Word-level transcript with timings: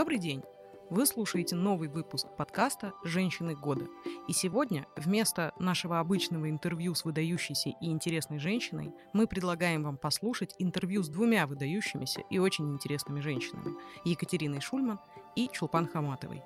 Добрый 0.00 0.18
день! 0.18 0.42
Вы 0.88 1.04
слушаете 1.04 1.56
новый 1.56 1.90
выпуск 1.90 2.26
подкаста 2.38 2.94
«Женщины 3.04 3.54
года». 3.54 3.86
И 4.28 4.32
сегодня 4.32 4.86
вместо 4.96 5.52
нашего 5.58 6.00
обычного 6.00 6.48
интервью 6.48 6.94
с 6.94 7.04
выдающейся 7.04 7.68
и 7.68 7.90
интересной 7.90 8.38
женщиной 8.38 8.94
мы 9.12 9.26
предлагаем 9.26 9.82
вам 9.82 9.98
послушать 9.98 10.54
интервью 10.58 11.02
с 11.02 11.10
двумя 11.10 11.46
выдающимися 11.46 12.22
и 12.30 12.38
очень 12.38 12.72
интересными 12.72 13.20
женщинами– 13.20 13.74
Екатериной 14.06 14.62
Шульман 14.62 15.00
и 15.36 15.50
Чулпан 15.52 15.86
Хаматовой. 15.86 16.42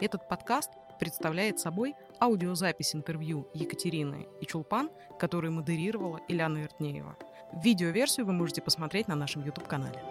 Этот 0.00 0.26
подкаст 0.26 0.70
представляет 0.98 1.60
собой 1.60 1.92
аудиозапись 2.22 2.94
интервью 2.94 3.48
Екатерины 3.52 4.28
и 4.40 4.46
Чулпан, 4.46 4.88
которую 5.18 5.52
модерировала 5.52 6.22
Ильяна 6.26 6.56
Вертнеева. 6.56 7.18
Видеоверсию 7.62 8.24
вы 8.24 8.32
можете 8.32 8.62
посмотреть 8.62 9.08
на 9.08 9.14
нашем 9.14 9.44
YouTube-канале. 9.44 10.02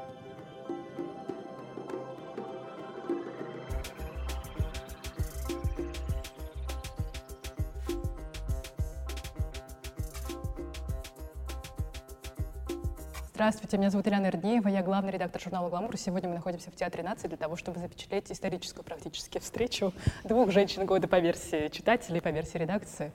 Здравствуйте, 13.43 13.77
меня 13.77 13.89
зовут 13.89 14.07
Ильяна 14.07 14.27
Ирднеева, 14.27 14.69
я 14.69 14.81
главный 14.81 15.11
редактор 15.11 15.41
журнала 15.41 15.69
«Гламур». 15.69 15.97
Сегодня 15.97 16.29
мы 16.29 16.35
находимся 16.35 16.71
в 16.71 16.75
Театре 16.75 17.03
нации 17.03 17.27
для 17.27 17.35
того, 17.35 17.57
чтобы 17.57 17.77
запечатлеть 17.77 18.31
историческую 18.31 18.85
практически 18.85 19.39
встречу 19.39 19.91
двух 20.23 20.49
женщин 20.51 20.85
года 20.85 21.09
по 21.09 21.19
версии 21.19 21.67
читателей, 21.67 22.21
по 22.21 22.29
версии 22.29 22.57
редакции. 22.57 23.11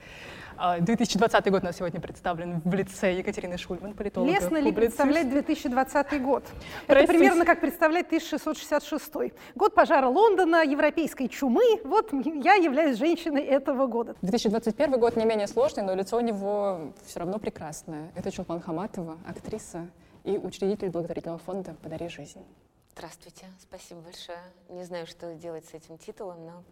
2020 0.58 1.46
а, 1.46 1.50
год 1.50 1.62
у 1.62 1.66
нас 1.66 1.76
сегодня 1.76 2.00
представлен 2.00 2.60
в 2.64 2.74
лице 2.74 3.14
Екатерины 3.14 3.56
Шульман, 3.58 3.94
политолога. 3.94 4.30
Лестно 4.30 4.56
ли 4.58 4.72
представлять 4.72 5.30
2020 5.30 6.22
год? 6.22 6.44
Это 6.86 7.06
примерно 7.06 7.44
как 7.44 7.60
представлять 7.60 8.06
1666. 8.06 9.34
Год 9.54 9.74
пожара 9.74 10.08
Лондона, 10.08 10.64
европейской 10.64 11.28
чумы. 11.28 11.80
Вот 11.84 12.12
я 12.12 12.54
являюсь 12.54 12.98
женщиной 12.98 13.42
этого 13.42 13.86
года. 13.86 14.16
2021 14.22 14.98
год 14.98 15.16
не 15.16 15.24
менее 15.24 15.46
сложный, 15.46 15.84
но 15.84 15.94
лицо 15.94 16.16
у 16.16 16.20
него 16.20 16.92
все 17.06 17.20
равно 17.20 17.38
прекрасное. 17.38 18.10
Это 18.16 18.32
Чулпан 18.32 18.60
Хаматова, 18.60 19.18
актриса 19.26 19.88
и 20.24 20.38
учредитель 20.38 20.90
благотворительного 20.90 21.38
фонда 21.38 21.76
«Подари 21.82 22.08
жизнь». 22.08 22.44
Здравствуйте, 22.92 23.46
спасибо 23.60 24.00
большое. 24.00 24.38
Не 24.68 24.82
знаю, 24.82 25.06
что 25.06 25.32
делать 25.34 25.64
с 25.66 25.74
этим 25.74 25.98
титулом, 25.98 26.44
но 26.44 26.64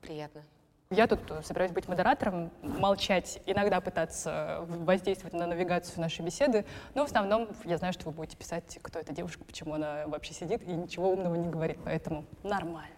приятно. 0.00 0.42
Я 0.90 1.08
тут 1.08 1.20
собираюсь 1.42 1.72
быть 1.72 1.88
модератором, 1.88 2.52
молчать, 2.62 3.40
иногда 3.44 3.80
пытаться 3.80 4.64
воздействовать 4.68 5.34
на 5.34 5.44
навигацию 5.46 6.00
нашей 6.00 6.24
беседы, 6.24 6.64
но 6.94 7.02
в 7.02 7.06
основном 7.06 7.48
я 7.64 7.76
знаю, 7.76 7.92
что 7.92 8.06
вы 8.06 8.12
будете 8.12 8.36
писать, 8.36 8.78
кто 8.80 9.00
эта 9.00 9.12
девушка, 9.12 9.44
почему 9.44 9.74
она 9.74 10.06
вообще 10.06 10.32
сидит 10.32 10.62
и 10.62 10.70
ничего 10.70 11.10
умного 11.10 11.34
не 11.34 11.48
говорит, 11.48 11.78
поэтому 11.84 12.24
нормально. 12.44 12.95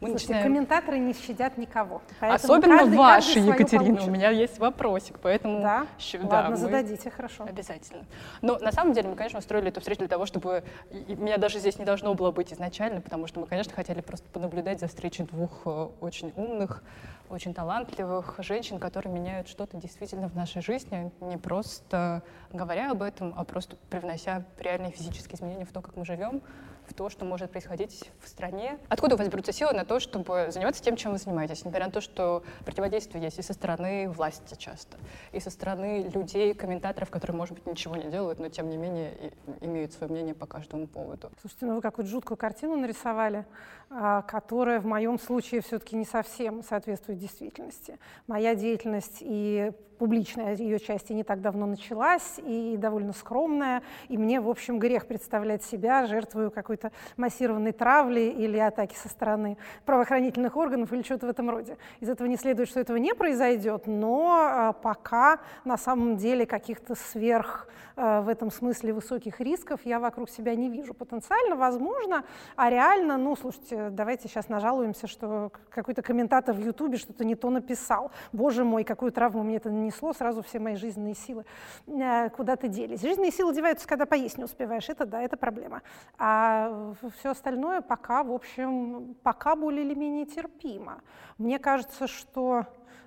Мы 0.00 0.08
Слушайте, 0.08 0.34
начинаем... 0.34 0.54
комментаторы 0.54 0.98
не 0.98 1.14
щадят 1.14 1.56
никого. 1.58 2.02
Особенно 2.20 2.78
каждый, 2.78 2.98
ваши, 2.98 3.34
каждый 3.34 3.48
Екатерина. 3.48 4.02
У 4.02 4.10
меня 4.10 4.30
есть 4.30 4.58
вопросик, 4.58 5.18
поэтому... 5.20 5.62
Да? 5.62 5.86
Щ... 5.98 6.18
Ладно, 6.22 6.50
да, 6.50 6.56
зададите, 6.56 7.10
хорошо. 7.10 7.44
Обязательно. 7.44 8.04
Но 8.42 8.58
на 8.58 8.72
самом 8.72 8.92
деле 8.92 9.08
мы, 9.08 9.16
конечно, 9.16 9.38
устроили 9.38 9.68
эту 9.68 9.80
встречу 9.80 10.00
для 10.00 10.08
того, 10.08 10.26
чтобы... 10.26 10.64
И 10.90 11.14
меня 11.14 11.38
даже 11.38 11.58
здесь 11.58 11.78
не 11.78 11.84
должно 11.84 12.14
было 12.14 12.30
быть 12.30 12.52
изначально, 12.52 13.00
потому 13.00 13.26
что 13.26 13.40
мы, 13.40 13.46
конечно, 13.46 13.72
хотели 13.72 14.00
просто 14.00 14.28
понаблюдать 14.30 14.80
за 14.80 14.88
встречей 14.88 15.24
двух 15.24 15.62
э, 15.64 15.88
очень 16.00 16.32
умных, 16.36 16.82
очень 17.30 17.54
талантливых 17.54 18.36
женщин, 18.38 18.78
которые 18.78 19.12
меняют 19.12 19.48
что-то 19.48 19.76
действительно 19.76 20.28
в 20.28 20.36
нашей 20.36 20.62
жизни, 20.62 21.10
не 21.20 21.36
просто 21.36 22.22
говоря 22.52 22.90
об 22.90 23.02
этом, 23.02 23.34
а 23.36 23.44
просто 23.44 23.76
привнося 23.90 24.44
реальные 24.58 24.92
физические 24.92 25.36
изменения 25.36 25.64
в 25.64 25.72
то, 25.72 25.80
как 25.80 25.96
мы 25.96 26.04
живем, 26.04 26.42
в 26.88 26.94
то, 26.94 27.08
что 27.10 27.24
может 27.24 27.50
происходить 27.50 28.10
в 28.20 28.28
стране. 28.28 28.78
Откуда 28.88 29.14
у 29.14 29.18
вас 29.18 29.28
берутся 29.28 29.52
силы 29.52 29.72
на 29.72 29.84
то, 29.84 30.00
чтобы 30.00 30.48
заниматься 30.50 30.82
тем, 30.82 30.96
чем 30.96 31.12
вы 31.12 31.18
занимаетесь, 31.18 31.58
несмотря 31.58 31.86
на 31.86 31.92
то, 31.92 32.00
что 32.00 32.42
противодействие 32.64 33.22
есть 33.24 33.38
и 33.38 33.42
со 33.42 33.52
стороны 33.52 34.08
власти 34.08 34.54
часто, 34.56 34.96
и 35.32 35.40
со 35.40 35.50
стороны 35.50 36.10
людей, 36.14 36.54
комментаторов, 36.54 37.10
которые, 37.10 37.36
может 37.36 37.54
быть, 37.54 37.66
ничего 37.66 37.96
не 37.96 38.10
делают, 38.10 38.38
но 38.38 38.48
тем 38.48 38.68
не 38.68 38.76
менее 38.76 39.32
имеют 39.60 39.92
свое 39.92 40.12
мнение 40.12 40.34
по 40.34 40.46
каждому 40.46 40.86
поводу. 40.86 41.30
Слушайте, 41.40 41.66
ну 41.66 41.76
вы 41.76 41.80
какую-то 41.80 42.10
жуткую 42.10 42.36
картину 42.36 42.76
нарисовали, 42.76 43.44
а, 43.90 44.22
которая 44.22 44.80
в 44.80 44.86
моем 44.86 45.18
случае 45.18 45.60
все-таки 45.60 45.96
не 45.96 46.04
совсем 46.04 46.62
соответствует 46.62 47.18
действительности. 47.18 47.98
Моя 48.26 48.54
деятельность 48.54 49.18
и 49.20 49.72
публичная 49.98 50.54
ее 50.54 50.78
часть 50.78 51.10
не 51.10 51.24
так 51.24 51.40
давно 51.40 51.66
началась, 51.66 52.38
и 52.38 52.76
довольно 52.78 53.12
скромная, 53.12 53.82
и 54.08 54.16
мне, 54.16 54.40
в 54.40 54.48
общем, 54.48 54.78
грех 54.78 55.06
представлять 55.06 55.64
себя 55.64 56.06
жертвою 56.06 56.50
какой-то 56.50 56.92
массированной 57.16 57.72
травли 57.72 58.20
или 58.20 58.58
атаки 58.58 58.94
со 58.94 59.08
стороны 59.08 59.56
правоохранительных 59.84 60.56
органов 60.56 60.92
или 60.92 61.02
что-то 61.02 61.26
в 61.26 61.30
этом 61.30 61.50
роде. 61.50 61.76
Из 62.00 62.08
этого 62.08 62.26
не 62.26 62.36
следует, 62.36 62.68
что 62.68 62.80
этого 62.80 62.96
не 62.96 63.14
произойдет, 63.14 63.86
но 63.86 64.36
а, 64.36 64.72
пока 64.72 65.40
на 65.64 65.76
самом 65.76 66.16
деле 66.16 66.46
каких-то 66.46 66.94
сверх 66.94 67.68
а, 67.96 68.20
в 68.20 68.28
этом 68.28 68.50
смысле 68.50 68.92
высоких 68.92 69.40
рисков 69.40 69.80
я 69.84 69.98
вокруг 69.98 70.28
себя 70.28 70.54
не 70.54 70.68
вижу. 70.68 70.92
Потенциально 70.92 71.56
возможно, 71.56 72.24
а 72.54 72.68
реально, 72.70 73.16
ну, 73.16 73.34
слушайте, 73.36 73.88
давайте 73.90 74.28
сейчас 74.28 74.48
нажалуемся, 74.48 75.06
что 75.06 75.50
какой-то 75.70 76.02
комментатор 76.02 76.54
в 76.54 76.60
Ютубе 76.60 76.98
что-то 76.98 77.24
не 77.24 77.34
то 77.34 77.50
написал. 77.50 78.10
Боже 78.32 78.64
мой, 78.64 78.84
какую 78.84 79.12
травму 79.12 79.42
мне 79.42 79.56
это 79.56 79.70
нанесло, 79.86 80.12
сразу 80.12 80.42
все 80.42 80.58
мои 80.58 80.76
жизненные 80.76 81.14
силы 81.14 81.44
э, 81.86 82.30
куда-то 82.30 82.68
делись. 82.68 83.00
Жизненные 83.00 83.30
силы 83.30 83.54
деваются, 83.54 83.86
когда 83.86 84.06
поесть 84.06 84.38
не 84.38 84.44
успеваешь, 84.44 84.88
это 84.88 85.06
да, 85.06 85.22
это 85.22 85.36
проблема. 85.36 85.82
А 86.18 86.94
все 87.18 87.30
остальное 87.30 87.80
пока, 87.80 88.22
в 88.24 88.32
общем, 88.32 89.16
пока 89.22 89.54
более 89.56 89.84
или 89.84 89.94
менее 89.94 90.26
терпимо. 90.26 91.00
Мне 91.38 91.58
кажется, 91.58 92.06
что, 92.06 92.66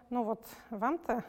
ну 0.09 0.23
вот 0.23 0.45
вам-то 0.69 1.23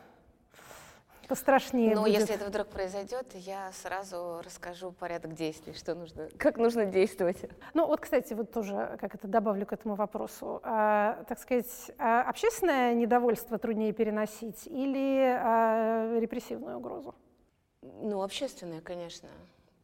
пострашнее 1.30 1.94
Но 1.94 2.02
будет. 2.02 2.18
если 2.18 2.34
это 2.34 2.46
вдруг 2.46 2.66
произойдет, 2.66 3.24
я 3.34 3.70
сразу 3.70 4.40
расскажу 4.44 4.90
порядок 4.90 5.34
действий, 5.34 5.74
что 5.74 5.94
нужно, 5.94 6.28
как 6.38 6.56
нужно 6.56 6.86
действовать. 6.86 7.48
Ну 7.72 7.86
вот, 7.86 8.00
кстати, 8.00 8.34
вот 8.34 8.50
тоже, 8.50 8.98
как 9.00 9.14
это 9.14 9.28
добавлю 9.28 9.64
к 9.64 9.72
этому 9.72 9.94
вопросу, 9.94 10.60
а, 10.64 11.22
так 11.28 11.38
сказать, 11.38 11.92
а 11.98 12.22
общественное 12.22 12.94
недовольство 12.94 13.58
труднее 13.58 13.92
переносить 13.92 14.66
или 14.66 15.22
а, 15.38 16.18
репрессивную 16.18 16.78
угрозу? 16.78 17.14
Ну, 17.82 18.22
общественное, 18.22 18.80
конечно, 18.80 19.28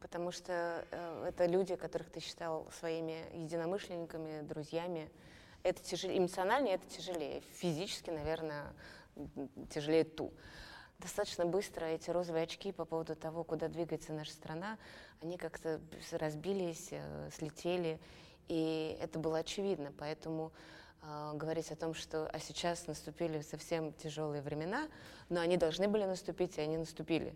потому 0.01 0.31
что 0.31 0.85
э, 0.91 1.29
это 1.29 1.45
люди, 1.45 1.77
которых 1.77 2.09
ты 2.09 2.19
считал 2.19 2.67
своими 2.77 3.23
единомышленниками, 3.33 4.41
друзьями. 4.41 5.09
Это 5.63 5.81
тяжелее, 5.81 6.19
эмоционально 6.19 6.67
это 6.67 6.85
тяжелее, 6.87 7.41
физически, 7.53 8.09
наверное, 8.09 8.65
тяжелее 9.69 10.03
ту 10.03 10.33
достаточно 10.99 11.45
быстро 11.45 11.85
эти 11.85 12.09
розовые 12.09 12.43
очки 12.43 12.71
по 12.71 12.85
поводу 12.85 13.15
того, 13.15 13.43
куда 13.43 13.67
двигается 13.67 14.13
наша 14.13 14.31
страна, 14.31 14.77
они 15.21 15.37
как-то 15.37 15.79
разбились, 16.11 16.89
э, 16.91 17.29
слетели, 17.33 17.99
и 18.47 18.97
это 18.99 19.19
было 19.19 19.39
очевидно. 19.39 19.93
Поэтому 19.97 20.51
э, 21.03 21.31
говорить 21.35 21.71
о 21.71 21.75
том, 21.75 21.93
что 21.93 22.27
а 22.27 22.39
сейчас 22.39 22.87
наступили 22.87 23.41
совсем 23.41 23.93
тяжелые 23.93 24.41
времена, 24.41 24.87
но 25.29 25.41
они 25.41 25.57
должны 25.57 25.87
были 25.87 26.05
наступить, 26.05 26.57
и 26.57 26.61
они 26.61 26.77
наступили. 26.77 27.35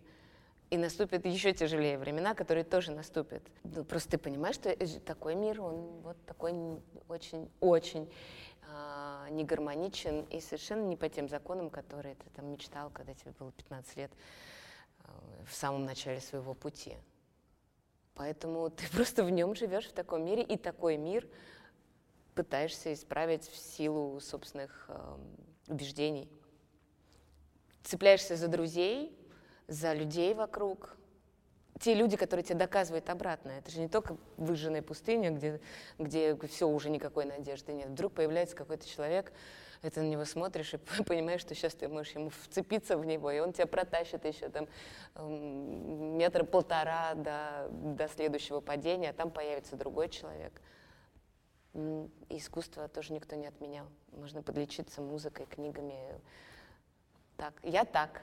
И 0.70 0.78
наступят 0.78 1.26
еще 1.26 1.52
тяжелее 1.52 1.98
времена, 1.98 2.34
которые 2.34 2.64
тоже 2.64 2.92
наступят. 2.92 3.42
Ну, 3.62 3.84
просто 3.84 4.12
ты 4.12 4.18
понимаешь, 4.18 4.54
что 4.54 4.74
такой 5.00 5.34
мир, 5.34 5.60
он 5.60 6.00
вот 6.00 6.16
такой 6.24 6.54
очень-очень 7.08 8.10
а, 8.74 9.28
не 9.30 9.44
гармоничен 9.44 10.22
и 10.30 10.40
совершенно 10.40 10.86
не 10.86 10.96
по 10.96 11.08
тем 11.08 11.28
законам, 11.28 11.68
которые 11.68 12.14
ты 12.14 12.30
там 12.30 12.50
мечтал, 12.50 12.90
когда 12.90 13.12
тебе 13.12 13.32
было 13.38 13.52
15 13.52 13.96
лет 13.96 14.10
а, 15.00 15.12
в 15.46 15.54
самом 15.54 15.84
начале 15.84 16.20
своего 16.20 16.54
пути. 16.54 16.96
Поэтому 18.14 18.70
ты 18.76 18.88
просто 18.90 19.24
в 19.24 19.30
нем 19.30 19.54
живешь 19.54 19.88
в 19.88 19.92
таком 19.92 20.24
мире, 20.24 20.42
и 20.42 20.56
такой 20.56 20.96
мир 20.96 21.28
пытаешься 22.34 22.94
исправить 22.94 23.46
в 23.46 23.56
силу 23.56 24.18
собственных 24.20 24.86
э, 24.88 25.16
убеждений. 25.68 26.30
Цепляешься 27.82 28.36
за 28.36 28.48
друзей, 28.48 29.14
за 29.68 29.92
людей 29.92 30.32
вокруг, 30.32 30.96
те 31.82 31.94
люди, 31.94 32.16
которые 32.16 32.44
тебе 32.44 32.58
доказывают 32.60 33.10
обратное. 33.10 33.58
Это 33.58 33.70
же 33.70 33.80
не 33.80 33.88
только 33.88 34.16
выжженная 34.36 34.82
пустыня, 34.82 35.32
где, 35.32 35.60
где 35.98 36.36
все, 36.46 36.68
уже 36.68 36.88
никакой 36.90 37.24
надежды 37.24 37.72
нет. 37.72 37.88
Вдруг 37.88 38.12
появляется 38.12 38.54
какой-то 38.54 38.88
человек, 38.88 39.32
и 39.82 39.90
ты 39.90 40.00
на 40.00 40.08
него 40.08 40.24
смотришь 40.24 40.74
и 40.74 40.76
понимаешь, 41.04 41.40
что 41.40 41.56
сейчас 41.56 41.74
ты 41.74 41.88
можешь 41.88 42.14
ему 42.14 42.30
вцепиться 42.30 42.96
в 42.96 43.04
него, 43.04 43.32
и 43.32 43.40
он 43.40 43.52
тебя 43.52 43.66
протащит 43.66 44.24
еще 44.24 44.48
там 44.48 44.68
эм, 45.16 46.18
метра 46.18 46.44
полтора 46.44 47.14
до, 47.14 47.68
до 47.70 48.06
следующего 48.06 48.60
падения, 48.60 49.10
а 49.10 49.12
там 49.12 49.32
появится 49.32 49.74
другой 49.74 50.08
человек. 50.08 50.52
искусство 52.28 52.86
тоже 52.86 53.12
никто 53.12 53.34
не 53.34 53.48
отменял. 53.48 53.86
Можно 54.12 54.40
подлечиться 54.44 55.02
музыкой, 55.02 55.46
книгами. 55.46 55.96
Так, 57.36 57.54
я 57.64 57.84
так. 57.84 58.22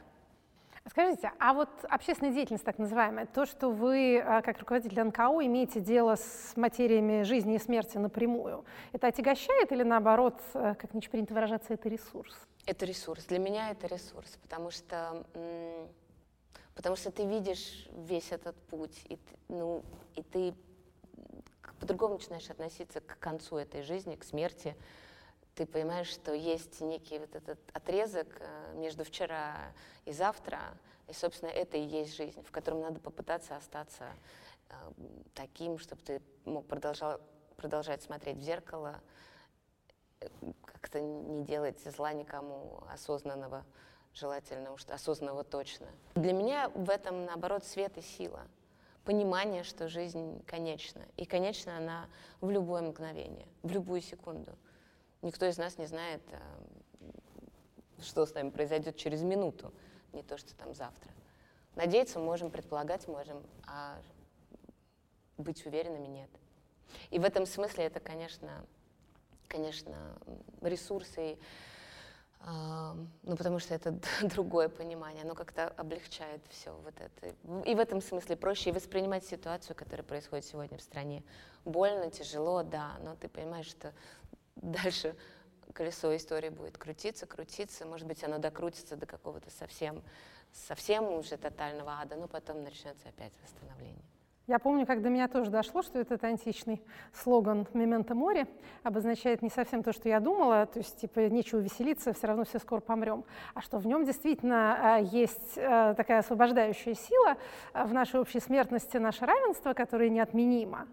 Скажите, 0.89 1.31
а 1.39 1.53
вот 1.53 1.69
общественная 1.83 2.33
деятельность 2.33 2.65
так 2.65 2.79
называемая, 2.79 3.27
то, 3.27 3.45
что 3.45 3.69
вы 3.69 4.19
а, 4.19 4.41
как 4.41 4.57
руководитель 4.57 4.99
НКО 5.03 5.45
имеете 5.45 5.79
дело 5.79 6.15
с 6.15 6.53
материями 6.55 7.21
жизни 7.21 7.55
и 7.55 7.59
смерти 7.59 7.97
напрямую, 7.97 8.65
это 8.91 9.07
отягощает 9.07 9.71
или 9.71 9.83
наоборот, 9.83 10.41
э, 10.55 10.73
как 10.79 10.95
ничего 10.95 11.11
принято 11.11 11.35
выражаться, 11.35 11.73
это 11.73 11.89
ресурс? 11.89 12.35
Это 12.65 12.85
ресурс. 12.85 13.25
Для 13.25 13.37
меня 13.37 13.69
это 13.69 13.85
ресурс, 13.85 14.39
потому 14.41 14.71
что, 14.71 15.23
потому 16.73 16.95
что 16.95 17.11
ты 17.11 17.23
видишь 17.23 17.87
весь 17.91 18.31
этот 18.31 18.55
путь, 18.55 18.99
и, 19.09 19.19
ну, 19.47 19.83
и 20.15 20.23
ты 20.23 20.55
по-другому 21.79 22.15
начинаешь 22.15 22.49
относиться 22.49 22.99
к 22.99 23.19
концу 23.19 23.57
этой 23.57 23.83
жизни, 23.83 24.15
к 24.15 24.23
смерти. 24.23 24.75
Ты 25.59 25.65
понимаешь, 25.65 26.07
что 26.07 26.33
есть 26.33 26.79
некий 26.79 27.19
вот 27.19 27.35
этот 27.35 27.59
отрезок 27.73 28.27
э, 28.39 28.73
между 28.75 29.03
вчера 29.03 29.73
и 30.05 30.13
завтра, 30.13 30.61
и, 31.09 31.11
собственно, 31.11 31.49
это 31.49 31.75
и 31.75 31.81
есть 31.81 32.15
жизнь, 32.15 32.41
в 32.43 32.49
котором 32.49 32.79
надо 32.79 33.01
попытаться 33.01 33.57
остаться 33.57 34.05
э, 34.69 34.73
таким, 35.33 35.77
чтобы 35.77 36.01
ты 36.01 36.21
мог 36.45 36.65
продолжал, 36.65 37.19
продолжать 37.57 38.01
смотреть 38.01 38.37
в 38.37 38.41
зеркало, 38.41 39.01
э, 40.21 40.29
как-то 40.63 41.01
не 41.01 41.43
делать 41.43 41.83
зла 41.83 42.13
никому 42.13 42.81
осознанного, 42.93 43.65
желательно, 44.13 44.71
уж 44.71 44.85
осознанного 44.85 45.43
точно. 45.43 45.87
Для 46.15 46.31
меня 46.31 46.69
в 46.69 46.89
этом, 46.89 47.25
наоборот, 47.25 47.65
свет 47.65 47.97
и 47.97 48.01
сила— 48.01 48.47
понимание, 49.03 49.63
что 49.63 49.89
жизнь 49.89 50.41
конечна. 50.45 51.01
И 51.17 51.25
конечна 51.25 51.75
она 51.75 52.07
в 52.39 52.49
любое 52.49 52.81
мгновение, 52.81 53.47
в 53.61 53.71
любую 53.71 53.99
секунду. 54.01 54.53
Никто 55.21 55.45
из 55.45 55.57
нас 55.57 55.77
не 55.77 55.85
знает, 55.85 56.21
э, 56.31 56.39
что 58.01 58.25
с 58.25 58.33
нами 58.33 58.49
произойдет 58.49 58.95
через 58.95 59.21
минуту, 59.21 59.73
не 60.13 60.23
то, 60.23 60.37
что 60.37 60.55
там 60.55 60.73
завтра. 60.73 61.11
Надеяться 61.75 62.19
можем, 62.19 62.51
предполагать 62.51 63.07
можем, 63.07 63.43
а 63.67 64.01
быть 65.37 65.65
уверенными 65.65 66.07
нет. 66.07 66.29
И 67.11 67.19
в 67.19 67.23
этом 67.23 67.45
смысле 67.45 67.85
это, 67.85 67.99
конечно, 67.99 68.65
конечно, 69.47 70.17
ресурсы 70.61 71.37
ну, 72.45 73.35
потому 73.35 73.59
что 73.59 73.73
это 73.73 73.99
другое 74.21 74.69
понимание, 74.69 75.23
оно 75.23 75.35
как-то 75.35 75.67
облегчает 75.67 76.41
все 76.49 76.71
вот 76.71 76.93
это. 76.97 77.35
И 77.69 77.75
в 77.75 77.79
этом 77.79 78.01
смысле 78.01 78.37
проще 78.37 78.71
воспринимать 78.71 79.25
ситуацию, 79.25 79.75
которая 79.75 80.05
происходит 80.05 80.45
сегодня 80.45 80.77
в 80.77 80.81
стране. 80.81 81.23
Больно, 81.65 82.09
тяжело, 82.09 82.63
да, 82.63 82.97
но 83.03 83.15
ты 83.15 83.27
понимаешь, 83.27 83.67
что 83.67 83.93
дальше 84.61 85.15
колесо 85.73 86.15
истории 86.15 86.49
будет 86.49 86.77
крутиться, 86.77 87.25
крутиться, 87.25 87.85
может 87.85 88.07
быть, 88.07 88.23
оно 88.23 88.37
докрутится 88.39 88.95
до 88.95 89.05
какого-то 89.05 89.49
совсем, 89.51 90.01
совсем 90.51 91.11
уже 91.11 91.37
тотального 91.37 91.99
ада, 92.01 92.15
но 92.15 92.27
потом 92.27 92.63
начнется 92.63 93.09
опять 93.09 93.33
восстановление. 93.43 94.03
Я 94.49 94.57
помню, 94.57 94.87
как 94.87 95.03
до 95.03 95.09
меня 95.09 95.27
тоже 95.27 95.51
дошло, 95.51 95.83
что 95.83 95.99
этот 95.99 96.23
античный 96.23 96.81
слоган 97.13 97.67
«Мементо 97.75 98.15
море» 98.15 98.47
обозначает 98.81 99.43
не 99.43 99.49
совсем 99.49 99.83
то, 99.83 99.93
что 99.93 100.09
я 100.09 100.19
думала, 100.19 100.65
то 100.65 100.79
есть, 100.79 100.99
типа, 100.99 101.29
нечего 101.29 101.59
веселиться, 101.59 102.13
все 102.13 102.25
равно 102.25 102.45
все 102.45 102.57
скоро 102.57 102.79
помрем, 102.79 103.25
а 103.53 103.61
что 103.61 103.77
в 103.77 103.85
нем 103.85 104.05
действительно 104.05 104.95
а, 104.95 104.97
есть 104.97 105.55
а, 105.55 105.93
такая 105.93 106.21
освобождающая 106.21 106.95
сила 106.95 107.37
а, 107.73 107.85
в 107.85 107.93
нашей 107.93 108.19
общей 108.19 108.39
смертности, 108.39 108.97
наше 108.97 109.23
равенство, 109.23 109.73
которое 109.73 110.09
неотменимо. 110.09 110.87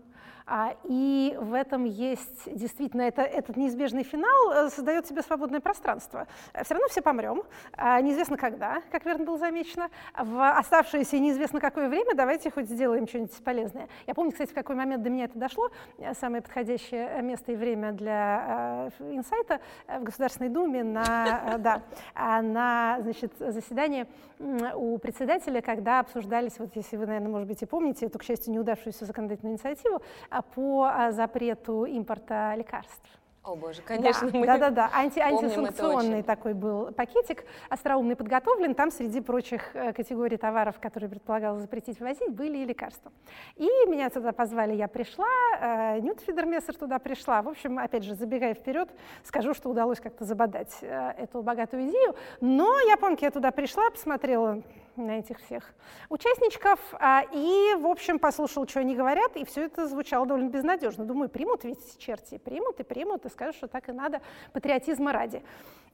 А, 0.49 0.77
и 0.85 1.37
в 1.41 1.55
этом 1.55 1.85
есть 1.85 2.55
действительно 2.55 3.03
это, 3.03 3.23
этот 3.23 3.57
неизбежный 3.57 4.05
финал 4.05 4.53
э, 4.53 4.71
создает 4.71 5.05
себе 5.07 5.23
свободное 5.23 5.61
пространство. 5.61 6.29
Э, 6.53 6.63
все 6.63 6.75
равно 6.75 6.87
все 6.89 7.03
помрем, 7.03 7.43
а, 7.73 8.01
неизвестно 8.01 8.37
когда, 8.37 8.81
как 8.93 9.05
верно 9.05 9.25
было 9.25 9.39
замечено. 9.39 9.91
В 10.17 10.57
оставшееся 10.57 11.19
неизвестно 11.19 11.59
какое 11.59 11.89
время 11.89 12.15
давайте 12.15 12.53
хоть 12.53 12.69
сделаем 12.69 13.09
что-нибудь 13.09 13.35
полезное. 13.43 13.89
Я 14.07 14.15
помню, 14.15 14.31
кстати, 14.31 14.53
в 14.53 14.55
какой 14.55 14.77
момент 14.77 15.03
до 15.03 15.11
меня 15.11 15.25
это 15.25 15.37
дошло. 15.37 15.71
Э, 15.99 16.15
самое 16.15 16.43
подходящее 16.43 17.21
место 17.23 17.51
и 17.51 17.57
время 17.57 17.91
для 17.91 18.91
инсайта 19.01 19.61
в 19.89 20.05
Государственной 20.05 20.51
Думе 20.51 20.85
на, 20.85 21.57
да, 21.59 21.83
а, 22.15 22.41
на 22.41 22.99
значит, 23.01 23.33
заседании 23.41 24.07
у 24.39 24.99
председателя, 24.99 25.61
когда 25.61 26.01
обсуждались, 26.01 26.59
вот 26.59 26.77
если 26.77 26.97
вы, 26.97 27.07
наверное, 27.07 27.31
может 27.31 27.49
быть, 27.49 27.63
и 27.63 27.67
помните 27.67 28.07
эту, 28.07 28.19
к 28.19 28.23
счастью, 28.23 28.53
неудавшуюся 28.53 29.07
законодательную 29.07 29.55
инициативу, 29.55 30.03
по 30.43 30.85
а, 30.85 31.12
запрету 31.12 31.85
импорта 31.85 32.55
лекарств. 32.56 33.17
О 33.47 33.55
боже, 33.55 33.81
конечно, 33.83 34.29
да, 34.29 34.38
мы 34.38 34.44
да, 34.44 34.59
да, 34.59 34.71
да. 34.71 34.91
Анти, 34.93 35.21
антисанкционный 35.21 36.25
такой 36.25 36.53
был 36.53 36.91
пакетик, 36.91 37.44
остроумный 37.69 38.17
подготовлен. 38.17 38.75
Там 38.75 38.91
среди 38.91 39.21
прочих 39.21 39.71
э, 39.77 39.93
категорий 39.93 40.37
товаров, 40.37 40.81
которые 40.81 41.09
предполагалось 41.09 41.62
запретить 41.62 42.00
ввозить, 42.00 42.35
были 42.35 42.59
и 42.59 42.65
лекарства. 42.65 43.12
И 43.55 43.69
меня 43.87 44.11
туда 44.11 44.33
позвали, 44.33 44.75
я 44.75 44.88
пришла, 44.88 45.29
э, 45.61 46.00
Нют 46.00 46.19
Фидермессер 46.23 46.75
туда 46.75 46.99
пришла. 46.99 47.41
В 47.41 47.49
общем, 47.49 47.79
опять 47.79 48.03
же, 48.03 48.17
забегая 48.17 48.55
вперед, 48.55 48.88
скажу, 49.23 49.55
что 49.55 49.71
удалось 49.71 50.00
как-то 50.00 50.25
забодать 50.25 50.79
э, 50.81 51.12
эту 51.17 51.41
богатую 51.41 51.88
идею. 51.88 52.17
Но 52.41 52.81
я 52.81 52.97
помню, 52.97 53.17
я 53.21 53.31
туда 53.31 53.53
пришла, 53.53 53.91
посмотрела 53.91 54.61
на 54.97 55.19
этих 55.19 55.39
всех 55.41 55.75
участничков 56.09 56.79
а, 56.93 57.25
и, 57.33 57.75
в 57.81 57.87
общем, 57.87 58.19
послушал, 58.19 58.67
что 58.67 58.81
они 58.81 58.95
говорят, 58.95 59.37
и 59.37 59.45
все 59.45 59.65
это 59.65 59.87
звучало 59.87 60.27
довольно 60.27 60.49
безнадежно. 60.49 61.05
Думаю, 61.05 61.29
примут 61.29 61.65
ведь 61.65 61.99
черти, 61.99 62.39
примут 62.39 62.81
и 62.81 62.83
примут, 62.83 63.25
и 63.27 63.29
скажут, 63.29 63.57
что 63.57 63.69
так 63.69 63.89
и 63.89 63.93
надо, 63.93 64.21
патриотизма 64.53 65.13
ради. 65.13 65.43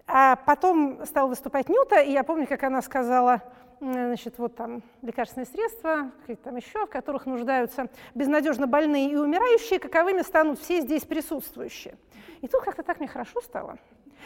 А 0.06 0.36
потом 0.36 1.04
стал 1.06 1.28
выступать 1.28 1.68
Нюта, 1.68 2.00
и 2.00 2.12
я 2.12 2.24
помню, 2.24 2.46
как 2.46 2.62
она 2.64 2.82
сказала, 2.82 3.42
значит, 3.80 4.38
вот 4.38 4.54
там 4.54 4.82
лекарственные 5.02 5.46
средства, 5.46 6.10
какие-то 6.20 6.44
там 6.44 6.56
еще, 6.56 6.86
в 6.86 6.90
которых 6.90 7.26
нуждаются 7.26 7.88
безнадежно 8.14 8.66
больные 8.66 9.10
и 9.10 9.16
умирающие, 9.16 9.78
каковыми 9.78 10.22
станут 10.22 10.58
все 10.60 10.80
здесь 10.80 11.04
присутствующие. 11.04 11.96
И 12.40 12.48
тут 12.48 12.62
как-то 12.62 12.82
так 12.82 12.98
мне 12.98 13.08
хорошо 13.08 13.40
стало. 13.40 13.78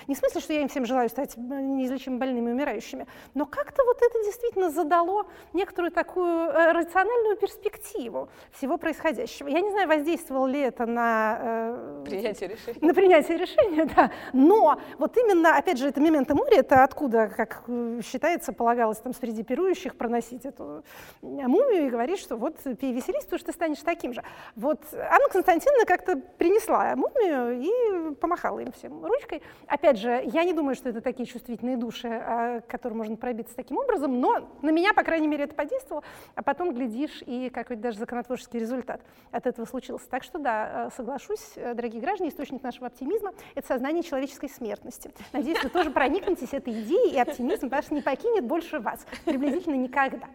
Не 0.06 0.14
в 0.14 0.18
смысле, 0.18 0.40
что 0.40 0.52
я 0.52 0.62
им 0.62 0.68
всем 0.68 0.84
желаю 0.86 1.08
стать 1.08 1.36
неизлечимо 1.36 2.18
больными 2.18 2.50
и 2.50 2.52
умирающими, 2.52 3.06
но 3.34 3.46
как-то 3.46 3.84
вот 3.84 3.98
это 4.00 4.24
действительно 4.24 4.70
задало 4.70 5.26
некоторую 5.52 5.90
такую 5.90 6.48
э, 6.48 6.72
рациональную 6.72 7.36
перспективу 7.36 8.28
всего 8.52 8.76
происходящего. 8.76 9.48
Я 9.48 9.60
не 9.60 9.70
знаю, 9.70 9.88
воздействовало 9.88 10.46
ли 10.46 10.60
это 10.60 10.86
на... 10.86 11.38
Э, 11.40 12.02
принятие 12.04 12.48
решения. 12.48 12.78
На 12.80 12.94
принятие 12.94 13.38
решения, 13.38 13.84
да. 13.96 14.10
Но 14.32 14.80
вот 14.98 15.16
именно, 15.16 15.56
опять 15.56 15.78
же, 15.78 15.88
это 15.88 16.00
мементо 16.00 16.34
море, 16.34 16.58
это 16.58 16.84
откуда, 16.84 17.28
как 17.28 17.64
э, 17.68 18.00
считается, 18.04 18.52
полагалось 18.52 18.98
там 18.98 19.14
среди 19.14 19.42
пирующих 19.42 19.96
проносить 19.96 20.44
эту 20.44 20.84
мумию 21.22 21.86
и 21.86 21.90
говорить, 21.90 22.20
что 22.20 22.36
вот 22.36 22.56
пей 22.78 22.92
веселись, 22.92 23.24
потому 23.24 23.38
что 23.38 23.46
ты 23.46 23.52
станешь 23.52 23.78
таким 23.80 24.12
же. 24.12 24.22
Вот 24.54 24.80
Анна 24.92 25.28
Константиновна 25.30 25.84
как-то 25.86 26.16
принесла 26.38 26.94
мумию 26.96 27.60
и 27.62 28.14
помахала 28.14 28.60
им 28.60 28.72
всем 28.72 29.04
ручкой. 29.04 29.42
Опять 29.66 29.85
опять 29.86 30.00
же, 30.00 30.22
я 30.32 30.42
не 30.44 30.52
думаю, 30.52 30.74
что 30.74 30.88
это 30.88 31.00
такие 31.00 31.26
чувствительные 31.26 31.76
души, 31.76 32.08
а, 32.08 32.60
к 32.60 32.66
которым 32.66 32.98
можно 32.98 33.16
пробиться 33.16 33.54
таким 33.54 33.78
образом, 33.78 34.20
но 34.20 34.48
на 34.62 34.70
меня, 34.70 34.92
по 34.92 35.04
крайней 35.04 35.28
мере, 35.28 35.44
это 35.44 35.54
подействовало, 35.54 36.02
а 36.34 36.42
потом, 36.42 36.74
глядишь, 36.74 37.22
и 37.24 37.50
какой-то 37.50 37.82
даже 37.82 37.98
законотворческий 37.98 38.58
результат 38.58 39.00
от 39.30 39.46
этого 39.46 39.64
случился. 39.64 40.08
Так 40.08 40.24
что 40.24 40.38
да, 40.38 40.86
э, 40.86 40.90
соглашусь, 40.96 41.52
э, 41.54 41.74
дорогие 41.74 42.00
граждане, 42.00 42.30
источник 42.30 42.64
нашего 42.64 42.88
оптимизма— 42.88 43.32
это 43.54 43.66
сознание 43.66 44.02
человеческой 44.02 44.48
смертности. 44.48 45.12
Надеюсь, 45.32 45.62
вы 45.62 45.68
тоже 45.68 45.90
проникнетесь 45.90 46.52
этой 46.52 46.82
идеей, 46.82 47.14
и 47.14 47.18
оптимизм 47.18 47.68
ваш 47.68 47.90
не 47.90 48.02
покинет 48.02 48.44
больше 48.44 48.80
вас, 48.80 49.06
приблизительно 49.24 49.76
никогда. 49.76 50.26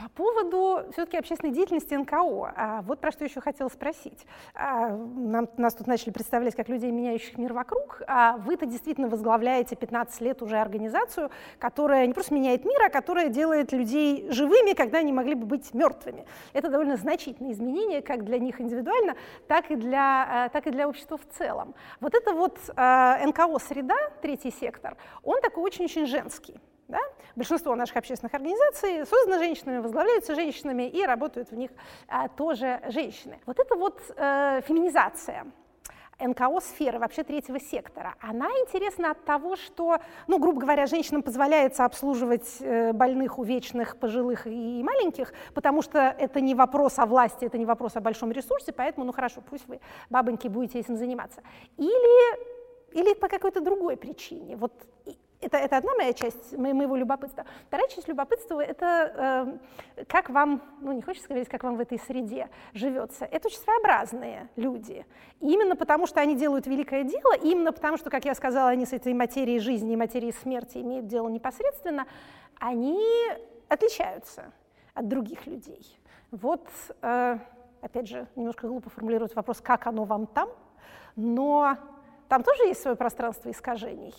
По 0.00 0.08
поводу 0.08 0.90
все-таки 0.92 1.18
общественной 1.18 1.52
деятельности 1.52 1.92
НКО, 1.92 2.54
а 2.56 2.80
вот 2.82 3.00
про 3.00 3.10
что 3.12 3.24
еще 3.24 3.42
хотела 3.42 3.68
спросить. 3.68 4.24
А, 4.54 4.88
нам, 4.88 5.46
нас 5.58 5.74
тут 5.74 5.86
начали 5.86 6.10
представлять 6.10 6.54
как 6.54 6.70
людей, 6.70 6.90
меняющих 6.90 7.36
мир 7.36 7.52
вокруг, 7.52 8.00
а 8.06 8.38
вы-то 8.38 8.64
действительно 8.64 9.08
возглавляете 9.08 9.76
15 9.76 10.22
лет 10.22 10.40
уже 10.40 10.56
организацию, 10.56 11.30
которая 11.58 12.06
не 12.06 12.14
просто 12.14 12.32
меняет 12.32 12.64
мир, 12.64 12.82
а 12.82 12.88
которая 12.88 13.28
делает 13.28 13.72
людей 13.72 14.30
живыми, 14.30 14.72
когда 14.72 14.98
они 15.00 15.12
могли 15.12 15.34
бы 15.34 15.44
быть 15.44 15.74
мертвыми. 15.74 16.24
Это 16.54 16.70
довольно 16.70 16.96
значительное 16.96 17.52
изменение 17.52 18.00
как 18.00 18.24
для 18.24 18.38
них 18.38 18.58
индивидуально, 18.58 19.16
так 19.48 19.70
и 19.70 19.76
для, 19.76 20.46
а, 20.46 20.48
так 20.48 20.66
и 20.66 20.70
для 20.70 20.88
общества 20.88 21.18
в 21.18 21.26
целом. 21.36 21.74
Вот 22.00 22.14
это 22.14 22.32
вот 22.32 22.58
НКО-среда, 22.68 23.96
третий 24.22 24.50
сектор, 24.50 24.96
он 25.22 25.42
такой 25.42 25.64
очень-очень 25.64 26.06
женский. 26.06 26.58
Да? 26.90 26.98
Большинство 27.36 27.76
наших 27.76 27.96
общественных 27.96 28.34
организаций 28.34 29.06
созданы 29.06 29.38
женщинами, 29.38 29.78
возглавляются 29.78 30.34
женщинами 30.34 30.88
и 30.88 31.04
работают 31.06 31.50
в 31.50 31.56
них 31.56 31.70
а, 32.08 32.28
тоже 32.28 32.80
женщины. 32.88 33.38
Вот 33.46 33.58
это 33.58 33.76
вот 33.76 34.00
э, 34.16 34.60
феминизация 34.66 35.46
НКО-сферы, 36.18 36.98
вообще 36.98 37.24
третьего 37.24 37.58
сектора, 37.58 38.14
она 38.20 38.46
интересна 38.46 39.12
от 39.12 39.24
того, 39.24 39.56
что, 39.56 40.00
ну, 40.26 40.38
грубо 40.38 40.60
говоря, 40.60 40.86
женщинам 40.86 41.22
позволяется 41.22 41.84
обслуживать 41.84 42.56
э, 42.60 42.92
больных, 42.92 43.38
увечных, 43.38 43.96
пожилых 43.96 44.46
и 44.46 44.82
маленьких, 44.82 45.32
потому 45.54 45.82
что 45.82 45.98
это 45.98 46.40
не 46.40 46.54
вопрос 46.54 46.98
о 46.98 47.06
власти, 47.06 47.44
это 47.44 47.56
не 47.56 47.64
вопрос 47.64 47.96
о 47.96 48.00
большом 48.00 48.32
ресурсе, 48.32 48.72
поэтому, 48.72 49.06
ну 49.06 49.12
хорошо, 49.12 49.42
пусть 49.48 49.66
вы, 49.66 49.80
бабоньки, 50.10 50.48
будете 50.48 50.80
этим 50.80 50.96
заниматься. 50.96 51.42
Или, 51.78 52.38
или 52.92 53.14
по 53.14 53.28
какой-то 53.28 53.60
другой 53.60 53.96
причине. 53.96 54.56
Вот 54.56 54.72
это, 55.40 55.56
это 55.56 55.78
одна 55.78 55.94
моя 55.94 56.12
часть 56.12 56.56
моего 56.56 56.96
любопытства. 56.96 57.44
Вторая 57.66 57.88
часть 57.88 58.08
любопытства— 58.08 58.60
это 58.62 59.58
э, 59.96 60.04
как 60.04 60.28
вам, 60.28 60.62
ну 60.80 60.92
не 60.92 61.02
хочется 61.02 61.24
сказать, 61.24 61.48
как 61.48 61.64
вам 61.64 61.76
в 61.76 61.80
этой 61.80 61.98
среде 61.98 62.48
живется. 62.74 63.24
Это 63.24 63.48
очень 63.48 63.58
своеобразные 63.58 64.48
люди. 64.56 65.06
И 65.40 65.52
именно 65.52 65.76
потому, 65.76 66.06
что 66.06 66.20
они 66.20 66.36
делают 66.36 66.66
великое 66.66 67.04
дело, 67.04 67.34
именно 67.42 67.72
потому, 67.72 67.96
что, 67.96 68.10
как 68.10 68.24
я 68.26 68.34
сказала, 68.34 68.68
они 68.68 68.84
с 68.84 68.92
этой 68.92 69.14
материей 69.14 69.60
жизни 69.60 69.94
и 69.94 69.96
материей 69.96 70.32
смерти 70.32 70.78
имеют 70.78 71.06
дело 71.06 71.28
непосредственно, 71.28 72.06
они 72.58 73.00
отличаются 73.68 74.52
от 74.92 75.08
других 75.08 75.46
людей. 75.46 75.98
Вот, 76.30 76.68
э, 77.00 77.38
опять 77.80 78.08
же, 78.08 78.26
немножко 78.36 78.68
глупо 78.68 78.90
формулировать 78.90 79.34
вопрос, 79.34 79.60
как 79.62 79.86
оно 79.86 80.04
вам 80.04 80.26
там, 80.26 80.50
но 81.16 81.78
там 82.28 82.42
тоже 82.42 82.64
есть 82.64 82.82
свое 82.82 82.96
пространство 82.96 83.50
искажений. 83.50 84.14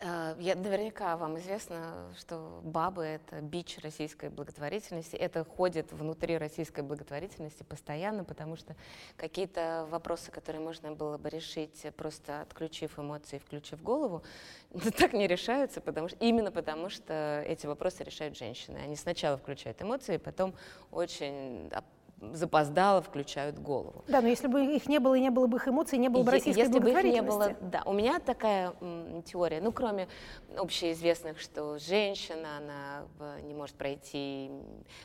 Э, 0.00 0.34
я, 0.38 0.54
наверняка 0.54 1.16
вам 1.16 1.38
известно, 1.38 2.12
что 2.18 2.60
бабы— 2.62 3.02
это 3.04 3.40
бич 3.40 3.78
российской 3.78 4.28
благотворительности. 4.28 5.16
Это 5.16 5.44
ходит 5.44 5.92
внутри 5.92 6.36
российской 6.36 6.82
благотворительности 6.82 7.62
постоянно, 7.62 8.24
потому 8.24 8.56
что 8.56 8.76
какие-то 9.16 9.86
вопросы, 9.90 10.30
которые 10.30 10.62
можно 10.62 10.92
было 10.92 11.16
бы 11.18 11.30
решить, 11.30 11.86
просто 11.96 12.42
отключив 12.42 12.98
эмоции, 12.98 13.38
включив 13.38 13.82
голову, 13.82 14.22
так 14.98 15.12
не 15.12 15.26
решаются, 15.26 15.80
потому 15.80 16.08
что, 16.08 16.18
именно 16.18 16.50
потому 16.50 16.90
что 16.90 17.42
эти 17.46 17.66
вопросы 17.66 18.04
решают 18.04 18.36
женщины. 18.36 18.78
Они 18.78 18.96
сначала 18.96 19.36
включают 19.38 19.80
эмоции, 19.80 20.18
потом 20.18 20.54
очень 20.90 21.70
запоздало 22.20 23.02
включают 23.02 23.58
голову. 23.58 24.04
Да, 24.08 24.20
но 24.22 24.28
если 24.28 24.46
бы 24.46 24.64
их 24.64 24.88
не 24.88 24.98
было 24.98 25.14
и 25.14 25.20
не 25.20 25.30
было 25.30 25.46
бы 25.46 25.58
их 25.58 25.68
эмоций, 25.68 25.98
не 25.98 26.08
было 26.08 26.22
бы 26.22 26.30
российской 26.30 26.60
если 26.60 26.78
бы 26.78 26.90
их 26.90 27.02
не 27.04 27.20
было, 27.22 27.54
да. 27.60 27.82
У 27.84 27.92
меня 27.92 28.18
такая 28.20 28.72
м, 28.80 29.22
теория, 29.22 29.60
ну, 29.60 29.70
кроме 29.70 30.08
общеизвестных, 30.56 31.38
что 31.40 31.78
женщина, 31.78 32.58
она 32.58 33.40
не 33.42 33.52
может 33.54 33.76
пройти, 33.76 34.50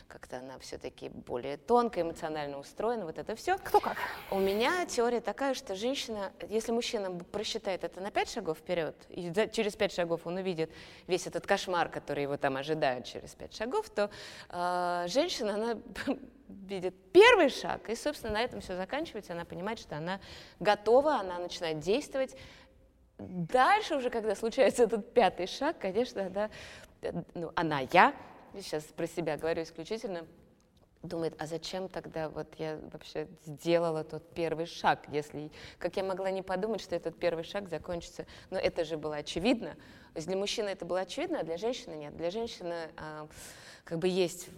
как-то 0.08 0.38
она 0.38 0.58
все-таки 0.60 1.10
более 1.10 1.58
тонко, 1.58 2.02
эмоционально 2.02 2.60
устроена, 2.60 3.06
вот 3.06 3.18
это 3.18 3.36
все. 3.36 3.58
Кто 3.58 3.80
как? 3.80 3.98
У 4.32 4.40
меня 4.40 4.86
теория 4.86 5.20
такая, 5.20 5.54
что 5.54 5.76
женщина, 5.76 6.32
если 6.50 6.72
мужчина 6.72 7.12
просчитает 7.12 7.84
это 7.84 8.00
на 8.00 8.12
пять 8.12 8.30
шагов 8.30 8.58
вперед, 8.60 8.96
и 9.10 9.32
через 9.52 9.76
пять 9.76 9.94
шагов 9.94 10.26
он 10.26 10.38
увидит 10.38 10.72
весь 11.08 11.28
этот 11.28 11.46
кошмар, 11.46 11.90
который 11.90 12.24
его 12.24 12.38
там 12.38 12.56
ожидает 12.56 13.06
через 13.06 13.36
пять 13.36 13.54
шагов, 13.54 13.90
то 13.90 14.10
э, 14.50 15.06
женщина, 15.08 15.56
она 15.56 15.78
видит 16.68 16.96
первый 17.12 17.50
шаг, 17.50 17.90
и, 17.90 17.96
собственно, 17.96 18.34
на 18.34 18.42
этом 18.42 18.62
все 18.62 18.76
заканчивается. 18.76 19.34
Она 19.34 19.46
понимает, 19.46 19.80
что 19.80 19.98
она 19.98 20.20
готова, 20.60 21.16
она 21.16 21.40
начинает 21.40 21.80
действовать. 21.80 22.36
Дальше 23.18 23.96
уже, 23.96 24.10
когда 24.10 24.36
случается 24.36 24.84
этот 24.84 25.14
пятый 25.14 25.48
шаг, 25.48 25.78
конечно, 25.80 26.30
да, 26.30 26.50
ну, 27.34 27.52
она, 27.56 27.82
я, 27.92 28.14
сейчас 28.56 28.84
про 28.84 29.08
себя 29.08 29.38
говорю 29.38 29.64
исключительно, 29.64 30.26
думает, 31.04 31.34
а 31.40 31.48
зачем 31.48 31.90
тогда 31.90 32.30
вот 32.30 32.54
я 32.58 32.80
вообще 32.92 33.28
сделала 33.46 34.04
тот 34.04 34.34
первый 34.34 34.66
шаг, 34.66 35.06
если, 35.10 35.52
как 35.80 35.98
я 35.98 36.04
могла 36.04 36.32
не 36.32 36.42
подумать, 36.42 36.82
что 36.82 36.96
этот 36.96 37.18
первый 37.18 37.44
шаг 37.44 37.70
закончится, 37.70 38.26
но 38.50 38.60
это 38.60 38.84
же 38.86 38.98
было 38.98 39.18
очевидно. 39.18 39.76
Для 40.14 40.36
мужчины 40.36 40.70
это 40.70 40.86
было 40.86 41.02
очевидно, 41.02 41.40
а 41.40 41.44
для 41.44 41.58
женщины 41.58 41.96
нет. 41.96 42.16
Для 42.16 42.30
женщины 42.30 42.90
а, 42.98 43.28
как 43.84 44.00
бы 44.00 44.08
есть 44.08 44.50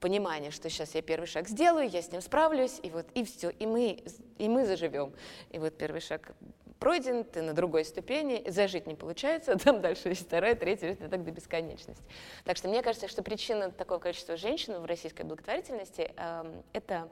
понимание, 0.00 0.50
что 0.50 0.68
сейчас 0.70 0.94
я 0.94 1.02
первый 1.02 1.26
шаг 1.26 1.48
сделаю, 1.48 1.88
я 1.88 2.02
с 2.02 2.10
ним 2.10 2.20
справлюсь, 2.20 2.80
и 2.82 2.90
вот 2.90 3.06
и 3.14 3.24
все, 3.24 3.50
и 3.50 3.66
мы, 3.66 4.02
и 4.38 4.48
мы 4.48 4.66
заживем. 4.66 5.12
И 5.50 5.58
вот 5.58 5.76
первый 5.76 6.00
шаг 6.00 6.32
пройден, 6.78 7.24
ты 7.24 7.42
на 7.42 7.52
другой 7.52 7.84
ступени, 7.84 8.42
зажить 8.50 8.86
не 8.86 8.94
получается, 8.94 9.56
там 9.64 9.80
дальше 9.80 10.08
есть 10.08 10.26
вторая, 10.26 10.56
третья, 10.56 10.92
и 10.92 10.94
так 10.94 11.22
до 11.22 11.30
бесконечности. 11.30 12.02
Так 12.44 12.56
что 12.56 12.68
мне 12.68 12.82
кажется, 12.82 13.06
что 13.06 13.22
причина 13.22 13.70
такого 13.70 13.98
количества 13.98 14.36
женщин 14.36 14.80
в 14.80 14.86
российской 14.86 15.22
благотворительности 15.22 16.12
э, 16.16 16.60
это 16.72 17.08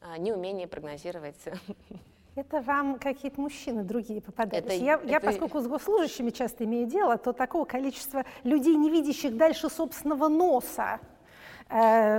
э, 0.00 0.18
неумение 0.18 0.66
прогнозировать 0.66 1.36
это 2.34 2.60
вам 2.60 2.98
какие-то 2.98 3.40
мужчины 3.40 3.84
другие 3.84 4.20
попадались. 4.20 4.64
Это, 4.64 4.74
я, 4.74 4.94
это... 4.94 5.06
я, 5.06 5.20
поскольку 5.20 5.60
с 5.60 5.66
госслужащими 5.66 6.30
часто 6.30 6.64
имею 6.64 6.86
дело, 6.86 7.16
то 7.16 7.32
такого 7.32 7.64
количества 7.64 8.24
людей, 8.42 8.74
не 8.74 8.90
видящих 8.90 9.36
дальше 9.36 9.68
собственного 9.68 10.28
носа, 10.28 11.00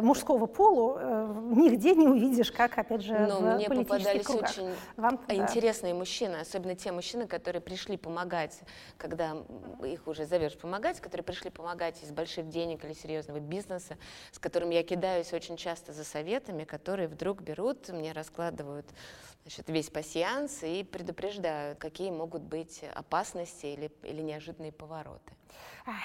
мужского 0.02 0.46
полу 0.48 0.98
э, 0.98 1.42
нигде 1.52 1.94
не 1.94 2.08
увидишь, 2.08 2.52
как, 2.52 2.78
опять 2.78 3.02
же, 3.02 3.14
Но 3.14 3.40
в 3.40 3.56
мне 3.56 3.70
попадались 3.70 4.26
кругах. 4.26 4.50
очень 4.50 4.74
Вам, 4.98 5.20
интересные 5.30 5.94
да. 5.94 6.00
мужчины, 6.00 6.36
особенно 6.38 6.76
те 6.76 6.92
мужчины, 6.92 7.28
которые 7.28 7.62
пришли 7.62 7.98
помогать, 7.98 8.60
когда 8.98 9.38
их 9.84 10.08
уже 10.08 10.26
зовешь 10.26 10.58
помогать, 10.58 11.00
которые 11.00 11.24
пришли 11.24 11.50
помогать 11.50 12.02
из 12.04 12.12
больших 12.12 12.50
денег 12.50 12.84
или 12.84 12.94
серьезного 12.94 13.40
бизнеса, 13.40 13.98
с 14.32 14.40
которыми 14.40 14.74
я 14.74 14.84
кидаюсь 14.84 15.32
очень 15.34 15.58
часто 15.58 15.94
за 15.94 16.04
советами, 16.04 16.64
которые 16.64 17.08
вдруг 17.08 17.42
берут, 17.42 17.90
мне 17.90 18.12
раскладывают 18.12 18.88
значит, 19.44 19.70
весь 19.70 19.90
пассианс 19.90 20.64
и 20.64 20.84
предупреждают, 20.84 21.80
какие 21.80 22.10
могут 22.12 22.42
быть 22.42 22.84
опасности 22.96 23.68
или, 23.68 23.92
или 24.04 24.22
неожиданные 24.22 24.72
повороты. 24.72 25.34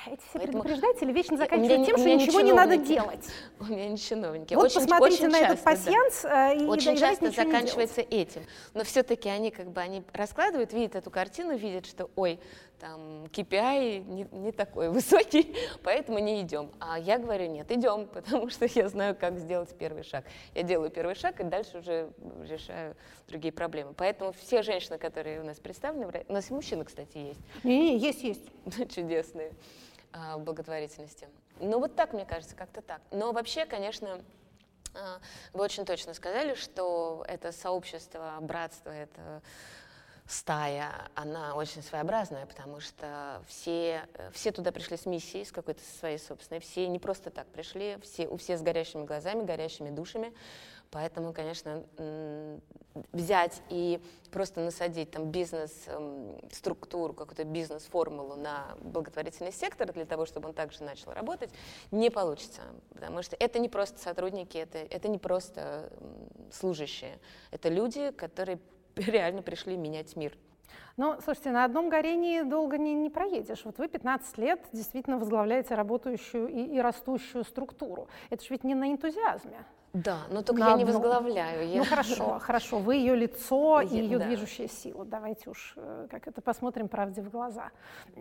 Эти 0.06 0.20
все 0.20 0.38
Поэтому... 0.38 0.62
предупреждатели 0.62 1.12
вечно 1.12 1.36
заканчивают 1.36 1.86
тем, 1.86 1.98
что 1.98 2.08
ничего 2.08 2.40
не 2.40 2.52
надо 2.52 2.76
делать. 2.78 3.24
У 3.60 3.64
меня 3.64 3.88
не 3.88 3.96
чиновники. 3.96 4.54
Вот 4.54 4.66
очень, 4.66 4.80
посмотрите 4.80 5.26
очень 5.26 5.28
на 5.28 5.38
часто, 5.38 5.52
этот 5.52 5.64
пассианс 5.64 6.22
да. 6.22 6.52
и 6.52 6.64
Очень 6.64 6.94
и 6.94 6.98
часто 6.98 7.30
заканчивается 7.30 8.00
этим. 8.00 8.42
Но 8.74 8.82
все-таки 8.82 9.28
они 9.28 9.52
как 9.52 9.70
бы 9.70 9.80
они 9.80 10.02
раскладывают, 10.12 10.72
видят 10.72 10.96
эту 10.96 11.10
картину, 11.12 11.56
видят, 11.56 11.86
что 11.86 12.10
ой, 12.16 12.40
там 12.78 13.24
KPI 13.26 14.04
не, 14.04 14.26
не 14.32 14.52
такой 14.52 14.88
высокий, 14.90 15.54
поэтому 15.82 16.18
не 16.18 16.42
идем. 16.42 16.70
А 16.80 16.98
я 16.98 17.18
говорю, 17.18 17.46
нет, 17.46 17.70
идем, 17.70 18.06
потому 18.12 18.48
что 18.50 18.66
я 18.66 18.88
знаю, 18.88 19.16
как 19.16 19.38
сделать 19.38 19.76
первый 19.76 20.04
шаг. 20.04 20.24
Я 20.54 20.62
делаю 20.62 20.90
первый 20.90 21.14
шаг 21.14 21.40
и 21.40 21.44
дальше 21.44 21.78
уже 21.78 22.10
решаю 22.42 22.96
другие 23.28 23.52
проблемы. 23.52 23.94
Поэтому 23.94 24.32
все 24.32 24.62
женщины, 24.62 24.98
которые 24.98 25.40
у 25.40 25.44
нас 25.44 25.58
представлены, 25.58 26.24
у 26.28 26.32
нас 26.32 26.50
и 26.50 26.54
мужчины, 26.54 26.84
кстати, 26.84 27.18
есть. 27.18 27.40
Не, 27.64 27.78
не, 27.78 27.98
есть, 27.98 28.22
есть. 28.22 28.44
Чудесные 28.94 29.52
а, 30.12 30.38
благотворительности. 30.38 31.28
Ну 31.60 31.78
вот 31.80 31.96
так, 31.96 32.12
мне 32.12 32.24
кажется, 32.24 32.54
как-то 32.56 32.80
так. 32.82 33.00
Но 33.10 33.32
вообще, 33.32 33.66
конечно, 33.66 34.20
а, 34.94 35.18
вы 35.52 35.64
очень 35.64 35.84
точно 35.84 36.14
сказали, 36.14 36.54
что 36.54 37.24
это 37.28 37.52
сообщество, 37.52 38.36
братство, 38.40 38.90
это 38.90 39.42
стая, 40.28 40.92
она 41.14 41.54
очень 41.54 41.82
своеобразная, 41.82 42.44
потому 42.44 42.80
что 42.80 43.42
все, 43.48 44.06
все 44.32 44.52
туда 44.52 44.72
пришли 44.72 44.98
с 44.98 45.06
миссией, 45.06 45.46
с 45.46 45.52
какой-то 45.52 45.80
своей 45.98 46.18
собственной, 46.18 46.60
все 46.60 46.86
не 46.86 46.98
просто 46.98 47.30
так 47.30 47.46
пришли, 47.46 47.96
все, 48.02 48.28
у 48.28 48.36
всех 48.36 48.58
с 48.58 48.62
горящими 48.62 49.04
глазами, 49.04 49.44
горящими 49.44 49.88
душами, 49.88 50.34
поэтому, 50.90 51.32
конечно, 51.32 51.82
взять 53.12 53.62
и 53.70 54.02
просто 54.30 54.60
насадить 54.60 55.10
там 55.10 55.30
бизнес-структуру, 55.30 57.14
какую-то 57.14 57.44
бизнес-формулу 57.44 58.36
на 58.36 58.76
благотворительный 58.82 59.52
сектор 59.52 59.90
для 59.94 60.04
того, 60.04 60.26
чтобы 60.26 60.50
он 60.50 60.54
также 60.54 60.82
начал 60.82 61.12
работать, 61.12 61.50
не 61.90 62.10
получится, 62.10 62.60
потому 62.92 63.22
что 63.22 63.34
это 63.40 63.58
не 63.58 63.70
просто 63.70 63.98
сотрудники, 63.98 64.58
это, 64.58 64.76
это 64.76 65.08
не 65.08 65.16
просто 65.16 65.90
служащие, 66.52 67.18
это 67.50 67.70
люди, 67.70 68.10
которые 68.10 68.58
реально 69.06 69.42
пришли 69.42 69.76
менять 69.76 70.16
мир. 70.16 70.36
Ну, 70.96 71.16
слушайте, 71.22 71.50
на 71.50 71.64
одном 71.64 71.88
горении 71.88 72.42
долго 72.42 72.76
не, 72.76 72.92
не 72.92 73.08
проедешь. 73.08 73.64
Вот 73.64 73.78
вы 73.78 73.88
15 73.88 74.36
лет 74.38 74.66
действительно 74.72 75.18
возглавляете 75.18 75.76
работающую 75.76 76.48
и, 76.48 76.76
и 76.76 76.80
растущую 76.80 77.44
структуру. 77.44 78.08
Это 78.30 78.42
же 78.42 78.50
ведь 78.50 78.64
не 78.64 78.74
на 78.74 78.90
энтузиазме. 78.90 79.64
Да, 79.94 80.18
но 80.30 80.42
только 80.42 80.62
я 80.62 80.74
одну... 80.74 80.78
не 80.78 80.84
возглавляю. 80.84 81.68
Я... 81.68 81.78
Ну 81.78 81.84
хорошо, 81.84 82.38
хорошо, 82.40 82.78
вы 82.78 82.96
ее 82.96 83.16
лицо 83.16 83.80
и 83.80 83.96
ее 83.96 84.18
да. 84.18 84.26
движущая 84.26 84.68
сила. 84.68 85.04
Давайте 85.04 85.48
уж 85.48 85.72
э, 85.76 86.06
как 86.10 86.28
это 86.28 86.42
посмотрим 86.42 86.88
правде 86.88 87.22
в 87.22 87.30
глаза. 87.30 87.70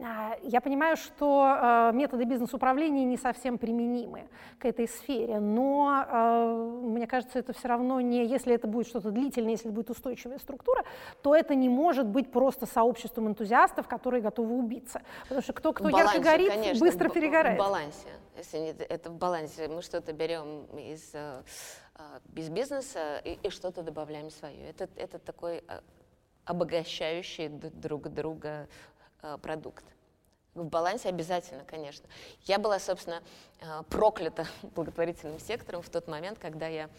А, 0.01 0.37
я 0.43 0.61
понимаю, 0.61 0.95
что 0.95 1.91
э, 1.91 1.91
методы 1.93 2.23
бизнес-управления 2.23 3.03
не 3.03 3.17
совсем 3.17 3.57
применимы 3.57 4.29
к 4.59 4.65
этой 4.65 4.87
сфере, 4.87 5.39
но 5.39 6.05
э, 6.07 6.81
мне 6.83 7.05
кажется, 7.05 7.37
это 7.37 7.51
все 7.51 7.67
равно 7.67 7.99
не, 7.99 8.25
если 8.25 8.55
это 8.55 8.67
будет 8.67 8.87
что-то 8.87 9.11
длительное, 9.11 9.51
если 9.51 9.67
это 9.67 9.75
будет 9.75 9.89
устойчивая 9.89 10.37
структура, 10.39 10.83
то 11.21 11.35
это 11.35 11.53
не 11.53 11.67
может 11.67 12.07
быть 12.07 12.31
просто 12.31 12.65
сообществом 12.65 13.27
энтузиастов, 13.27 13.87
которые 13.87 14.21
готовы 14.21 14.55
убиться. 14.55 15.01
Потому 15.23 15.41
что 15.41 15.51
кто, 15.51 15.73
кто 15.73 15.89
балансе, 15.89 16.15
ярко 16.15 16.31
горит, 16.31 16.49
конечно, 16.53 16.79
быстро 16.79 17.09
перегорает. 17.09 17.59
В 17.59 17.63
балансе. 17.63 18.07
Если 18.37 18.69
это 18.85 19.09
в 19.09 19.17
балансе, 19.17 19.67
мы 19.67 19.81
что-то 19.81 20.13
берем 20.13 20.65
из 20.77 21.11
а, 21.13 21.43
без 22.25 22.49
бизнеса 22.49 23.17
и, 23.25 23.39
и 23.41 23.49
что-то 23.49 23.81
добавляем 23.81 24.29
свое. 24.29 24.69
Это, 24.69 24.87
это 24.95 25.17
такой 25.19 25.63
а, 25.67 25.83
обогащающий 26.45 27.49
друг 27.49 28.09
друга 28.09 28.67
продукт. 29.41 29.83
В 30.57 30.65
балансе 30.65 31.09
обязательно, 31.09 31.63
конечно. 31.65 32.09
Я 32.45 32.57
была, 32.57 32.79
собственно, 32.79 33.21
э, 33.61 33.83
проклята 33.89 34.47
благотворительным 34.75 35.39
сектором 35.39 35.83
в 35.83 35.89
тот 35.89 36.07
момент, 36.07 36.39
когда 36.39 36.67
я 36.67 36.89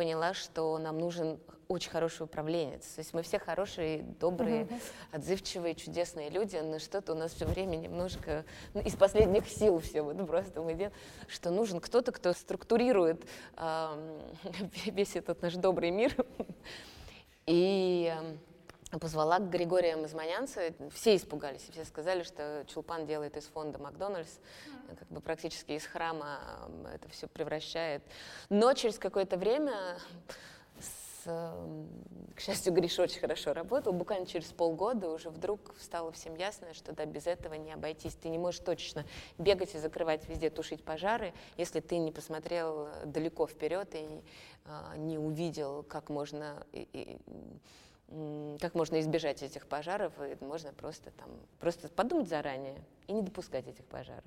поняла, 0.00 0.32
что 0.32 0.78
нам 0.78 0.98
нужен 0.98 1.38
очень 1.68 1.90
хороший 1.90 2.22
управленец. 2.22 2.86
То 2.86 3.00
есть 3.00 3.12
мы 3.12 3.20
все 3.20 3.38
хорошие, 3.38 4.02
добрые, 4.18 4.66
отзывчивые, 5.12 5.74
чудесные 5.74 6.30
люди, 6.30 6.56
но 6.56 6.78
что-то 6.78 7.12
у 7.12 7.14
нас 7.14 7.34
все 7.34 7.44
время 7.44 7.76
немножко 7.76 8.46
ну, 8.72 8.80
из 8.80 8.96
последних 8.96 9.46
сил 9.46 9.78
все 9.80 10.00
вот 10.00 10.26
просто 10.26 10.62
мы 10.62 10.72
делаем, 10.72 10.94
что 11.28 11.50
нужен 11.50 11.80
кто-то, 11.80 12.12
кто 12.12 12.32
структурирует 12.32 13.22
э, 13.58 14.20
весь 14.86 15.16
этот 15.16 15.42
наш 15.42 15.56
добрый 15.56 15.90
мир. 15.90 16.16
И 17.44 18.10
э, 18.90 18.98
позвала 18.98 19.38
к 19.38 19.50
Григория 19.50 19.96
Мазманянца. 19.96 20.72
Все 20.94 21.14
испугались, 21.14 21.68
все 21.70 21.84
сказали, 21.84 22.22
что 22.22 22.64
Чулпан 22.68 23.04
делает 23.04 23.36
из 23.36 23.44
фонда 23.44 23.78
Макдональдс, 23.78 24.38
как 24.98 25.08
бы 25.08 25.20
практически 25.20 25.72
из 25.72 25.84
храма 25.86 26.68
это 26.92 27.08
все 27.08 27.26
превращает. 27.26 28.02
Но 28.48 28.72
через 28.74 28.98
какое-то 28.98 29.36
время, 29.36 29.98
с, 31.24 31.24
к 32.34 32.40
счастью, 32.40 32.72
Гриш 32.72 32.98
очень 32.98 33.20
хорошо 33.20 33.52
работал, 33.52 33.92
буквально 33.92 34.26
через 34.26 34.46
полгода 34.52 35.10
уже 35.10 35.30
вдруг 35.30 35.74
стало 35.80 36.12
всем 36.12 36.34
ясно, 36.34 36.72
что 36.74 36.92
да, 36.92 37.04
без 37.04 37.26
этого 37.26 37.54
не 37.54 37.72
обойтись. 37.72 38.14
Ты 38.14 38.28
не 38.28 38.38
можешь 38.38 38.60
точно 38.60 39.04
бегать 39.38 39.74
и 39.74 39.78
закрывать 39.78 40.28
везде, 40.28 40.50
тушить 40.50 40.82
пожары, 40.82 41.32
если 41.56 41.80
ты 41.80 41.98
не 41.98 42.12
посмотрел 42.12 42.88
далеко 43.04 43.46
вперед 43.46 43.94
и 43.94 44.22
а, 44.64 44.96
не 44.96 45.18
увидел, 45.18 45.82
как 45.82 46.08
можно 46.08 46.66
и, 46.72 46.88
и, 46.92 47.18
как 48.60 48.74
можно 48.74 48.98
избежать 49.00 49.42
этих 49.42 49.66
пожаров, 49.66 50.12
и 50.20 50.36
можно 50.44 50.72
просто 50.72 51.12
там 51.12 51.30
просто 51.60 51.88
подумать 51.88 52.28
заранее 52.28 52.82
и 53.06 53.12
не 53.12 53.22
допускать 53.22 53.68
этих 53.68 53.84
пожаров. 53.84 54.24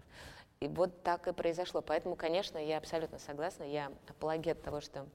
И 0.59 0.67
вот 0.67 1.03
так 1.03 1.27
и 1.27 1.33
произошло. 1.33 1.81
Поэтому, 1.81 2.15
конечно, 2.15 2.57
я 2.57 2.77
абсолютно 2.77 3.19
согласна, 3.19 3.63
я 3.63 3.91
апологет 4.07 4.61
того, 4.61 4.81
что 4.81 5.05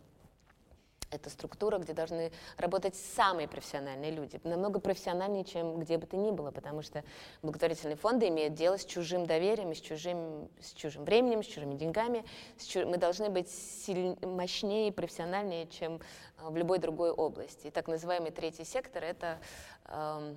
это 1.11 1.31
структура, 1.31 1.79
где 1.79 1.93
должны 1.93 2.33
работать 2.57 2.95
самые 2.95 3.49
профессиональные 3.49 4.11
люди, 4.11 4.41
намного 4.45 4.81
профессиональнее, 4.81 5.45
чем 5.45 5.79
где 5.81 5.97
бы 5.99 6.07
то 6.07 6.17
ни 6.17 6.31
было, 6.31 6.51
потому 6.51 6.83
что 6.83 7.05
благотворительные 7.43 7.97
фонды 7.97 8.29
имеют 8.29 8.55
дело 8.55 8.77
с 8.77 8.85
чужим 8.85 9.27
доверием, 9.27 9.75
с 9.75 9.81
чужим, 9.81 10.49
с 10.61 10.73
чужим 10.73 11.05
временем, 11.05 11.43
с 11.43 11.47
чужими 11.47 11.75
деньгами. 11.75 12.25
С 12.59 12.65
чуж... 12.65 12.85
Мы 12.85 12.99
должны 12.99 13.31
быть 13.31 13.49
сильнее, 13.49 14.17
мощнее 14.23 14.89
и 14.89 14.91
профессиональнее, 14.91 15.67
чем 15.69 16.01
а, 16.37 16.51
в 16.51 16.57
любой 16.57 16.79
другой 16.79 17.11
области. 17.11 17.69
И 17.69 17.71
так 17.71 17.89
называемый 17.89 18.31
третий 18.31 18.65
сектор— 18.65 19.03
это 19.05 19.39
э, 19.87 20.35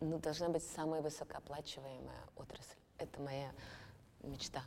ну, 0.00 0.18
должна 0.18 0.48
быть 0.48 0.62
самая 0.62 1.02
высокооплачиваемая 1.02 2.22
отрасль. 2.36 2.83
Это 2.98 3.20
моя 3.20 3.50
мечта. 4.22 4.62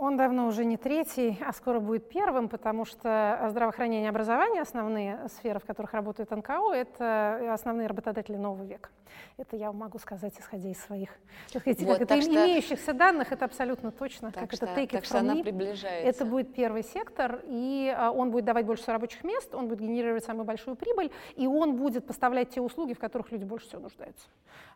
Он 0.00 0.16
давно 0.16 0.46
уже 0.46 0.64
не 0.64 0.76
третий, 0.76 1.36
а 1.44 1.52
скоро 1.52 1.80
будет 1.80 2.08
первым, 2.08 2.48
потому 2.48 2.84
что 2.84 3.46
здравоохранение 3.50 4.06
и 4.06 4.08
образование, 4.08 4.62
основные 4.62 5.28
сферы, 5.28 5.58
в 5.58 5.64
которых 5.64 5.92
работает 5.92 6.30
НКО, 6.30 6.72
это 6.72 7.52
основные 7.52 7.88
работодатели 7.88 8.36
нового 8.36 8.62
века. 8.62 8.90
Это 9.36 9.56
я 9.56 9.72
могу 9.72 9.98
сказать, 9.98 10.34
исходя 10.38 10.68
из 10.68 10.80
своих 10.80 11.10
так 11.52 11.62
сказать, 11.62 11.82
вот, 11.82 11.98
как 11.98 12.02
это, 12.02 12.22
что, 12.22 12.30
имеющихся 12.32 12.92
данных, 12.92 13.32
это 13.32 13.44
абсолютно 13.44 13.90
точно. 13.90 14.30
Так 14.30 14.44
как 14.44 14.52
что, 14.52 14.66
это 14.66 14.80
take 14.80 14.90
так 14.90 15.02
it 15.02 15.10
from 15.10 15.18
она 15.18 15.34
me. 15.34 15.42
приближается. 15.42 16.08
Это 16.08 16.24
будет 16.24 16.54
первый 16.54 16.84
сектор, 16.84 17.40
и 17.44 17.92
а, 17.96 18.10
он 18.10 18.30
будет 18.30 18.44
давать 18.44 18.66
больше 18.66 18.90
рабочих 18.92 19.24
мест, 19.24 19.54
он 19.54 19.68
будет 19.68 19.80
генерировать 19.80 20.24
самую 20.24 20.44
большую 20.44 20.76
прибыль, 20.76 21.10
и 21.36 21.46
он 21.46 21.76
будет 21.76 22.06
поставлять 22.06 22.50
те 22.50 22.60
услуги, 22.60 22.92
в 22.92 22.98
которых 22.98 23.32
люди 23.32 23.44
больше 23.44 23.66
всего 23.66 23.82
нуждаются. 23.82 24.28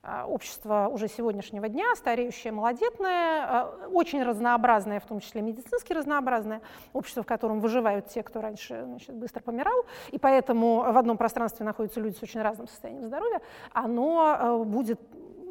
А, 0.02 0.26
общество 0.26 0.88
уже 0.92 1.08
сегодняшнего 1.08 1.68
дня, 1.68 1.94
стареющее, 1.96 2.52
малодетное, 2.52 3.44
а, 3.44 3.88
очень 3.92 4.22
разнообразное, 4.22 5.00
в 5.00 5.06
том 5.06 5.11
числе 5.20 5.42
медицински 5.42 5.92
разнообразное, 5.92 6.60
общество, 6.92 7.22
в 7.22 7.26
котором 7.26 7.60
выживают 7.60 8.08
те, 8.08 8.22
кто 8.22 8.40
раньше 8.40 8.84
значит, 8.84 9.14
быстро 9.14 9.40
помирал, 9.40 9.84
и 10.10 10.18
поэтому 10.18 10.92
в 10.92 10.96
одном 10.96 11.16
пространстве 11.16 11.64
находятся 11.64 12.00
люди 12.00 12.16
с 12.16 12.22
очень 12.22 12.42
разным 12.42 12.68
состоянием 12.68 13.06
здоровья, 13.06 13.40
оно 13.72 14.36
а, 14.38 14.64
будет 14.64 15.00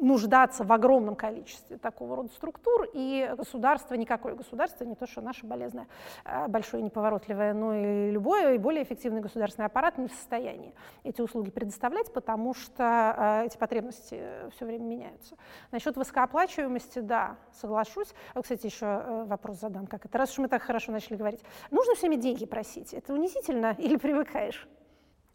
нуждаться 0.02 0.64
в 0.64 0.72
огромном 0.72 1.14
количестве 1.14 1.78
такого 1.78 2.16
рода 2.16 2.28
структур, 2.30 2.88
и 2.92 3.32
государство, 3.36 3.94
никакое 3.94 4.34
государство, 4.34 4.84
не 4.84 4.96
то, 4.96 5.06
что 5.06 5.20
наше 5.20 5.46
болезное, 5.46 5.86
а, 6.24 6.48
большое 6.48 6.82
неповоротливое, 6.82 7.54
но 7.54 7.74
и 7.74 8.10
любое, 8.10 8.54
и 8.54 8.58
более 8.58 8.82
эффективный 8.82 9.20
государственный 9.20 9.66
аппарат 9.66 9.98
не 9.98 10.08
в 10.08 10.12
состоянии 10.12 10.74
эти 11.04 11.20
услуги 11.20 11.50
предоставлять, 11.50 12.12
потому 12.12 12.52
что 12.52 12.84
а, 12.84 13.44
эти 13.44 13.56
потребности 13.56 14.20
все 14.54 14.66
время 14.66 14.84
меняются. 14.84 15.36
Насчет 15.70 15.96
высокооплачиваемости, 15.96 16.98
да, 16.98 17.36
соглашусь. 17.52 18.08
А, 18.34 18.42
кстати, 18.42 18.66
еще 18.66 18.86
э, 18.86 19.24
вопрос 19.26 19.60
задам, 19.60 19.86
как 19.86 20.04
это, 20.04 20.18
раз 20.18 20.32
уж 20.32 20.38
мы 20.38 20.48
так 20.48 20.62
хорошо 20.62 20.90
начали 20.90 21.16
говорить. 21.16 21.40
Нужно 21.70 21.94
всеми 21.94 22.16
деньги 22.16 22.44
просить? 22.44 22.92
Это 22.92 23.14
унизительно 23.14 23.76
или 23.78 23.96
привыкаешь? 23.96 24.68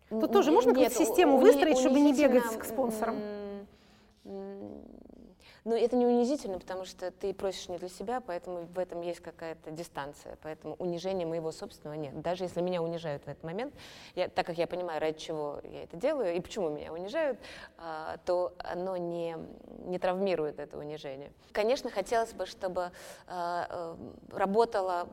Тут 0.10 0.32
тоже 0.32 0.52
можно 0.52 0.74
какую-то 0.74 0.96
систему 0.96 1.38
выстроить, 1.38 1.78
чтобы 1.78 2.00
не 2.02 2.14
бегать 2.14 2.58
к 2.58 2.64
спонсорам? 2.66 3.16
Но 5.68 5.76
это 5.76 5.98
не 5.98 6.06
унизительно, 6.06 6.60
потому 6.60 6.86
что 6.86 7.12
ты 7.12 7.34
просишь 7.34 7.68
не 7.68 7.78
для 7.78 7.90
себя, 7.90 8.22
поэтому 8.22 8.68
в 8.68 8.80
этом 8.80 9.02
есть 9.02 9.20
какая-то 9.20 9.70
дистанция. 9.72 10.38
Поэтому 10.42 10.76
унижения 10.76 11.26
моего 11.26 11.52
собственного 11.52 11.98
нет. 11.98 12.22
Даже 12.22 12.46
если 12.46 12.62
меня 12.62 12.82
унижают 12.82 13.24
в 13.26 13.28
этот 13.28 13.44
момент, 13.44 13.74
я, 14.16 14.30
так 14.30 14.46
как 14.46 14.58
я 14.58 14.66
понимаю, 14.66 15.02
ради 15.02 15.20
чего 15.20 15.60
я 15.64 15.84
это 15.84 15.98
делаю 15.98 16.34
и 16.36 16.40
почему 16.40 16.70
меня 16.70 16.94
унижают, 16.94 17.38
а, 17.78 18.16
то 18.26 18.54
оно 18.60 18.96
не, 18.96 19.36
не 19.80 20.00
травмирует 20.00 20.60
это 20.60 20.78
унижение. 20.78 21.34
Конечно, 21.52 21.90
хотелось 21.90 22.32
бы, 22.32 22.46
чтобы 22.46 22.92
а, 23.28 23.68
э, 23.70 24.38
работала 24.38 25.10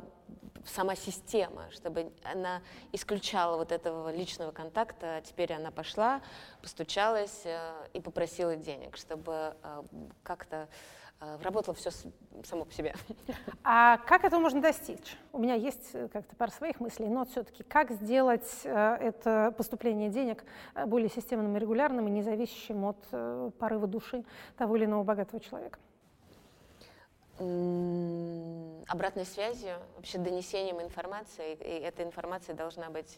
сама 0.66 0.94
система, 0.96 1.70
чтобы 1.70 2.12
она 2.22 2.62
исключала 2.92 3.56
вот 3.56 3.72
этого 3.72 4.14
личного 4.14 4.50
контакта. 4.50 5.16
А 5.16 5.20
теперь 5.20 5.52
она 5.52 5.70
пошла, 5.70 6.20
постучалась 6.62 7.42
э, 7.44 7.88
и 7.92 8.00
попросила 8.00 8.56
денег, 8.56 8.96
чтобы 8.96 9.56
э, 9.62 9.82
как-то 10.22 10.68
э, 11.20 11.38
работало 11.42 11.74
все 11.74 11.90
само 12.44 12.64
по 12.64 12.72
себе. 12.72 12.94
А 13.66 13.98
как 13.98 14.24
этого 14.24 14.40
можно 14.40 14.60
достичь? 14.60 15.16
У 15.32 15.38
меня 15.38 15.54
есть 15.54 15.92
как-то 16.12 16.37
пара 16.37 16.50
своих 16.50 16.80
мыслей, 16.80 17.08
но 17.08 17.24
все-таки 17.24 17.62
как 17.62 17.90
сделать 17.92 18.60
это 18.64 19.54
поступление 19.56 20.10
денег 20.10 20.44
более 20.87 21.08
системным 21.08 21.56
и 21.56 21.60
регулярным 21.60 22.08
и 22.08 22.10
независящим 22.10 22.84
от 22.84 23.54
порыва 23.56 23.87
души 23.87 24.24
того 24.58 24.76
или 24.76 24.84
иного 24.84 25.02
богатого 25.02 25.40
человека? 25.40 25.78
Обратной 27.38 29.25
связью, 29.25 29.77
вообще 29.97 30.18
донесением 30.18 30.81
информации, 30.81 31.55
и 31.55 31.81
эта 31.83 32.03
информация 32.03 32.55
должна 32.55 32.90
быть 32.90 33.16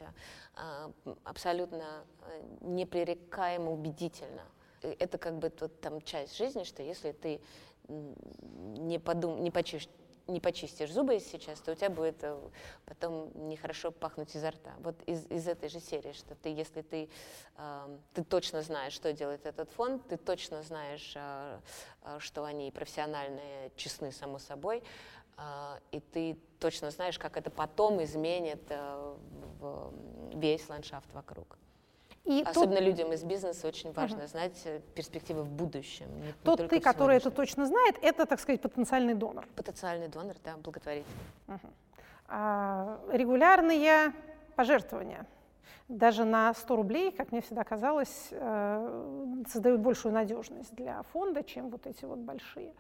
а, 0.55 0.91
абсолютно 1.25 2.05
э, 2.23 2.43
непререкаемо 2.63 3.71
убедительна. 3.71 4.45
Это 4.81 5.19
как 5.19 5.39
бы 5.39 5.51
тут, 5.51 5.81
там 5.81 6.01
часть 6.01 6.37
жизни, 6.37 6.65
что 6.65 6.83
если 6.83 7.13
ты 7.13 7.41
не, 7.89 8.99
подум, 8.99 9.43
не 9.43 9.51
почувствуешь 9.51 10.06
не 10.27 10.41
почистишь 10.41 10.93
зубы 10.93 11.21
сейчас, 11.21 11.61
то 11.61 11.73
у 11.73 11.75
тебя 11.75 11.91
будет 11.91 12.23
э, 12.23 12.37
потом 12.85 13.31
нехорошо 13.49 13.91
пахнуть 13.91 14.35
изо 14.35 14.51
рта. 14.51 14.75
Вот 14.81 15.01
из, 15.03 15.27
из 15.27 15.47
этой 15.47 15.69
же 15.69 15.81
серии, 15.81 16.13
что 16.13 16.35
ты, 16.35 16.49
если 16.49 16.83
ты, 16.83 17.09
э, 17.57 17.99
ты 18.13 18.25
точно 18.25 18.63
знаешь, 18.63 18.93
что 18.93 19.13
делает 19.13 19.47
этот 19.47 19.71
фонд, 19.71 20.03
ты 20.09 20.17
точно 20.17 20.63
знаешь, 20.63 21.13
э, 21.15 21.61
э, 22.03 22.19
что 22.19 22.45
они 22.45 22.71
профессиональные, 22.71 23.71
честны, 23.77 24.11
само 24.11 24.39
собой, 24.39 24.83
э, 25.37 25.81
и 25.93 26.01
ты 26.01 26.39
точно 26.59 26.91
знаешь, 26.91 27.19
как 27.19 27.37
это 27.37 27.51
потом 27.51 28.03
изменит 28.03 28.63
э, 28.69 29.17
в 29.61 29.93
весь 30.35 30.69
ландшафт 30.69 31.13
вокруг. 31.13 31.59
И 32.27 32.43
Особенно 32.43 32.77
тот... 32.77 32.85
людям 32.85 33.13
из 33.13 33.23
бизнеса 33.23 33.69
очень 33.69 33.93
важно 33.93 34.19
угу. 34.19 34.27
знать 34.27 34.61
э, 34.65 34.81
перспективы 34.95 35.43
в 35.43 35.49
будущем. 35.49 36.07
Не, 36.21 36.33
тот 36.43 36.59
не 36.61 36.69
ты, 36.69 36.81
который 36.81 37.17
это 37.17 37.31
точно 37.31 37.67
знает, 37.67 37.97
это, 38.03 38.27
так 38.27 38.41
сказать, 38.41 38.61
потенциальный 38.61 39.15
донор. 39.15 39.47
Потенциальный 39.55 40.09
донор, 40.09 40.35
да, 40.45 40.57
благотворитель. 40.57 41.07
Угу. 41.47 41.69
А, 42.29 42.99
регулярные 43.13 44.13
пожертвования 44.57 45.25
даже 45.89 46.25
на 46.25 46.53
100 46.53 46.77
рублей, 46.77 47.13
как 47.13 47.31
мне 47.31 47.41
всегда 47.41 47.63
казалось, 47.63 48.29
э, 48.33 49.45
создают 49.49 49.81
большую 49.81 50.13
надежность 50.13 50.75
для 50.75 51.03
фонда, 51.13 51.45
чем 51.45 51.71
вот 51.71 51.87
эти 51.87 52.05
вот 52.05 52.19
большие. 52.19 52.73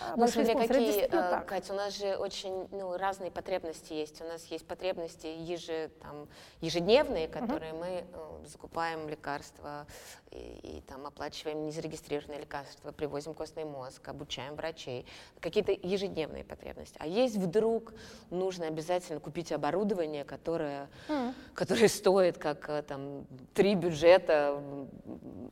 Э, 0.00 0.10
ну, 0.12 0.22
большие 0.22 0.44
смотри, 0.44 0.68
какие, 0.68 1.04
э, 1.04 1.44
Катя, 1.44 1.72
у 1.72 1.76
нас 1.76 1.96
же 1.96 2.16
очень 2.16 2.66
ну, 2.72 2.96
разные 2.96 3.30
потребности 3.30 3.92
есть. 3.92 4.20
У 4.20 4.24
нас 4.24 4.44
есть 4.46 4.66
потребности 4.66 5.26
еже, 5.26 5.90
там, 6.02 6.28
ежедневные, 6.60 7.28
которые 7.28 7.72
uh-huh. 7.72 7.78
мы 7.78 8.04
ну, 8.12 8.46
закупаем 8.46 9.08
лекарства 9.08 9.86
и, 10.30 10.78
и 10.78 10.80
там 10.82 11.06
оплачиваем 11.06 11.64
незарегистрированные 11.64 12.40
лекарства, 12.40 12.90
привозим 12.90 13.34
костный 13.34 13.64
мозг, 13.64 14.06
обучаем 14.08 14.56
врачей. 14.56 15.06
Какие-то 15.40 15.72
ежедневные 15.72 16.44
потребности. 16.44 16.96
А 16.98 17.06
есть 17.06 17.36
вдруг 17.36 17.94
нужно 18.30 18.66
обязательно 18.66 19.20
купить 19.20 19.52
оборудование, 19.52 20.24
которое, 20.24 20.88
uh-huh. 21.08 21.34
которое 21.54 21.88
стоит 21.88 22.27
как 22.36 22.68
э, 22.68 22.82
там 22.82 23.26
три 23.54 23.74
бюджета 23.74 24.60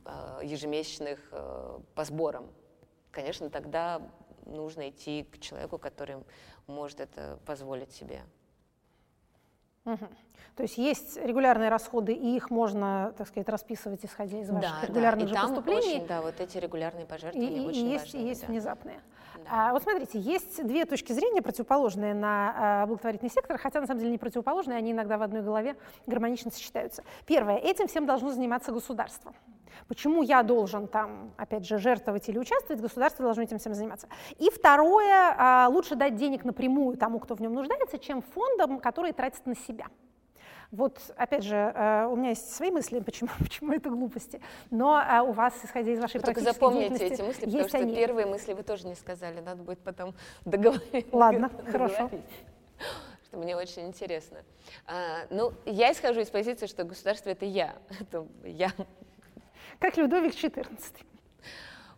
э, 0.05 0.41
ежемесячных 0.43 1.19
э, 1.31 1.79
по 1.95 2.03
сборам 2.03 2.51
конечно, 3.17 3.49
тогда 3.49 3.99
нужно 4.45 4.89
идти 4.89 5.23
к 5.23 5.39
человеку, 5.39 5.79
который 5.79 6.17
может 6.67 6.99
это 6.99 7.39
позволить 7.47 7.91
себе. 7.91 8.21
Угу. 9.85 10.07
То 10.55 10.63
есть 10.63 10.77
есть 10.77 11.17
регулярные 11.17 11.69
расходы, 11.69 12.13
и 12.13 12.35
их 12.35 12.49
можно, 12.49 13.13
так 13.17 13.27
сказать, 13.27 13.47
расписывать, 13.47 14.03
исходя 14.03 14.39
из 14.39 14.49
ваших 14.49 14.81
да, 14.81 14.87
регулярных 14.87 15.25
да. 15.25 15.25
И 15.25 15.27
же 15.27 15.33
там 15.35 15.49
поступлений. 15.49 15.95
Очень, 15.97 16.07
да, 16.07 16.21
вот 16.21 16.39
эти 16.39 16.57
регулярные 16.57 17.05
пожертвования 17.05 17.63
и, 17.63 17.65
очень 17.65 17.85
и 17.85 17.91
есть, 17.91 18.13
важны. 18.13 18.27
есть 18.27 18.41
да. 18.41 18.47
внезапные. 18.47 18.99
Да. 19.35 19.69
А, 19.69 19.73
вот 19.73 19.83
смотрите, 19.83 20.19
есть 20.19 20.65
две 20.65 20.85
точки 20.85 21.13
зрения 21.13 21.41
противоположные 21.41 22.13
на 22.13 22.81
а, 22.81 22.85
благотворительный 22.87 23.31
сектор, 23.31 23.57
хотя 23.57 23.81
на 23.81 23.87
самом 23.87 23.99
деле 23.99 24.11
не 24.11 24.17
противоположные, 24.17 24.77
они 24.77 24.93
иногда 24.93 25.17
в 25.17 25.21
одной 25.21 25.43
голове 25.43 25.75
гармонично 26.07 26.49
сочетаются. 26.49 27.03
Первое, 27.27 27.57
этим 27.57 27.87
всем 27.87 28.05
должно 28.05 28.31
заниматься 28.31 28.71
государство. 28.71 29.33
Почему 29.87 30.23
я 30.23 30.43
должен 30.43 30.87
там, 30.87 31.33
опять 31.37 31.67
же, 31.67 31.77
жертвовать 31.77 32.27
или 32.29 32.37
участвовать, 32.37 32.81
государство 32.81 33.23
должно 33.23 33.43
этим 33.43 33.59
всем 33.59 33.73
заниматься. 33.73 34.07
И 34.39 34.49
второе, 34.49 35.35
а, 35.37 35.67
лучше 35.69 35.95
дать 35.95 36.15
денег 36.15 36.43
напрямую 36.45 36.97
тому, 36.97 37.19
кто 37.19 37.35
в 37.35 37.41
нем 37.41 37.53
нуждается, 37.53 37.99
чем 37.99 38.21
фондам, 38.21 38.79
которые 38.79 39.13
тратят 39.13 39.45
на 39.45 39.55
себя. 39.55 39.85
Вот, 40.71 40.99
опять 41.15 41.43
же, 41.43 41.55
э, 41.55 42.07
у 42.07 42.15
меня 42.15 42.29
есть 42.29 42.53
свои 42.53 42.71
мысли, 42.71 42.99
почему, 42.99 43.29
почему 43.39 43.73
это 43.73 43.89
глупости, 43.89 44.41
но 44.69 45.01
э, 45.01 45.21
у 45.21 45.31
вас, 45.31 45.53
исходя 45.63 45.91
из 45.91 45.99
вашей 45.99 46.17
вы 46.17 46.23
практической 46.23 46.53
запомните 46.53 47.05
эти 47.05 47.21
мысли, 47.21 47.45
потому 47.45 47.67
что 47.67 47.77
они. 47.77 47.95
первые 47.95 48.25
мысли 48.25 48.53
вы 48.53 48.63
тоже 48.63 48.87
не 48.87 48.95
сказали, 48.95 49.39
надо 49.39 49.63
будет 49.63 49.79
потом 49.79 50.13
договорить. 50.45 51.07
Ладно, 51.11 51.49
хорошо. 51.71 52.09
Что 53.25 53.37
мне 53.39 53.57
очень 53.57 53.87
интересно. 53.87 54.37
А, 54.85 55.25
ну, 55.29 55.51
я 55.65 55.91
исхожу 55.91 56.21
из 56.21 56.29
позиции, 56.29 56.65
что 56.65 56.85
государство— 56.85 57.29
это 57.31 57.43
я. 57.43 57.75
Это 57.99 58.25
я. 58.45 58.71
Как 59.79 59.97
Людовик 59.97 60.33
XIV. 60.33 60.67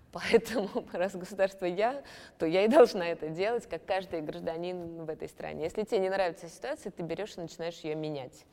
Поэтому, 0.11 0.69
раз 0.93 1.15
государство 1.15 1.65
я, 1.65 2.03
то 2.37 2.45
я 2.45 2.65
и 2.65 2.67
должна 2.67 3.07
это 3.07 3.29
делать, 3.29 3.67
как 3.67 3.85
каждый 3.85 4.21
гражданин 4.21 5.05
в 5.05 5.09
этой 5.09 5.27
стране. 5.27 5.63
Если 5.63 5.83
тебе 5.83 5.99
не 5.99 6.09
нравится 6.09 6.49
ситуация, 6.49 6.91
ты 6.91 7.03
берешь 7.03 7.37
и 7.37 7.41
начинаешь 7.41 7.79
ее 7.81 7.95
менять. 7.95 8.45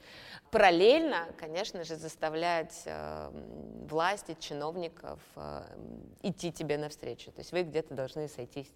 Параллельно, 0.50 1.28
конечно 1.38 1.82
же, 1.84 1.96
заставлять 1.96 2.82
э, 2.84 3.30
власти, 3.88 4.36
чиновников 4.38 5.20
э, 5.36 5.62
идти 6.22 6.52
тебе 6.52 6.76
навстречу. 6.76 7.32
То 7.32 7.40
есть 7.40 7.52
вы 7.52 7.62
где-то 7.62 7.94
должны 7.94 8.28
сойтись 8.28 8.72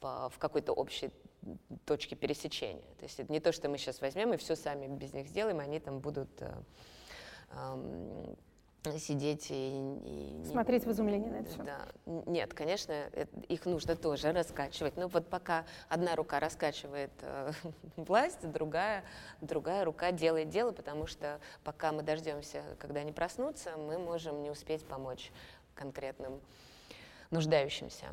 по, 0.00 0.28
в 0.30 0.38
какой-то 0.38 0.72
общей 0.72 1.10
точке 1.84 2.16
пересечения. 2.16 2.82
То 2.98 3.04
есть 3.04 3.20
это 3.20 3.32
не 3.32 3.40
то, 3.40 3.52
что 3.52 3.68
мы 3.68 3.78
сейчас 3.78 4.00
возьмем 4.00 4.32
и 4.32 4.36
все 4.36 4.56
сами 4.56 4.86
без 4.86 5.12
них 5.12 5.28
сделаем, 5.28 5.60
они 5.60 5.80
там 5.80 6.00
будут 6.00 6.30
э, 6.40 6.52
э, 7.50 8.34
сидеть 8.92 9.50
и, 9.50 9.98
и 10.04 10.44
смотреть 10.44 10.84
в 10.84 10.90
изумлении 10.90 11.28
на 11.28 11.36
это 11.36 11.50
все. 11.50 11.62
Да. 11.62 11.86
Нет, 12.26 12.54
конечно, 12.54 12.92
их 13.48 13.66
нужно 13.66 13.96
тоже 13.96 14.32
раскачивать. 14.32 14.96
Но 14.96 15.08
вот 15.08 15.28
пока 15.28 15.64
одна 15.88 16.14
рука 16.16 16.40
раскачивает 16.40 17.12
э, 17.22 17.52
власть, 17.96 18.50
другая, 18.50 19.04
другая 19.40 19.84
рука 19.84 20.12
делает 20.12 20.48
дело, 20.48 20.72
потому 20.72 21.06
что 21.06 21.40
пока 21.64 21.92
мы 21.92 22.02
дождемся, 22.02 22.62
когда 22.78 23.00
они 23.00 23.12
проснутся, 23.12 23.76
мы 23.76 23.98
можем 23.98 24.42
не 24.42 24.50
успеть 24.50 24.84
помочь 24.84 25.30
конкретным 25.74 26.40
нуждающимся. 27.30 28.06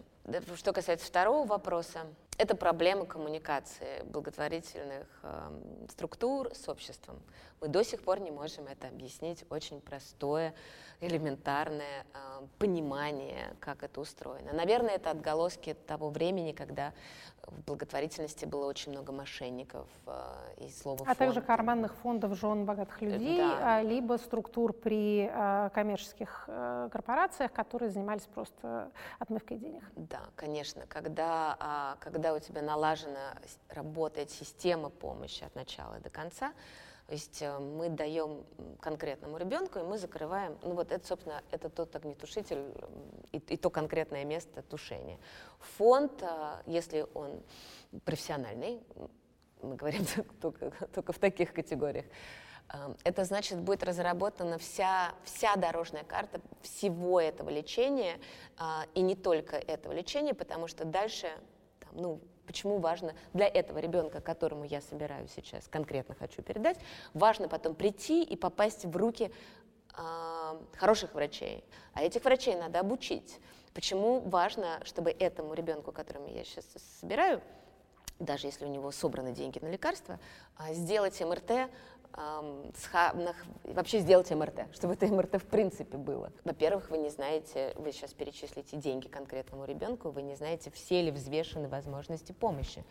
Что 0.55 0.73
касается 0.73 1.05
второго 1.05 1.45
вопроса, 1.45 2.01
это 2.43 2.55
проблема 2.57 3.05
коммуникации 3.05 4.03
благотворительных 4.03 5.07
э, 5.23 5.87
структур 5.89 6.53
с 6.53 6.67
обществом. 6.67 7.21
Мы 7.61 7.69
до 7.69 7.83
сих 7.85 8.01
пор 8.01 8.19
не 8.19 8.31
можем 8.31 8.67
это 8.67 8.89
объяснить. 8.89 9.45
Очень 9.49 9.79
простое, 9.79 10.53
элементарное 10.99 12.05
э, 12.13 12.45
понимание, 12.59 13.55
как 13.61 13.83
это 13.83 14.01
устроено. 14.01 14.51
Наверное, 14.51 14.95
это 14.95 15.11
отголоски 15.11 15.73
того 15.73 16.09
времени, 16.09 16.51
когда 16.51 16.93
в 17.47 17.61
благотворительности 17.65 18.45
было 18.45 18.65
очень 18.65 18.91
много 18.91 19.11
мошенников 19.11 19.87
э, 20.05 20.65
и 20.65 20.69
слова 20.69 21.01
А 21.01 21.05
фонд. 21.05 21.17
также 21.17 21.41
карманных 21.41 21.93
фондов 21.95 22.37
жен 22.37 22.65
богатых 22.65 23.01
э, 23.01 23.05
людей, 23.05 23.37
да. 23.37 23.77
а, 23.77 23.81
либо 23.81 24.17
структур 24.17 24.73
при 24.73 25.29
а, 25.31 25.69
коммерческих 25.69 26.45
а, 26.47 26.89
корпорациях, 26.89 27.51
которые 27.51 27.89
занимались 27.89 28.23
просто 28.23 28.91
отмывкой 29.19 29.57
денег. 29.57 29.83
Да, 29.95 30.21
конечно. 30.35 30.85
Когда, 30.87 31.55
а, 31.59 31.97
когда 31.99 32.32
у 32.37 32.39
тебя 32.39 32.61
налажена 32.61 33.37
работает 33.69 34.31
система 34.31 34.89
помощи 34.89 35.43
от 35.43 35.55
начала 35.55 35.99
до 35.99 36.09
конца, 36.09 36.53
то 37.07 37.13
есть 37.13 37.41
э, 37.41 37.59
мы 37.59 37.89
даем 37.89 38.45
конкретному 38.79 39.37
ребенку, 39.37 39.79
и 39.79 39.83
мы 39.83 39.97
закрываем, 39.97 40.57
ну 40.63 40.73
вот 40.73 40.91
это, 40.91 41.05
собственно, 41.05 41.43
это 41.51 41.69
тот 41.69 41.95
огнетушитель 41.95 42.73
и, 43.31 43.37
и 43.37 43.57
то 43.57 43.69
конкретное 43.69 44.23
место 44.23 44.61
тушения. 44.61 45.19
Фонд, 45.77 46.23
э, 46.23 46.61
если 46.65 47.05
он 47.13 47.41
профессиональный, 48.05 48.81
мы 49.61 49.75
говорим 49.75 50.05
только, 50.41 50.71
только 50.93 51.11
в 51.11 51.19
таких 51.19 51.53
категориях, 51.53 52.05
э, 52.73 52.95
это 53.03 53.25
значит, 53.25 53.59
будет 53.59 53.83
разработана 53.83 54.57
вся, 54.57 55.13
вся 55.25 55.57
дорожная 55.57 56.05
карта 56.05 56.39
всего 56.61 57.19
этого 57.19 57.49
лечения, 57.49 58.17
и 58.93 59.01
не 59.01 59.15
только 59.15 59.57
этого 59.57 59.91
лечения, 59.91 60.33
потому 60.33 60.67
что 60.67 60.85
дальше, 60.85 61.27
ну, 61.93 62.19
почему 62.45 62.79
важно 62.79 63.13
для 63.33 63.47
этого 63.47 63.79
ребенка, 63.79 64.21
которому 64.21 64.63
я 64.63 64.81
собираю 64.81 65.27
сейчас, 65.27 65.67
конкретно 65.67 66.15
хочу 66.15 66.41
передать, 66.41 66.77
важно 67.13 67.47
потом 67.47 67.75
прийти 67.75 68.23
и 68.23 68.35
попасть 68.35 68.85
в 68.85 68.95
руки 68.97 69.31
э, 69.97 70.61
хороших 70.75 71.13
врачей. 71.13 71.63
А 71.93 72.03
этих 72.03 72.23
врачей 72.23 72.55
надо 72.55 72.79
обучить. 72.79 73.39
Почему 73.73 74.19
важно, 74.19 74.79
чтобы 74.83 75.11
этому 75.11 75.53
ребенку, 75.53 75.91
которому 75.91 76.27
я 76.27 76.43
сейчас 76.43 76.65
собираю, 76.99 77.41
даже 78.19 78.47
если 78.47 78.65
у 78.65 78.69
него 78.69 78.91
собраны 78.91 79.31
деньги 79.33 79.59
на 79.59 79.69
лекарства, 79.69 80.19
а, 80.55 80.73
сделать 80.73 81.19
МРТ 81.19 81.69
вообще 82.13 83.99
сделать 83.99 84.29
МРТ, 84.29 84.67
чтобы 84.73 84.93
это 84.93 85.07
МРТ 85.07 85.41
в 85.41 85.45
принципе 85.47 85.97
было. 85.97 86.31
Во-первых, 86.43 86.89
вы 86.89 86.97
не 86.99 87.09
знаете, 87.09 87.73
вы 87.75 87.91
сейчас 87.91 88.13
перечислите 88.13 88.77
деньги 88.77 89.07
конкретному 89.07 89.65
ребенку, 89.65 90.11
вы 90.11 90.21
не 90.21 90.35
знаете, 90.35 90.71
все 90.71 91.01
ли 91.01 91.11
взвешены 91.11 91.67
возможности 91.67 92.31
помощи. 92.31 92.83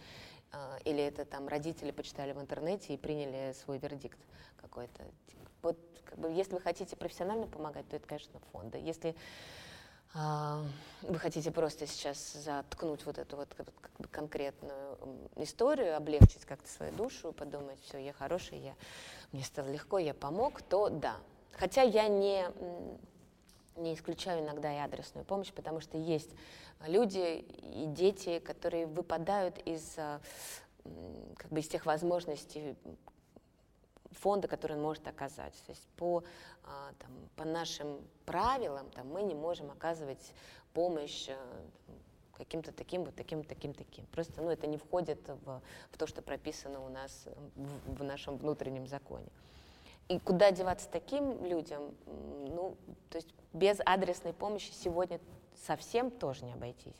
А, 0.52 0.78
или 0.84 1.02
это 1.02 1.24
там 1.24 1.48
родители 1.48 1.92
почитали 1.92 2.32
в 2.32 2.40
интернете 2.40 2.94
и 2.94 2.96
приняли 2.96 3.52
свой 3.52 3.78
вердикт 3.78 4.18
какой-то. 4.56 5.02
Вот 5.62 5.78
как 6.04 6.18
бы, 6.18 6.30
если 6.30 6.54
вы 6.54 6.60
хотите 6.60 6.96
профессионально 6.96 7.46
помогать, 7.46 7.88
то 7.88 7.96
это, 7.96 8.06
конечно, 8.06 8.40
фонды. 8.52 8.78
Если 8.78 9.14
вы 10.14 11.18
хотите 11.18 11.50
просто 11.50 11.86
сейчас 11.86 12.32
заткнуть 12.34 13.04
вот 13.06 13.18
эту 13.18 13.36
вот 13.36 13.48
как 13.54 13.66
бы 13.98 14.08
конкретную 14.08 14.98
историю, 15.36 15.96
облегчить 15.96 16.44
как-то 16.44 16.68
свою 16.68 16.92
душу, 16.92 17.32
подумать, 17.32 17.80
все, 17.82 17.98
я 17.98 18.12
хороший, 18.12 18.58
я, 18.58 18.74
мне 19.32 19.42
стало 19.42 19.68
легко, 19.68 19.98
я 19.98 20.12
помог, 20.12 20.60
то 20.62 20.90
да. 20.90 21.16
Хотя 21.52 21.82
я 21.82 22.08
не, 22.08 22.44
не 23.76 23.94
исключаю 23.94 24.44
иногда 24.44 24.72
и 24.72 24.78
адресную 24.78 25.24
помощь, 25.24 25.52
потому 25.52 25.80
что 25.80 25.96
есть 25.96 26.30
люди 26.86 27.44
и 27.62 27.86
дети, 27.86 28.38
которые 28.38 28.86
выпадают 28.86 29.58
из, 29.58 29.94
а, 29.96 30.20
как 31.36 31.50
бы 31.50 31.60
из 31.60 31.68
тех 31.68 31.86
возможностей, 31.86 32.76
фонда, 34.12 34.48
который 34.48 34.76
он 34.76 34.82
может 34.82 35.06
оказать. 35.06 35.54
То 35.66 35.72
есть 35.72 35.86
по, 35.96 36.24
а, 36.64 36.92
там, 36.98 37.10
по 37.36 37.44
нашим 37.44 38.00
правилам 38.24 38.90
там, 38.90 39.08
мы 39.08 39.22
не 39.22 39.34
можем 39.34 39.70
оказывать 39.70 40.32
помощь 40.72 41.28
э, 41.28 41.36
каким-то 42.32 42.72
таким, 42.72 43.04
вот 43.04 43.14
таким, 43.14 43.44
таким, 43.44 43.74
таким. 43.74 44.06
Просто 44.06 44.42
ну, 44.42 44.50
это 44.50 44.66
не 44.66 44.76
входит 44.76 45.20
в, 45.28 45.62
в 45.90 45.98
то, 45.98 46.06
что 46.06 46.22
прописано 46.22 46.80
у 46.80 46.88
нас 46.88 47.26
в, 47.54 47.98
в 47.98 48.04
нашем 48.04 48.36
внутреннем 48.36 48.86
законе. 48.86 49.28
И 50.08 50.18
куда 50.18 50.50
деваться 50.50 50.88
таким 50.90 51.44
людям? 51.44 51.94
Ну, 52.06 52.76
то 53.10 53.16
есть 53.16 53.28
без 53.52 53.78
адресной 53.84 54.32
помощи 54.32 54.72
сегодня 54.72 55.20
совсем 55.66 56.10
тоже 56.10 56.44
не 56.44 56.52
обойтись. 56.52 56.96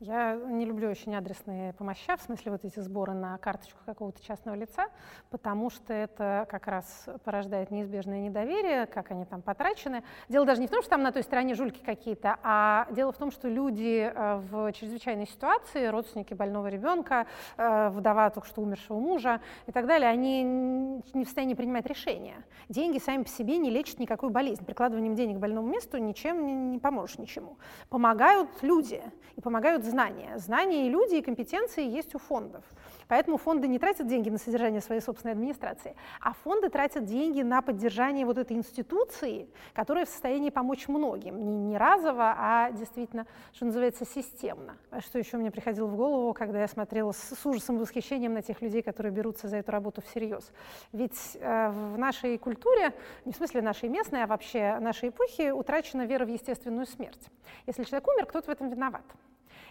Я 0.00 0.36
не 0.36 0.64
люблю 0.64 0.88
очень 0.88 1.16
адресные 1.16 1.72
помощи, 1.72 2.14
в 2.16 2.22
смысле 2.22 2.52
вот 2.52 2.64
эти 2.64 2.78
сборы 2.78 3.14
на 3.14 3.36
карточку 3.38 3.80
какого-то 3.84 4.22
частного 4.22 4.54
лица, 4.54 4.86
потому 5.28 5.70
что 5.70 5.92
это 5.92 6.46
как 6.48 6.68
раз 6.68 7.08
порождает 7.24 7.72
неизбежное 7.72 8.20
недоверие, 8.20 8.86
как 8.86 9.10
они 9.10 9.24
там 9.24 9.42
потрачены. 9.42 10.04
Дело 10.28 10.46
даже 10.46 10.60
не 10.60 10.68
в 10.68 10.70
том, 10.70 10.82
что 10.82 10.90
там 10.90 11.02
на 11.02 11.10
той 11.10 11.24
стороне 11.24 11.56
жульки 11.56 11.82
какие-то, 11.84 12.38
а 12.44 12.86
дело 12.92 13.10
в 13.10 13.16
том, 13.16 13.32
что 13.32 13.48
люди 13.48 14.08
э, 14.14 14.36
в 14.36 14.72
чрезвычайной 14.72 15.26
ситуации, 15.26 15.86
родственники 15.88 16.32
больного 16.32 16.68
ребенка, 16.68 17.26
э, 17.56 17.88
вдова 17.88 18.30
только 18.30 18.46
что 18.46 18.62
умершего 18.62 19.00
мужа 19.00 19.40
и 19.66 19.72
так 19.72 19.88
далее, 19.88 20.08
они 20.08 20.44
не 20.44 21.24
в 21.24 21.26
состоянии 21.26 21.54
принимать 21.54 21.86
решения. 21.86 22.44
Деньги 22.68 22.98
сами 22.98 23.24
по 23.24 23.28
себе 23.28 23.58
не 23.58 23.68
лечат 23.68 23.98
никакую 23.98 24.30
болезнь. 24.30 24.64
Прикладыванием 24.64 25.16
денег 25.16 25.38
к 25.38 25.40
больному 25.40 25.66
месту 25.66 25.98
ничем 25.98 26.70
не, 26.70 26.78
поможешь 26.78 27.18
ничему. 27.18 27.58
Помогают 27.88 28.48
люди 28.62 29.02
и 29.34 29.40
помогают 29.40 29.87
знания. 29.88 30.38
Знания 30.38 30.86
и 30.86 30.90
люди, 30.90 31.16
и 31.16 31.22
компетенции 31.22 31.84
есть 31.84 32.14
у 32.14 32.18
фондов. 32.18 32.64
Поэтому 33.08 33.38
фонды 33.38 33.66
не 33.66 33.78
тратят 33.78 34.06
деньги 34.06 34.28
на 34.28 34.38
содержание 34.38 34.80
своей 34.80 35.00
собственной 35.00 35.32
администрации, 35.32 35.96
а 36.20 36.34
фонды 36.34 36.68
тратят 36.68 37.06
деньги 37.06 37.40
на 37.40 37.62
поддержание 37.62 38.26
вот 38.26 38.36
этой 38.36 38.56
институции, 38.56 39.48
которая 39.72 40.04
в 40.04 40.08
состоянии 40.08 40.50
помочь 40.50 40.88
многим. 40.88 41.42
Не, 41.44 41.56
не 41.56 41.78
разово, 41.78 42.34
а 42.36 42.70
действительно, 42.72 43.26
что 43.52 43.64
называется, 43.64 44.04
системно. 44.04 44.76
А 44.90 45.00
что 45.00 45.18
еще 45.18 45.38
мне 45.38 45.50
приходило 45.50 45.86
в 45.86 45.96
голову, 45.96 46.34
когда 46.34 46.60
я 46.60 46.68
смотрела 46.68 47.12
с, 47.12 47.34
с 47.34 47.46
ужасом 47.46 47.76
и 47.76 47.80
восхищением 47.80 48.34
на 48.34 48.42
тех 48.42 48.60
людей, 48.60 48.82
которые 48.82 49.10
берутся 49.10 49.48
за 49.48 49.56
эту 49.56 49.72
работу 49.72 50.02
всерьез. 50.02 50.52
Ведь 50.92 51.36
э, 51.40 51.70
в 51.70 51.96
нашей 51.96 52.36
культуре, 52.36 52.92
не 53.24 53.32
в 53.32 53.36
смысле 53.36 53.62
нашей 53.62 53.88
местной, 53.88 54.24
а 54.24 54.26
вообще 54.26 54.78
нашей 54.80 55.08
эпохи, 55.08 55.50
утрачена 55.50 56.04
вера 56.04 56.26
в 56.26 56.28
естественную 56.28 56.86
смерть. 56.86 57.30
Если 57.66 57.84
человек 57.84 58.06
умер, 58.08 58.26
кто-то 58.26 58.48
в 58.48 58.50
этом 58.50 58.68
виноват. 58.68 59.04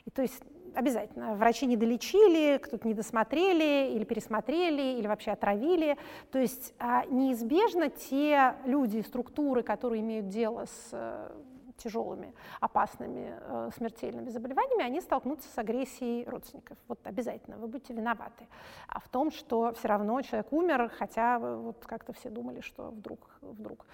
И 0.08 0.10
то 0.10 0.22
есть 0.22 0.42
обязательно. 0.74 1.36
Врачи 1.36 1.66
не 1.66 1.76
долечили, 1.76 2.58
кто-то 2.60 2.88
не 2.88 2.94
досмотрели 2.94 3.92
или 3.94 4.06
пересмотрели, 4.06 4.98
или 4.98 5.08
вообще 5.08 5.32
отравили. 5.32 5.98
То 6.32 6.40
есть 6.40 6.74
а, 6.80 7.06
неизбежно 7.08 7.90
те 7.90 8.56
люди, 8.66 9.02
структуры, 9.02 9.64
которые 9.64 10.02
имеют 10.02 10.30
дело 10.30 10.66
с 10.66 10.90
э, 10.94 11.32
тяжелыми, 11.78 12.34
опасными, 12.60 13.38
э, 13.40 13.70
смертельными 13.76 14.30
заболеваниями, 14.30 14.84
они 14.84 15.02
столкнутся 15.02 15.50
с 15.50 15.58
агрессией 15.58 16.26
родственников. 16.26 16.78
Вот 16.88 17.00
обязательно, 17.06 17.58
вы 17.58 17.68
будете 17.68 17.94
виноваты. 17.94 18.48
А 18.88 19.00
в 19.00 19.10
том, 19.10 19.32
что 19.32 19.74
все 19.74 19.88
равно 19.88 20.22
человек 20.22 20.54
умер, 20.54 20.92
хотя 20.98 21.40
вот 21.40 21.86
как-то 21.86 22.14
все 22.14 22.30
думали, 22.30 22.62
что 22.62 22.92
вдруг, 22.92 23.20
вдруг 23.42 23.86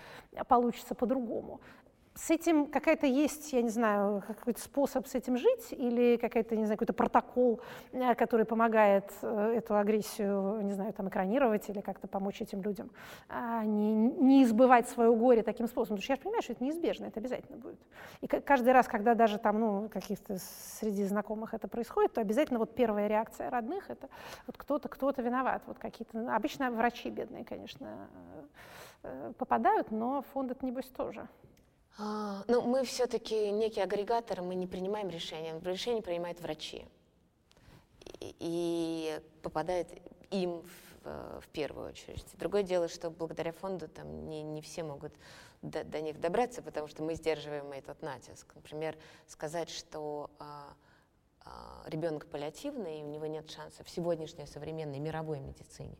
получится 0.47 0.95
по-другому 0.95 1.62
с 2.15 2.30
этим 2.30 2.67
какая-то 2.67 3.08
есть, 3.08 3.54
я 3.54 3.62
не 3.62 3.69
знаю, 3.69 4.23
какой-то 4.28 4.62
способ 4.62 5.08
с 5.08 5.15
этим 5.15 5.36
жить 5.36 5.71
или 5.71 6.17
какой-то, 6.17 6.56
не 6.56 6.65
знаю, 6.65 6.78
какой-то 6.78 6.93
протокол, 6.93 7.60
э, 7.91 8.13
который 8.15 8.45
помогает 8.45 9.12
э, 9.21 9.56
эту 9.58 9.76
агрессию, 9.76 10.62
не 10.62 10.73
знаю, 10.73 10.93
там 10.93 11.10
экранировать 11.10 11.69
или 11.69 11.82
как-то 11.82 12.08
помочь 12.08 12.41
этим 12.41 12.62
людям 12.62 12.91
а 13.30 13.63
не, 13.63 13.93
не 13.93 14.43
избывать 14.43 14.88
свое 14.89 15.13
горе 15.15 15.41
таким 15.41 15.67
способом. 15.67 15.97
Потому 15.97 16.04
что 16.04 16.13
я 16.13 16.17
же 16.17 16.21
понимаю, 16.21 16.41
что 16.43 16.54
это 16.54 16.63
неизбежно, 16.63 17.06
это 17.06 17.19
обязательно 17.19 17.58
будет. 17.58 17.80
И 18.21 18.28
каждый 18.28 18.73
раз, 18.73 18.88
когда 18.88 19.15
даже 19.15 19.39
там, 19.39 19.60
ну, 19.60 19.89
каких-то 19.89 20.38
среди 20.80 21.04
знакомых 21.06 21.54
это 21.54 21.67
происходит, 21.67 22.13
то 22.13 22.21
обязательно 22.21 22.60
вот 22.60 22.76
первая 22.76 23.08
реакция 23.08 23.49
родных— 23.49 23.86
это 23.89 24.08
вот 24.45 24.58
кто-то, 24.58 24.88
кто-то 24.88 25.21
виноват. 25.21 25.63
Вот 25.65 25.80
какие-то, 25.80 26.36
обычно 26.36 26.69
врачи 26.69 27.10
бедные, 27.10 27.43
конечно, 27.43 28.08
э, 29.02 29.34
попадают, 29.38 29.89
но 29.89 30.21
фонд 30.34 30.52
это, 30.52 30.63
небось, 30.65 30.88
тоже. 30.88 31.28
А, 31.97 32.43
ну, 32.47 32.62
мы 32.62 32.84
все-таки 32.86 33.51
некий 33.51 33.82
агрегатор, 33.82 34.41
мы 34.41 34.56
не 34.56 34.67
принимаем 34.67 35.10
решения. 35.10 35.60
Решения 35.63 36.01
принимают 36.01 36.39
врачи. 36.41 36.86
И, 38.19 38.36
и 38.39 39.21
попадает 39.41 39.89
им 40.32 40.63
в, 41.03 41.41
в 41.41 41.47
первую 41.49 41.89
очередь. 41.89 42.25
Другое 42.34 42.63
дело, 42.63 42.88
что 42.88 43.10
благодаря 43.10 43.51
фонду 43.51 43.88
там 43.88 44.27
не, 44.27 44.41
не 44.41 44.62
все 44.62 44.84
могут 44.84 45.13
до, 45.62 45.84
до 45.84 46.01
них 46.01 46.19
добраться, 46.19 46.62
потому 46.62 46.88
что 46.88 47.03
мы 47.03 47.15
сдерживаем 47.15 47.71
этот 47.71 48.01
натиск. 48.01 48.53
Например, 48.56 48.97
сказать, 49.27 49.69
что 49.69 50.32
а, 50.39 50.73
а, 51.45 51.84
ребенок 51.88 52.25
паллиативный, 52.27 53.01
и 53.01 53.03
у 53.03 53.08
него 53.08 53.27
нет 53.27 53.49
шанса 53.49 53.84
в 53.84 53.89
сегодняшней 53.89 54.47
современной 54.47 54.99
мировой 54.99 55.39
медицине 55.39 55.97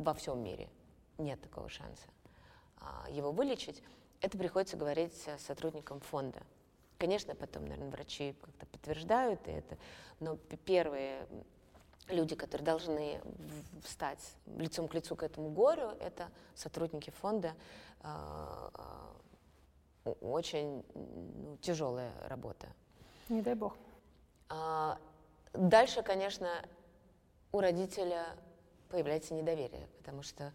во 0.00 0.14
всем 0.14 0.42
мире 0.42 0.68
нет 1.18 1.40
такого 1.42 1.68
шанса. 1.68 2.06
А, 2.80 3.06
его 3.10 3.32
вылечить, 3.32 3.82
это 4.20 4.36
приходится 4.36 4.76
говорить 4.76 5.14
сотрудникам 5.38 6.00
фонда. 6.00 6.42
Конечно, 6.98 7.34
потом, 7.34 7.64
наверное, 7.64 7.90
врачи 7.90 8.34
как-то 8.40 8.66
подтверждают 8.66 9.40
это, 9.46 9.78
но 10.18 10.36
первые 10.36 11.26
люди, 12.08 12.34
которые 12.34 12.64
должны 12.64 13.22
встать 13.82 14.34
лицом 14.46 14.88
к 14.88 14.94
лицу 14.94 15.16
к 15.16 15.22
этому 15.22 15.50
горю, 15.50 15.90
это 16.00 16.30
сотрудники 16.54 17.10
фонда. 17.10 17.54
А, 18.02 18.70
а, 18.74 20.10
очень 20.20 20.84
ну, 20.94 21.56
тяжелая 21.60 22.12
работа. 22.28 22.68
Не 23.28 23.42
дай 23.42 23.54
бог. 23.54 23.76
Дальше, 25.52 26.02
конечно, 26.02 26.48
у 27.52 27.60
родителя 27.60 28.26
появляется 28.88 29.34
недоверие, 29.34 29.88
потому 29.98 30.22
что 30.22 30.52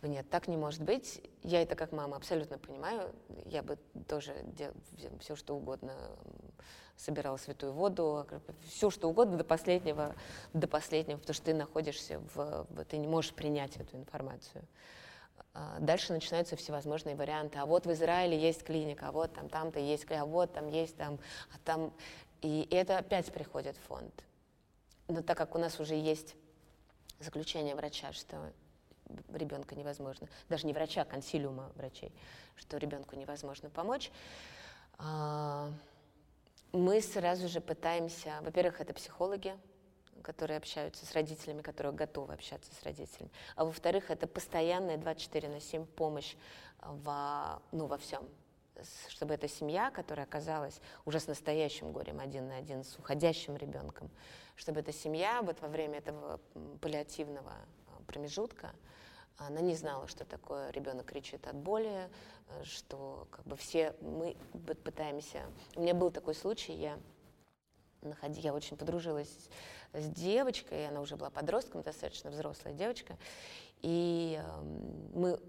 бы 0.00 0.08
нет, 0.08 0.28
так 0.30 0.48
не 0.48 0.56
может 0.56 0.82
быть. 0.82 1.22
Я 1.42 1.62
это 1.62 1.76
как 1.76 1.92
мама 1.92 2.16
абсолютно 2.16 2.58
понимаю. 2.58 3.14
Я 3.46 3.62
бы 3.62 3.78
тоже 4.08 4.34
дел, 4.44 4.72
все 5.20 5.36
что 5.36 5.56
угодно 5.56 5.94
собирала 6.96 7.36
святую 7.36 7.72
воду, 7.72 8.26
все 8.68 8.90
что 8.90 9.08
угодно 9.08 9.38
до 9.38 9.44
последнего, 9.44 10.14
до 10.52 10.68
последнего, 10.68 11.18
потому 11.18 11.34
что 11.34 11.46
ты 11.46 11.54
находишься 11.54 12.20
в, 12.34 12.66
в 12.68 12.84
ты 12.84 12.98
не 12.98 13.06
можешь 13.06 13.32
принять 13.32 13.76
эту 13.76 13.96
информацию. 13.96 14.64
А 15.54 15.78
дальше 15.80 16.12
начинаются 16.12 16.56
всевозможные 16.56 17.16
варианты. 17.16 17.58
А 17.58 17.66
вот 17.66 17.86
в 17.86 17.92
Израиле 17.92 18.38
есть 18.38 18.62
клиника, 18.62 19.08
а 19.08 19.12
вот 19.12 19.32
там 19.32 19.48
там-то 19.48 19.80
есть, 19.80 20.10
а 20.10 20.24
вот 20.24 20.52
там 20.52 20.68
есть 20.68 20.96
там, 20.96 21.18
а 21.54 21.58
там 21.64 21.92
и 22.42 22.66
это 22.70 22.98
опять 22.98 23.32
приходит 23.32 23.76
в 23.76 23.86
фонд. 23.88 24.12
Но 25.08 25.22
так 25.22 25.36
как 25.36 25.54
у 25.54 25.58
нас 25.58 25.80
уже 25.80 25.94
есть 25.94 26.36
заключение 27.18 27.74
врача, 27.74 28.12
что 28.12 28.52
ребенка 29.32 29.74
невозможно, 29.74 30.28
даже 30.48 30.66
не 30.66 30.72
врача, 30.72 31.02
а 31.02 31.04
консилиума 31.04 31.70
врачей, 31.74 32.12
что 32.56 32.76
ребенку 32.76 33.16
невозможно 33.16 33.70
помочь, 33.70 34.10
а, 34.98 35.70
мы 36.72 37.00
сразу 37.00 37.48
же 37.48 37.60
пытаемся, 37.60 38.38
во-первых, 38.42 38.80
это 38.80 38.94
психологи, 38.94 39.56
которые 40.22 40.58
общаются 40.58 41.06
с 41.06 41.12
родителями, 41.12 41.62
которые 41.62 41.92
готовы 41.92 42.34
общаться 42.34 42.70
с 42.74 42.82
родителями, 42.82 43.30
а 43.56 43.64
во-вторых, 43.64 44.10
это 44.10 44.26
постоянная 44.26 44.98
24 44.98 45.48
на 45.48 45.60
7 45.60 45.86
помощь 45.86 46.36
во, 46.80 47.62
ну, 47.72 47.86
во 47.86 47.98
всем, 47.98 48.28
чтобы 49.08 49.34
эта 49.34 49.48
семья, 49.48 49.90
которая 49.90 50.26
оказалась 50.26 50.80
уже 51.04 51.20
с 51.20 51.26
настоящим 51.26 51.92
горем 51.92 52.20
один 52.20 52.48
на 52.48 52.56
один, 52.56 52.84
с 52.84 52.96
уходящим 52.98 53.56
ребенком, 53.56 54.10
чтобы 54.56 54.80
эта 54.80 54.92
семья 54.92 55.42
вот 55.42 55.60
во 55.60 55.68
время 55.68 55.98
этого 55.98 56.40
паллиативного 56.80 57.52
промежутка 58.06 58.74
она 59.46 59.60
не 59.60 59.74
знала, 59.74 60.06
что 60.06 60.24
такое 60.24 60.70
ребенок 60.70 61.06
кричит 61.06 61.46
от 61.46 61.56
боли, 61.56 62.08
э, 62.48 62.64
что 62.64 63.26
как 63.30 63.46
бы 63.46 63.56
все 63.56 63.94
мы 64.00 64.36
пытаемся. 64.84 65.40
У 65.76 65.82
меня 65.82 65.94
был 65.94 66.10
такой 66.10 66.34
случай, 66.34 66.72
я 66.72 66.98
находи, 68.02 68.40
я 68.40 68.54
очень 68.54 68.76
подружилась 68.76 69.48
с 69.92 70.06
девочкой, 70.06 70.88
она 70.88 71.00
уже 71.00 71.16
была 71.16 71.30
подростком, 71.30 71.82
достаточно 71.82 72.30
взрослая 72.30 72.72
девочка, 72.74 73.16
и 73.82 74.40
э, 74.42 74.62
мы 75.14 75.40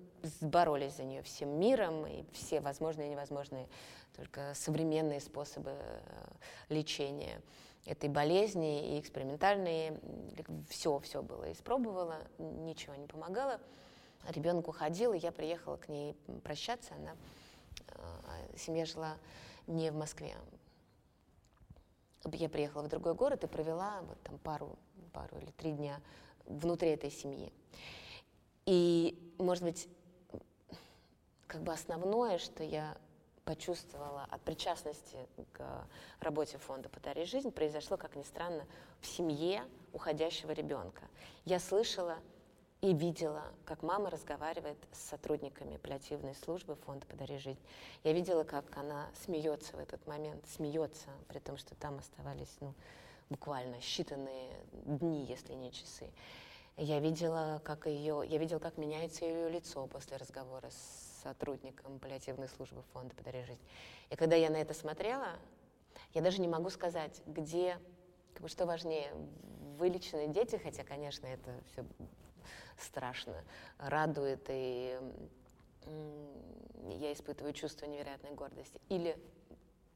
боролись 0.42 0.98
за 0.98 1.04
нее 1.04 1.22
всем 1.24 1.60
миром, 1.60 2.06
и 2.06 2.24
все 2.34 2.62
возможные 2.62 3.08
и 3.08 3.12
невозможные, 3.12 3.68
только 4.16 4.54
современные 4.56 5.20
способы 5.20 5.72
э, 5.72 6.04
лечения 6.70 7.42
этой 7.86 8.10
болезни 8.10 8.96
и 8.96 9.00
экспериментальные, 9.00 10.00
все, 10.70 11.00
все 11.00 11.22
было 11.22 11.52
испробовала, 11.52 12.20
ничего 12.38 12.96
не 12.96 13.08
помогало. 13.08 13.60
Ребенок 14.30 14.68
уходил, 14.68 15.14
и 15.14 15.18
я 15.18 15.32
приехала 15.32 15.78
к 15.78 15.90
ней 15.90 16.16
прощаться. 16.44 16.94
Она, 16.94 17.16
э, 17.88 18.58
семья 18.58 18.86
жила 18.86 19.18
не 19.66 19.90
в 19.92 19.96
Москве. 19.96 20.36
Я 22.26 22.50
приехала 22.50 22.84
в 22.84 22.88
другой 22.88 23.16
город 23.16 23.44
и 23.44 23.48
провела 23.48 24.02
вот 24.02 24.22
там 24.22 24.38
пару, 24.38 24.78
пару 25.12 25.40
или 25.40 25.50
три 25.52 25.72
дня 25.72 26.00
внутри 26.46 26.90
этой 26.90 27.10
семьи. 27.10 27.52
И, 28.68 29.34
может 29.40 29.64
быть, 29.64 29.90
как 31.48 31.64
бы 31.64 31.74
основное, 31.74 32.38
что 32.38 32.64
я 32.64 32.96
почувствовала 33.52 34.26
от 34.32 34.40
причастности 34.44 35.18
к 35.52 35.86
работе 36.22 36.58
фонда 36.58 36.88
«Подари 36.88 37.26
жизнь», 37.26 37.52
произошло, 37.52 37.98
как 37.98 38.16
ни 38.16 38.24
странно, 38.24 38.66
в 39.02 39.06
семье 39.06 39.66
уходящего 39.92 40.52
ребенка. 40.52 41.02
Я 41.44 41.60
слышала 41.60 42.18
и 42.80 42.94
видела, 42.94 43.44
как 43.66 43.84
мама 43.84 44.10
разговаривает 44.10 44.78
с 44.94 45.02
сотрудниками 45.10 45.76
паллиативной 45.76 46.34
службы 46.34 46.76
фонда 46.76 47.06
«Подари 47.08 47.40
жизнь». 47.40 47.60
Я 48.06 48.14
видела, 48.14 48.46
как 48.46 48.78
она 48.78 49.10
смеется 49.26 49.76
в 49.76 49.80
этот 49.80 50.08
момент, 50.08 50.46
смеется, 50.48 51.10
при 51.28 51.40
том, 51.40 51.58
что 51.58 51.76
там 51.76 52.00
оставались 52.00 52.56
ну, 52.62 52.74
буквально 53.30 53.76
считанные 53.80 54.56
дни, 54.72 55.26
если 55.26 55.56
не 55.56 55.74
часы. 55.74 56.10
Я 56.78 57.02
видела, 57.02 57.62
как 57.66 57.86
ее, 57.86 58.24
я 58.26 58.38
видела, 58.38 58.60
как 58.60 58.78
меняется 58.78 59.26
ее 59.26 59.50
лицо 59.50 59.86
после 59.88 60.16
разговора 60.16 60.70
с 60.70 61.11
сотрудником 61.22 62.00
паллиативной 62.00 62.48
службы 62.48 62.82
фонда 62.94 63.16
«Подари 63.16 63.44
жизнь». 63.44 63.62
И 64.10 64.16
когда 64.16 64.36
я 64.36 64.50
на 64.50 64.58
это 64.58 64.74
смотрела, 64.74 65.40
я 66.14 66.22
даже 66.22 66.42
не 66.42 66.48
могу 66.48 66.70
сказать, 66.70 67.22
где, 67.26 67.78
как 68.34 68.44
бы, 68.44 68.50
что 68.50 68.66
важнее, 68.66 69.14
вылеченные 69.78 70.28
дети, 70.28 70.58
хотя, 70.58 70.84
конечно, 70.84 71.26
это 71.28 71.52
все 71.72 71.86
страшно 72.78 73.44
радует, 73.78 74.46
и 74.50 75.00
я 76.90 77.14
испытываю 77.14 77.54
чувство 77.54 77.86
невероятной 77.86 78.32
гордости. 78.32 78.80
Или 78.90 79.18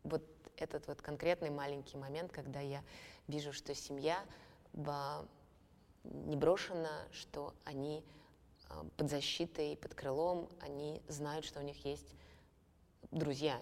вот 0.03 0.23
этот 0.57 0.87
вот 0.87 1.01
конкретный 1.01 1.49
маленький 1.49 1.97
момент, 1.97 2.31
когда 2.31 2.59
я 2.59 2.83
вижу, 3.27 3.53
что 3.53 3.73
семья 3.73 4.23
не 4.73 6.35
брошена, 6.35 7.07
что 7.11 7.53
они 7.63 8.03
а, 8.03 8.24
под 8.97 9.09
защитой, 9.09 9.77
под 9.77 9.93
крылом, 9.93 10.49
они 10.61 11.01
знают, 11.07 11.45
что 11.45 11.59
у 11.59 11.63
них 11.63 11.85
есть 11.85 12.15
друзья, 13.11 13.59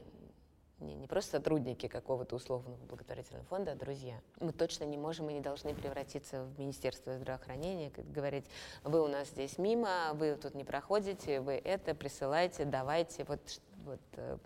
не, 0.79 0.95
не 0.95 1.07
просто 1.07 1.31
сотрудники 1.31 1.87
какого-то 1.87 2.35
условного 2.35 2.77
благотворительного 2.85 3.45
фонда, 3.45 3.71
а 3.71 3.75
друзья. 3.75 4.19
Мы 4.39 4.51
точно 4.51 4.83
не 4.83 4.97
можем 4.97 5.29
и 5.29 5.33
не 5.33 5.39
должны 5.39 5.73
превратиться 5.73 6.43
в 6.43 6.59
Министерство 6.59 7.17
здравоохранения, 7.17 7.89
как 7.89 8.11
говорить, 8.11 8.45
вы 8.83 9.01
у 9.01 9.07
нас 9.07 9.29
здесь 9.29 9.57
мимо, 9.57 10.11
вы 10.13 10.35
тут 10.35 10.55
не 10.55 10.63
проходите, 10.63 11.39
вы 11.39 11.53
это 11.53 11.95
присылайте, 11.95 12.65
давайте, 12.65 13.23
вот, 13.23 13.39
вот 13.85 14.01
э, 14.13 14.37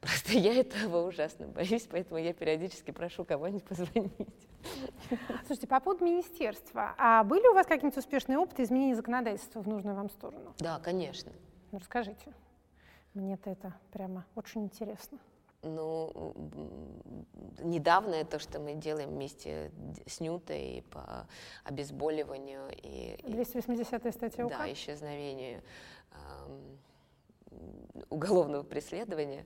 Просто 0.00 0.32
я 0.32 0.54
этого 0.54 1.08
ужасно 1.08 1.48
боюсь, 1.48 1.86
поэтому 1.90 2.20
я 2.20 2.32
периодически 2.32 2.92
прошу 2.92 3.24
кого-нибудь 3.24 3.64
позвонить. 3.64 4.12
Слушайте, 5.46 5.66
по 5.66 5.80
поводу 5.80 6.04
министерства, 6.04 6.94
а 6.98 7.24
были 7.24 7.46
у 7.48 7.54
вас 7.54 7.66
какие-нибудь 7.66 7.98
успешные 7.98 8.38
опыты 8.38 8.62
изменения 8.62 8.94
законодательства 8.94 9.60
в 9.60 9.68
нужную 9.68 9.96
вам 9.96 10.08
сторону? 10.10 10.54
Да, 10.58 10.78
конечно. 10.78 11.32
Ну, 11.72 11.78
расскажите. 11.78 12.32
Мне-то 13.14 13.50
это 13.50 13.74
прямо 13.90 14.24
очень 14.36 14.64
интересно. 14.64 15.18
Ну, 15.62 16.34
недавно 17.58 18.24
то, 18.24 18.38
что 18.38 18.60
мы 18.60 18.74
делаем 18.74 19.10
вместе 19.10 19.72
с 20.06 20.20
Нютой 20.20 20.84
по 20.90 21.26
обезболиванию 21.64 22.70
и... 22.76 23.16
280-я 23.24 24.12
статья 24.12 24.46
УК? 24.46 24.54
Да, 24.56 24.72
исчезновению 24.72 25.62
э, 26.12 26.16
уголовного 28.08 28.62
преследования. 28.62 29.44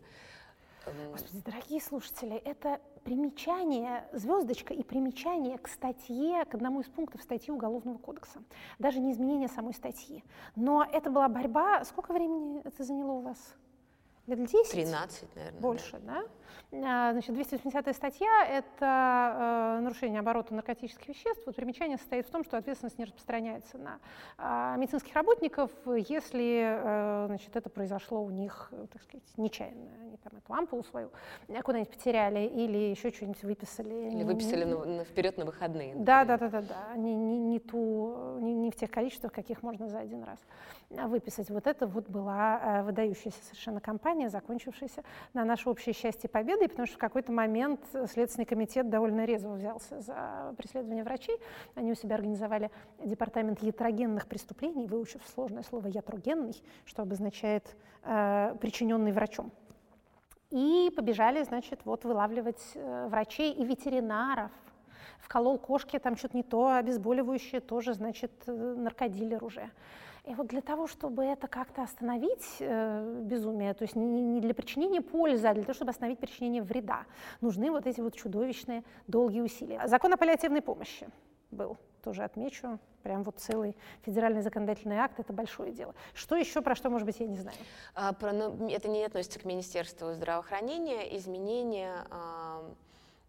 Господи, 0.84 1.42
дорогие 1.44 1.80
слушатели, 1.80 2.36
это 2.36 2.80
примечание, 3.04 4.04
звездочка 4.12 4.74
и 4.74 4.82
примечание 4.82 5.58
к 5.58 5.68
статье, 5.68 6.44
к 6.44 6.54
одному 6.54 6.80
из 6.80 6.86
пунктов 6.86 7.22
статьи 7.22 7.52
Уголовного 7.52 7.98
кодекса. 7.98 8.42
Даже 8.78 8.98
не 8.98 9.12
изменение 9.12 9.48
самой 9.48 9.74
статьи. 9.74 10.24
Но 10.56 10.84
это 10.84 11.10
была 11.10 11.28
борьба. 11.28 11.84
Сколько 11.84 12.12
времени 12.12 12.62
это 12.64 12.82
заняло 12.84 13.12
у 13.12 13.20
вас? 13.20 13.38
Лет 14.26 14.44
10? 14.44 14.70
13, 14.70 15.36
наверное. 15.36 15.60
Больше, 15.60 15.98
да? 16.00 16.22
да? 16.22 16.28
А, 16.72 17.12
значит, 17.12 17.34
280 17.34 17.94
статья– 17.94 18.46
это 18.50 19.78
э, 19.78 19.80
нарушение 19.82 20.20
оборота 20.20 20.54
наркотических 20.54 21.08
веществ. 21.08 21.42
Вот 21.46 21.56
примечание 21.56 21.98
состоит 21.98 22.26
в 22.26 22.30
том, 22.30 22.44
что 22.44 22.56
ответственность 22.56 22.98
не 22.98 23.04
распространяется 23.04 23.78
на 23.78 23.98
э, 24.38 24.78
медицинских 24.78 25.14
работников, 25.14 25.70
если 25.86 26.62
э, 26.64 27.26
значит, 27.26 27.54
это 27.56 27.68
произошло 27.68 28.22
у 28.22 28.30
них, 28.30 28.72
так 28.92 29.02
сказать, 29.02 29.24
нечаянно. 29.36 29.90
Они 30.00 30.16
там 30.16 30.38
эту 30.38 30.52
ампулу 30.54 30.84
свою 30.84 31.10
куда-нибудь 31.62 31.90
потеряли 31.90 32.40
или 32.40 32.90
еще 32.90 33.10
что-нибудь 33.10 33.42
выписали. 33.42 34.10
Или 34.10 34.24
выписали 34.24 34.64
на, 34.64 34.84
на, 34.84 35.04
вперед 35.04 35.36
на 35.36 35.44
выходные. 35.44 35.94
Да, 35.96 36.24
да, 36.24 36.38
да, 36.38 36.48
да, 36.48 36.62
да. 36.62 36.96
Не, 36.96 37.14
не, 37.14 37.38
не, 37.38 37.60
ту, 37.60 38.38
не, 38.40 38.54
не 38.54 38.70
в 38.70 38.76
тех 38.76 38.90
количествах, 38.90 39.32
каких 39.32 39.62
можно 39.62 39.88
за 39.88 40.00
один 40.00 40.22
раз 40.24 40.38
выписать. 40.90 41.50
Вот 41.50 41.66
это 41.66 41.86
вот 41.86 42.08
была 42.08 42.82
выдающаяся 42.84 43.42
совершенно 43.44 43.80
компания 43.80 44.02
кампания, 44.02 44.28
закончившаяся 44.30 45.04
на 45.34 45.44
наше 45.44 45.70
общее 45.70 45.94
счастье 45.94 46.28
победой, 46.42 46.68
потому 46.68 46.86
что 46.86 46.96
в 46.96 46.98
какой-то 46.98 47.30
момент 47.30 47.80
Следственный 48.10 48.44
комитет 48.44 48.90
довольно 48.90 49.24
резво 49.24 49.54
взялся 49.54 50.00
за 50.00 50.54
преследование 50.58 51.04
врачей. 51.04 51.38
Они 51.76 51.92
у 51.92 51.94
себя 51.94 52.16
организовали 52.16 52.70
департамент 52.98 53.62
ятрогенных 53.62 54.26
преступлений, 54.26 54.88
выучив 54.88 55.20
сложное 55.34 55.62
слово 55.62 55.86
ятрогенный, 55.86 56.60
что 56.84 57.02
обозначает 57.02 57.76
э, 58.02 58.56
причиненный 58.60 59.12
врачом. 59.12 59.52
И 60.50 60.92
побежали, 60.96 61.44
значит, 61.44 61.80
вот 61.84 62.04
вылавливать 62.04 62.62
э, 62.74 63.06
врачей 63.08 63.52
и 63.52 63.64
ветеринаров, 63.64 64.50
вколол 65.20 65.58
кошке, 65.58 66.00
там 66.00 66.16
что-то 66.16 66.36
не 66.36 66.42
то, 66.42 66.74
обезболивающее 66.74 67.60
тоже, 67.60 67.94
значит, 67.94 68.32
э, 68.46 68.52
наркодилер 68.52 69.44
уже. 69.44 69.70
И 70.24 70.34
вот 70.36 70.46
для 70.46 70.60
того, 70.60 70.86
чтобы 70.86 71.24
это 71.24 71.48
как-то 71.48 71.82
остановить, 71.82 72.46
э, 72.60 73.22
безумие, 73.24 73.74
то 73.74 73.82
есть 73.82 73.96
не, 73.96 74.22
не 74.22 74.40
для 74.40 74.54
причинения 74.54 75.00
пользы, 75.00 75.48
а 75.48 75.54
для 75.54 75.64
того, 75.64 75.74
чтобы 75.74 75.90
остановить 75.90 76.20
причинение 76.20 76.62
вреда, 76.62 77.06
нужны 77.40 77.72
вот 77.72 77.86
эти 77.88 78.00
вот 78.00 78.14
чудовищные 78.14 78.84
долгие 79.08 79.40
усилия. 79.40 79.88
Закон 79.88 80.12
о 80.12 80.16
паллиативной 80.16 80.62
помощи 80.62 81.08
был, 81.50 81.76
тоже 82.04 82.22
отмечу, 82.22 82.78
прям 83.02 83.24
вот 83.24 83.40
целый 83.40 83.76
федеральный 84.02 84.42
законодательный 84.42 84.98
акт, 84.98 85.18
это 85.18 85.32
большое 85.32 85.72
дело. 85.72 85.92
Что 86.14 86.36
еще, 86.36 86.62
про 86.62 86.76
что, 86.76 86.88
может 86.88 87.04
быть, 87.04 87.18
я 87.18 87.26
не 87.26 87.38
знаю? 87.38 87.56
А, 87.96 88.12
про, 88.12 88.32
ну, 88.32 88.68
это 88.68 88.88
не 88.88 89.04
относится 89.04 89.40
к 89.40 89.44
Министерству 89.44 90.12
здравоохранения, 90.12 91.16
изменение 91.16 91.94
а, 92.10 92.62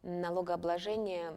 налогообложения 0.03 1.33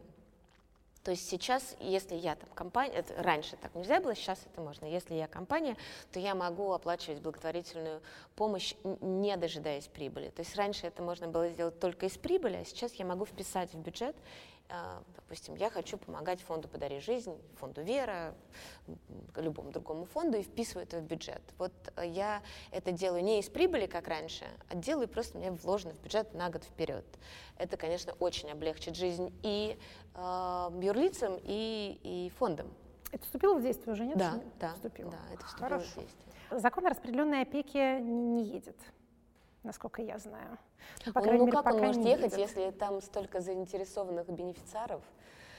то 1.06 1.12
есть 1.12 1.28
сейчас, 1.28 1.76
если 1.78 2.16
я 2.16 2.34
там 2.34 2.48
компания, 2.52 2.96
это 2.96 3.22
раньше 3.22 3.56
так 3.56 3.72
нельзя 3.76 4.00
было, 4.00 4.16
сейчас 4.16 4.40
это 4.44 4.60
можно. 4.60 4.86
Если 4.86 5.14
я 5.14 5.28
компания, 5.28 5.76
то 6.10 6.18
я 6.18 6.34
могу 6.34 6.72
оплачивать 6.72 7.20
благотворительную 7.20 8.02
помощь, 8.34 8.74
не 8.82 9.36
дожидаясь 9.36 9.86
прибыли. 9.86 10.30
То 10.30 10.42
есть 10.42 10.56
раньше 10.56 10.88
это 10.88 11.04
можно 11.04 11.28
было 11.28 11.48
сделать 11.48 11.78
только 11.78 12.06
из 12.06 12.18
прибыли, 12.18 12.56
а 12.56 12.64
сейчас 12.64 12.92
я 12.94 13.04
могу 13.04 13.24
вписать 13.24 13.72
в 13.72 13.78
бюджет 13.78 14.16
допустим, 15.14 15.54
я 15.54 15.70
хочу 15.70 15.98
помогать 15.98 16.40
фонду 16.40 16.68
«Подари 16.68 17.00
жизнь», 17.00 17.36
фонду 17.56 17.82
«Вера», 17.82 18.34
любому 19.36 19.70
другому 19.70 20.04
фонду 20.04 20.38
и 20.38 20.42
вписываю 20.42 20.86
это 20.86 20.98
в 20.98 21.02
бюджет. 21.02 21.42
Вот 21.58 21.72
э, 21.96 22.06
я 22.06 22.42
это 22.70 22.92
делаю 22.92 23.22
не 23.22 23.40
из 23.40 23.48
прибыли, 23.48 23.86
как 23.86 24.08
раньше, 24.08 24.44
а 24.68 24.74
делаю 24.74 25.08
просто 25.08 25.38
мне 25.38 25.50
вложено 25.52 25.94
в 25.94 26.00
бюджет 26.00 26.34
на 26.34 26.50
год 26.50 26.64
вперед. 26.64 27.04
Это, 27.58 27.76
конечно, 27.76 28.12
очень 28.18 28.50
облегчит 28.50 28.96
жизнь 28.96 29.32
и 29.42 29.78
э, 30.14 30.18
юрлицам, 30.82 31.38
и, 31.42 32.00
и 32.02 32.32
фондам. 32.38 32.72
Это 33.12 33.24
вступило 33.24 33.54
в 33.54 33.62
действие 33.62 33.92
уже, 33.92 34.04
нет? 34.04 34.18
Да, 34.18 34.40
да, 34.60 34.74
вступило. 34.74 35.10
да, 35.10 35.34
это 35.34 35.44
вступило 35.44 35.68
Хорошо. 35.68 35.90
в 35.90 35.94
действие. 35.94 36.60
Закон 36.60 36.86
о 36.86 36.90
распределенной 36.90 37.42
опеке 37.42 38.00
не 38.00 38.44
едет 38.44 38.76
насколько 39.66 40.00
я 40.00 40.18
знаю. 40.18 40.58
Ну, 41.04 41.12
по 41.12 41.20
ну, 41.20 41.46
ну 41.46 41.52
как 41.52 41.66
он 41.66 41.80
может 41.80 42.04
ехать, 42.04 42.32
едет. 42.32 42.38
если 42.38 42.70
там 42.70 43.02
столько 43.02 43.40
заинтересованных 43.40 44.28
бенефициаров? 44.28 45.02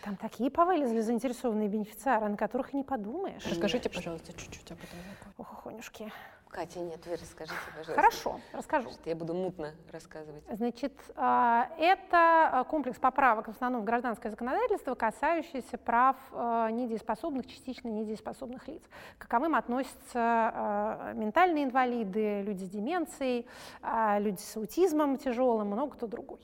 Там 0.03 0.15
такие 0.15 0.49
повылезли 0.49 1.01
заинтересованные 1.01 1.67
бенефициары, 1.67 2.29
на 2.29 2.37
которых 2.37 2.73
не 2.73 2.83
подумаешь. 2.83 3.45
Расскажите, 3.45 3.89
пожалуйста, 3.89 4.33
чуть-чуть 4.33 4.71
об 4.71 4.77
этом. 4.77 4.99
Ох, 5.37 5.53
охонюшки. 5.53 6.11
Катя, 6.49 6.79
нет, 6.79 7.05
вы 7.05 7.13
расскажите, 7.13 7.59
пожалуйста. 7.67 7.93
Хорошо, 7.93 8.39
расскажу. 8.53 8.89
Я 9.05 9.15
буду 9.15 9.33
мутно 9.33 9.73
рассказывать. 9.91 10.43
Значит, 10.51 10.93
а, 11.15 11.69
это 11.77 12.65
комплекс 12.69 12.97
поправок 12.97 13.47
в 13.47 13.51
основном 13.51 13.81
в 13.81 13.85
гражданское 13.85 14.29
законодательство, 14.29 14.95
касающиеся 14.95 15.77
прав 15.77 16.15
а, 16.31 16.71
недееспособных, 16.71 17.47
частично 17.47 17.89
недееспособных 17.89 18.67
лиц. 18.67 18.81
К 19.17 19.21
каковым 19.23 19.55
относятся 19.55 20.15
а, 20.15 21.13
ментальные 21.13 21.65
инвалиды, 21.65 22.41
люди 22.41 22.63
с 22.63 22.69
деменцией, 22.69 23.47
люди 24.19 24.39
с 24.39 24.57
аутизмом 24.57 25.17
тяжелым, 25.17 25.67
много 25.67 25.95
кто 25.95 26.07
другой. 26.07 26.39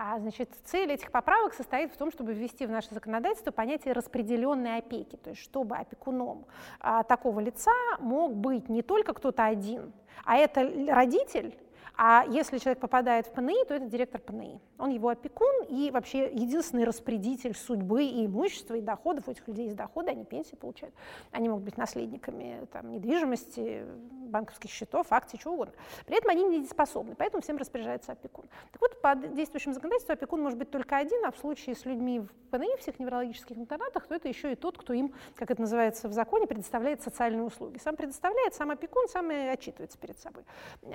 А 0.00 0.16
значит, 0.20 0.48
цель 0.64 0.92
этих 0.92 1.10
поправок 1.10 1.54
состоит 1.54 1.92
в 1.92 1.96
том, 1.96 2.12
чтобы 2.12 2.32
ввести 2.32 2.66
в 2.66 2.70
наше 2.70 2.94
законодательство 2.94 3.50
понятие 3.50 3.94
распределенной 3.94 4.78
опеки, 4.78 5.16
то 5.16 5.30
есть 5.30 5.42
чтобы 5.42 5.76
опекуном 5.76 6.46
а, 6.78 7.02
такого 7.02 7.40
лица 7.40 7.72
мог 7.98 8.32
быть 8.36 8.68
не 8.68 8.82
только 8.82 9.12
кто-то 9.12 9.44
один, 9.44 9.92
а 10.24 10.36
это 10.36 10.62
родитель, 10.88 11.58
а 12.00 12.24
если 12.28 12.58
человек 12.58 12.78
попадает 12.78 13.26
в 13.26 13.32
ПНИ, 13.32 13.64
то 13.66 13.74
это 13.74 13.86
директор 13.86 14.20
ПНИ. 14.20 14.60
Он 14.78 14.90
его 14.90 15.08
опекун 15.08 15.64
и 15.68 15.90
вообще 15.90 16.30
единственный 16.32 16.84
распределитель 16.84 17.56
судьбы 17.56 18.04
и 18.04 18.26
имущества, 18.26 18.74
и 18.74 18.80
доходов. 18.80 19.26
У 19.26 19.32
этих 19.32 19.48
людей 19.48 19.64
есть 19.64 19.76
доходы, 19.76 20.12
они 20.12 20.24
пенсии 20.24 20.54
получают. 20.54 20.94
Они 21.32 21.48
могут 21.48 21.64
быть 21.64 21.76
наследниками 21.76 22.68
там, 22.72 22.92
недвижимости, 22.92 23.84
банковских 24.28 24.70
счетов, 24.70 25.08
акций, 25.10 25.40
чего 25.40 25.54
угодно. 25.54 25.74
При 26.06 26.16
этом 26.16 26.30
они 26.30 26.44
недееспособны, 26.44 27.16
поэтому 27.16 27.42
всем 27.42 27.56
распоряжается 27.56 28.12
опекун. 28.12 28.44
Так 28.70 28.80
вот, 28.80 29.00
по 29.00 29.16
действующему 29.16 29.74
законодательству 29.74 30.12
опекун 30.12 30.40
может 30.40 30.56
быть 30.56 30.70
только 30.70 30.96
один, 30.96 31.24
а 31.24 31.32
в 31.32 31.38
случае 31.38 31.74
с 31.74 31.84
людьми 31.84 32.20
в 32.20 32.28
ПНИ, 32.50 32.76
всех 32.78 33.00
неврологических 33.00 33.56
интернатах, 33.56 34.06
то 34.06 34.14
это 34.14 34.28
еще 34.28 34.52
и 34.52 34.54
тот, 34.54 34.78
кто 34.78 34.92
им, 34.92 35.12
как 35.34 35.50
это 35.50 35.60
называется 35.60 36.08
в 36.08 36.12
законе, 36.12 36.46
предоставляет 36.46 37.02
социальные 37.02 37.42
услуги. 37.42 37.78
Сам 37.78 37.96
предоставляет, 37.96 38.54
сам 38.54 38.70
опекун, 38.70 39.08
сам 39.08 39.32
и 39.32 39.34
отчитывается 39.34 39.98
перед 39.98 40.18
собой. 40.20 40.44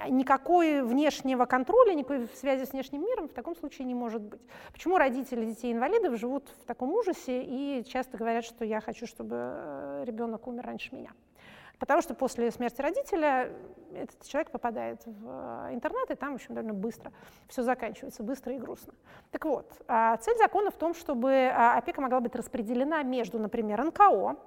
Никакой 0.09 0.81
внешнего 0.93 1.45
контроля, 1.45 1.93
никакой 1.93 2.27
связи 2.35 2.65
с 2.65 2.71
внешним 2.71 3.01
миром 3.01 3.27
в 3.27 3.33
таком 3.33 3.55
случае 3.55 3.85
не 3.85 3.95
может 3.95 4.21
быть. 4.21 4.41
Почему 4.71 4.97
родители 4.97 5.45
детей-инвалидов 5.45 6.17
живут 6.17 6.47
в 6.61 6.65
таком 6.65 6.93
ужасе 6.93 7.43
и 7.43 7.83
часто 7.85 8.17
говорят, 8.17 8.45
что 8.45 8.63
я 8.63 8.79
хочу, 8.79 9.07
чтобы 9.07 9.35
э, 9.35 10.03
ребенок 10.05 10.47
умер 10.47 10.65
раньше 10.65 10.95
меня? 10.95 11.11
Потому 11.79 12.01
что 12.01 12.13
после 12.13 12.51
смерти 12.51 12.81
родителя 12.81 13.51
этот 13.93 14.25
человек 14.25 14.51
попадает 14.51 15.01
в 15.05 15.67
э, 15.69 15.73
интернат, 15.73 16.11
и 16.11 16.15
там, 16.15 16.31
в 16.31 16.35
общем, 16.35 16.53
довольно 16.53 16.73
быстро 16.73 17.11
все 17.47 17.63
заканчивается, 17.63 18.23
быстро 18.23 18.53
и 18.53 18.57
грустно. 18.57 18.93
Так 19.31 19.45
вот, 19.45 19.81
а 19.87 20.15
цель 20.17 20.37
закона 20.37 20.71
в 20.71 20.75
том, 20.75 20.93
чтобы 20.93 21.51
а, 21.53 21.77
опека 21.77 22.01
могла 22.01 22.19
быть 22.19 22.35
распределена 22.35 23.03
между, 23.03 23.39
например, 23.39 23.83
НКО, 23.83 24.37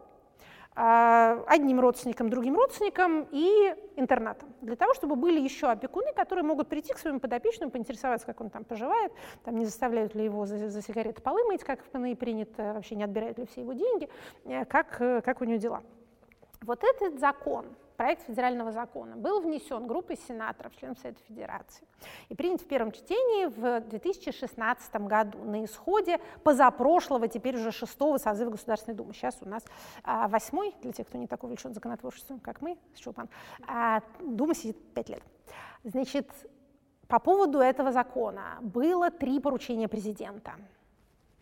одним 0.77 1.81
родственникам, 1.81 2.29
другим 2.29 2.55
родственникам 2.55 3.27
и 3.31 3.74
интернатом. 3.97 4.53
Для 4.61 4.77
того, 4.77 4.93
чтобы 4.93 5.16
были 5.16 5.41
еще 5.41 5.68
опекуны, 5.68 6.12
которые 6.14 6.45
могут 6.45 6.68
прийти 6.68 6.93
к 6.93 6.99
своему 6.99 7.18
подопечному, 7.18 7.70
поинтересоваться, 7.70 8.27
как 8.27 8.43
он 8.43 8.51
там 8.51 8.64
поживает, 8.64 9.11
там, 9.45 9.57
не 9.57 9.64
заставляют 9.64 10.14
ли 10.14 10.24
его 10.24 10.45
за, 10.45 10.68
за 10.68 10.83
сигареты 10.83 11.22
полы 11.22 11.45
мыть, 11.45 11.64
как 11.64 11.83
в 11.83 11.89
ПНИ 11.89 12.14
принято, 12.14 12.74
вообще 12.74 12.95
не 12.95 13.05
отбирают 13.05 13.39
ли 13.39 13.47
все 13.47 13.62
его 13.62 13.72
деньги, 13.72 14.11
э, 14.45 14.66
как, 14.66 15.01
э, 15.01 15.22
как 15.22 15.41
у 15.41 15.45
него 15.45 15.59
дела. 15.59 15.83
Вот 16.61 16.85
этот 16.85 17.18
закон, 17.20 17.66
проект 17.97 18.22
федерального 18.26 18.72
закона 18.72 19.16
был 19.16 19.40
внесен 19.40 19.86
группой 19.86 20.16
сенаторов, 20.16 20.76
членов 20.76 20.99
Совета 20.99 21.20
Федерации, 21.26 21.86
и 22.28 22.34
принят 22.34 22.61
в 22.61 22.66
первом 22.66 22.92
чтении 22.92 23.47
в 23.47 23.80
2016 23.88 24.94
году 24.97 25.44
на 25.44 25.64
исходе 25.64 26.18
позапрошлого, 26.44 27.28
теперь 27.28 27.57
уже 27.57 27.72
шестого 27.72 28.18
созыва 28.18 28.51
Государственной 28.51 28.94
Думы. 28.94 29.14
Сейчас 29.14 29.36
у 29.40 29.49
нас 29.49 29.64
а, 30.05 30.28
восьмой, 30.28 30.74
для 30.82 30.92
тех, 30.92 31.07
кто 31.07 31.18
не 31.18 31.26
такой 31.26 31.49
увлечен 31.49 31.74
законотворчеством, 31.74 32.40
как 32.40 32.61
мы 32.61 32.78
с 32.94 32.99
Чулпан, 32.99 33.28
а, 33.66 34.03
Дума 34.20 34.55
сидит 34.55 34.76
пять 34.94 35.09
лет. 35.09 35.22
Значит, 35.84 36.30
по 37.09 37.18
поводу 37.18 37.59
этого 37.59 37.92
закона 37.92 38.59
было 38.61 39.11
три 39.11 39.40
поручения 39.40 39.88
президента– 39.88 40.53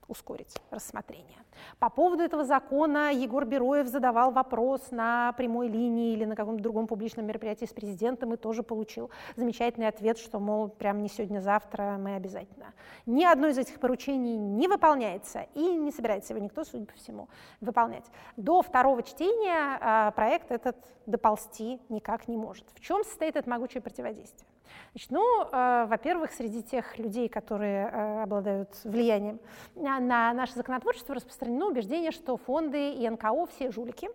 ускорить 0.08 0.54
рассмотрение. 0.70 1.38
По 1.78 1.88
поводу 1.90 2.22
этого 2.22 2.44
закона 2.44 3.12
Егор 3.12 3.44
Бероев 3.44 3.86
задавал 3.86 4.30
вопрос 4.30 4.90
на 4.90 5.32
прямой 5.32 5.68
линии 5.68 6.12
или 6.12 6.24
на 6.24 6.36
каком-то 6.36 6.62
другом 6.62 6.86
публичном 6.86 7.26
мероприятии 7.26 7.64
с 7.64 7.72
президентом 7.72 8.34
и 8.34 8.36
тоже 8.36 8.62
получил 8.62 9.10
замечательный 9.36 9.88
ответ, 9.88 10.18
что, 10.18 10.40
мол, 10.40 10.68
прямо 10.68 11.00
не 11.00 11.08
сегодня-завтра 11.08 11.96
мы 11.98 12.16
обязательно. 12.16 12.74
Ни 13.06 13.24
одно 13.24 13.48
из 13.48 13.58
этих 13.58 13.80
поручений 13.80 14.36
не 14.36 14.68
выполняется 14.68 15.46
и 15.54 15.76
не 15.76 15.92
собирается 15.92 16.32
его 16.32 16.44
никто, 16.44 16.64
судя 16.64 16.86
по 16.86 16.94
всему, 16.94 17.28
выполнять. 17.60 18.04
До 18.36 18.62
второго 18.62 19.02
чтения 19.02 19.78
а, 19.80 20.10
проект 20.12 20.50
этот 20.50 20.76
доползти 21.06 21.80
никак 21.88 22.28
не 22.28 22.36
может. 22.36 22.64
В 22.74 22.80
чем 22.80 23.04
состоит 23.04 23.36
это 23.36 23.48
могучее 23.48 23.82
противодействие? 23.82 24.48
Значит, 24.92 25.10
ну, 25.10 25.44
э, 25.44 25.86
во-первых, 25.86 26.32
среди 26.32 26.62
тех 26.62 26.98
людей, 26.98 27.28
которые 27.28 27.88
э, 27.88 28.22
обладают 28.22 28.70
влиянием 28.84 29.40
на, 29.74 29.98
на 30.00 30.32
наше 30.32 30.54
законотворчество, 30.54 31.14
распространено 31.14 31.66
убеждение, 31.66 32.10
что 32.10 32.36
фонды 32.36 32.92
и 32.92 33.08
НКО 33.08 33.46
все 33.46 33.70
жулики, 33.70 34.08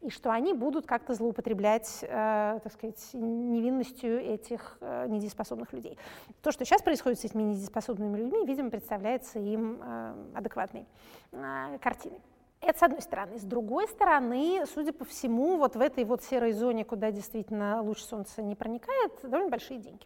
и 0.00 0.10
что 0.10 0.30
они 0.30 0.52
будут 0.52 0.86
как-то 0.86 1.14
злоупотреблять, 1.14 1.98
э, 2.02 2.60
так 2.62 2.72
сказать, 2.72 3.10
невинностью 3.14 4.20
этих 4.20 4.78
э, 4.80 5.06
недееспособных 5.08 5.72
людей. 5.72 5.98
То, 6.42 6.52
что 6.52 6.64
сейчас 6.64 6.82
происходит 6.82 7.20
с 7.20 7.24
этими 7.24 7.42
недееспособными 7.42 8.16
людьми, 8.16 8.46
видимо, 8.46 8.70
представляется 8.70 9.38
им 9.38 9.80
э, 9.82 10.14
адекватной 10.34 10.86
э, 11.32 11.78
картиной. 11.80 12.20
Это 12.66 12.80
с 12.80 12.82
одной 12.82 13.00
стороны. 13.00 13.38
С 13.38 13.44
другой 13.44 13.86
стороны, 13.86 14.64
судя 14.74 14.92
по 14.92 15.04
всему, 15.04 15.56
вот 15.56 15.76
в 15.76 15.80
этой 15.80 16.02
вот 16.02 16.24
серой 16.24 16.50
зоне, 16.50 16.84
куда 16.84 17.12
действительно 17.12 17.80
луч 17.80 18.00
солнца 18.00 18.42
не 18.42 18.56
проникает, 18.56 19.12
довольно 19.22 19.50
большие 19.50 19.78
деньги. 19.78 20.04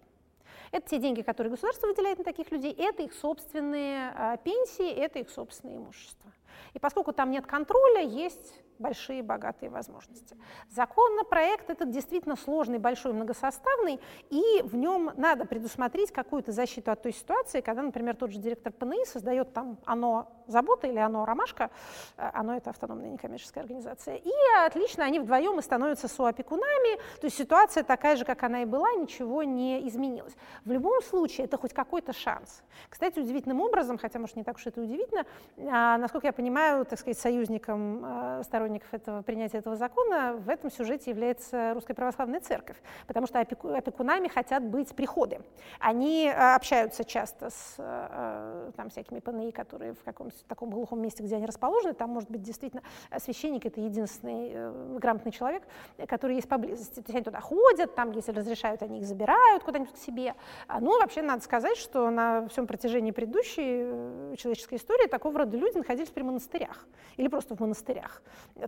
Это 0.70 0.86
те 0.86 0.98
деньги, 0.98 1.22
которые 1.22 1.50
государство 1.52 1.86
выделяет 1.86 2.18
на 2.18 2.24
таких 2.24 2.52
людей, 2.52 2.74
это 2.76 3.02
их 3.02 3.14
собственные 3.14 4.12
а, 4.14 4.36
пенсии, 4.36 4.90
это 4.90 5.20
их 5.20 5.30
собственное 5.30 5.78
имущество. 5.78 6.30
И 6.74 6.78
поскольку 6.78 7.14
там 7.14 7.30
нет 7.30 7.46
контроля, 7.46 8.02
есть 8.02 8.52
большие 8.80 9.22
богатые 9.22 9.70
возможности. 9.70 10.36
Законопроект 10.68 11.70
этот 11.70 11.90
действительно 11.90 12.36
сложный, 12.36 12.78
большой, 12.78 13.12
многосоставный, 13.12 14.00
и 14.30 14.62
в 14.62 14.74
нем 14.74 15.12
надо 15.16 15.44
предусмотреть 15.44 16.12
какую-то 16.12 16.50
защиту 16.52 16.90
от 16.90 17.02
той 17.02 17.12
ситуации, 17.12 17.60
когда, 17.60 17.82
например, 17.82 18.16
тот 18.16 18.32
же 18.32 18.38
директор 18.38 18.72
ПНИ 18.72 19.04
создает 19.04 19.52
там 19.52 19.78
оно 19.84 20.32
забота 20.46 20.86
или 20.86 20.98
оно 20.98 21.24
ромашка, 21.24 21.70
э, 22.16 22.28
оно 22.32 22.56
это 22.56 22.70
автономная 22.70 23.10
некоммерческая 23.10 23.62
организация, 23.62 24.16
и 24.16 24.32
отлично 24.66 25.04
они 25.04 25.20
вдвоем 25.20 25.58
и 25.58 25.62
становятся 25.62 26.08
соопекунами, 26.08 26.96
то 27.20 27.26
есть 27.26 27.36
ситуация 27.36 27.84
такая 27.84 28.16
же, 28.16 28.24
как 28.24 28.42
она 28.42 28.62
и 28.62 28.64
была, 28.64 28.92
ничего 28.94 29.42
не 29.42 29.86
изменилось. 29.88 30.34
В 30.64 30.72
любом 30.72 31.02
случае 31.02 31.46
это 31.46 31.58
хоть 31.58 31.72
какой-то 31.72 32.12
шанс. 32.12 32.62
Кстати, 32.88 33.20
удивительным 33.20 33.60
образом, 33.60 33.98
хотя, 33.98 34.18
может, 34.18 34.36
не 34.36 34.44
так 34.44 34.56
уж 34.56 34.66
это 34.66 34.80
удивительно, 34.80 35.26
а, 35.58 35.98
насколько 35.98 36.26
я 36.26 36.32
понимаю, 36.32 36.84
так 36.84 36.98
сказать, 36.98 37.18
союзником 37.18 38.04
э, 38.04 38.42
сторонников 38.44 38.69
сторонников 38.70 38.94
этого, 38.94 39.22
принятия 39.22 39.58
этого 39.58 39.76
закона 39.76 40.34
в 40.34 40.48
этом 40.48 40.70
сюжете 40.70 41.10
является 41.10 41.74
Русская 41.74 41.94
Православная 41.94 42.40
Церковь, 42.40 42.76
потому 43.06 43.26
что 43.26 43.40
опеку, 43.40 43.68
опекунами 43.68 44.28
хотят 44.28 44.62
быть 44.62 44.94
приходы. 44.94 45.40
Они 45.80 46.26
э, 46.26 46.54
общаются 46.54 47.04
часто 47.04 47.50
с 47.50 47.74
э, 47.78 48.70
там, 48.76 48.90
всякими 48.90 49.18
ПНИ, 49.18 49.50
которые 49.52 49.94
в 49.94 50.02
каком-то 50.04 50.36
таком 50.46 50.70
глухом 50.70 51.00
месте, 51.00 51.22
где 51.22 51.36
они 51.36 51.46
расположены, 51.46 51.94
там 51.94 52.10
может 52.10 52.30
быть 52.30 52.42
действительно 52.42 52.82
священник— 53.18 53.66
это 53.66 53.80
единственный 53.80 54.50
э, 54.52 54.96
грамотный 55.00 55.32
человек, 55.32 55.64
который 56.06 56.36
есть 56.36 56.48
поблизости. 56.48 56.94
То 56.94 57.00
есть 57.00 57.14
они 57.14 57.24
туда 57.24 57.40
ходят, 57.40 57.94
там, 57.94 58.12
если 58.12 58.32
разрешают, 58.32 58.82
они 58.82 59.00
их 59.00 59.06
забирают 59.06 59.64
куда-нибудь 59.64 59.94
к 59.94 59.98
себе. 59.98 60.34
А, 60.68 60.80
ну, 60.80 61.00
вообще, 61.00 61.22
надо 61.22 61.42
сказать, 61.42 61.76
что 61.76 62.10
на 62.10 62.46
всем 62.48 62.66
протяжении 62.66 63.10
предыдущей 63.10 64.36
человеческой 64.36 64.76
истории 64.76 65.08
такого 65.08 65.40
рода 65.40 65.56
люди 65.56 65.78
находились 65.78 66.10
при 66.10 66.22
монастырях 66.22 66.86
или 67.16 67.28
просто 67.28 67.56
в 67.56 67.60
монастырях. 67.60 68.22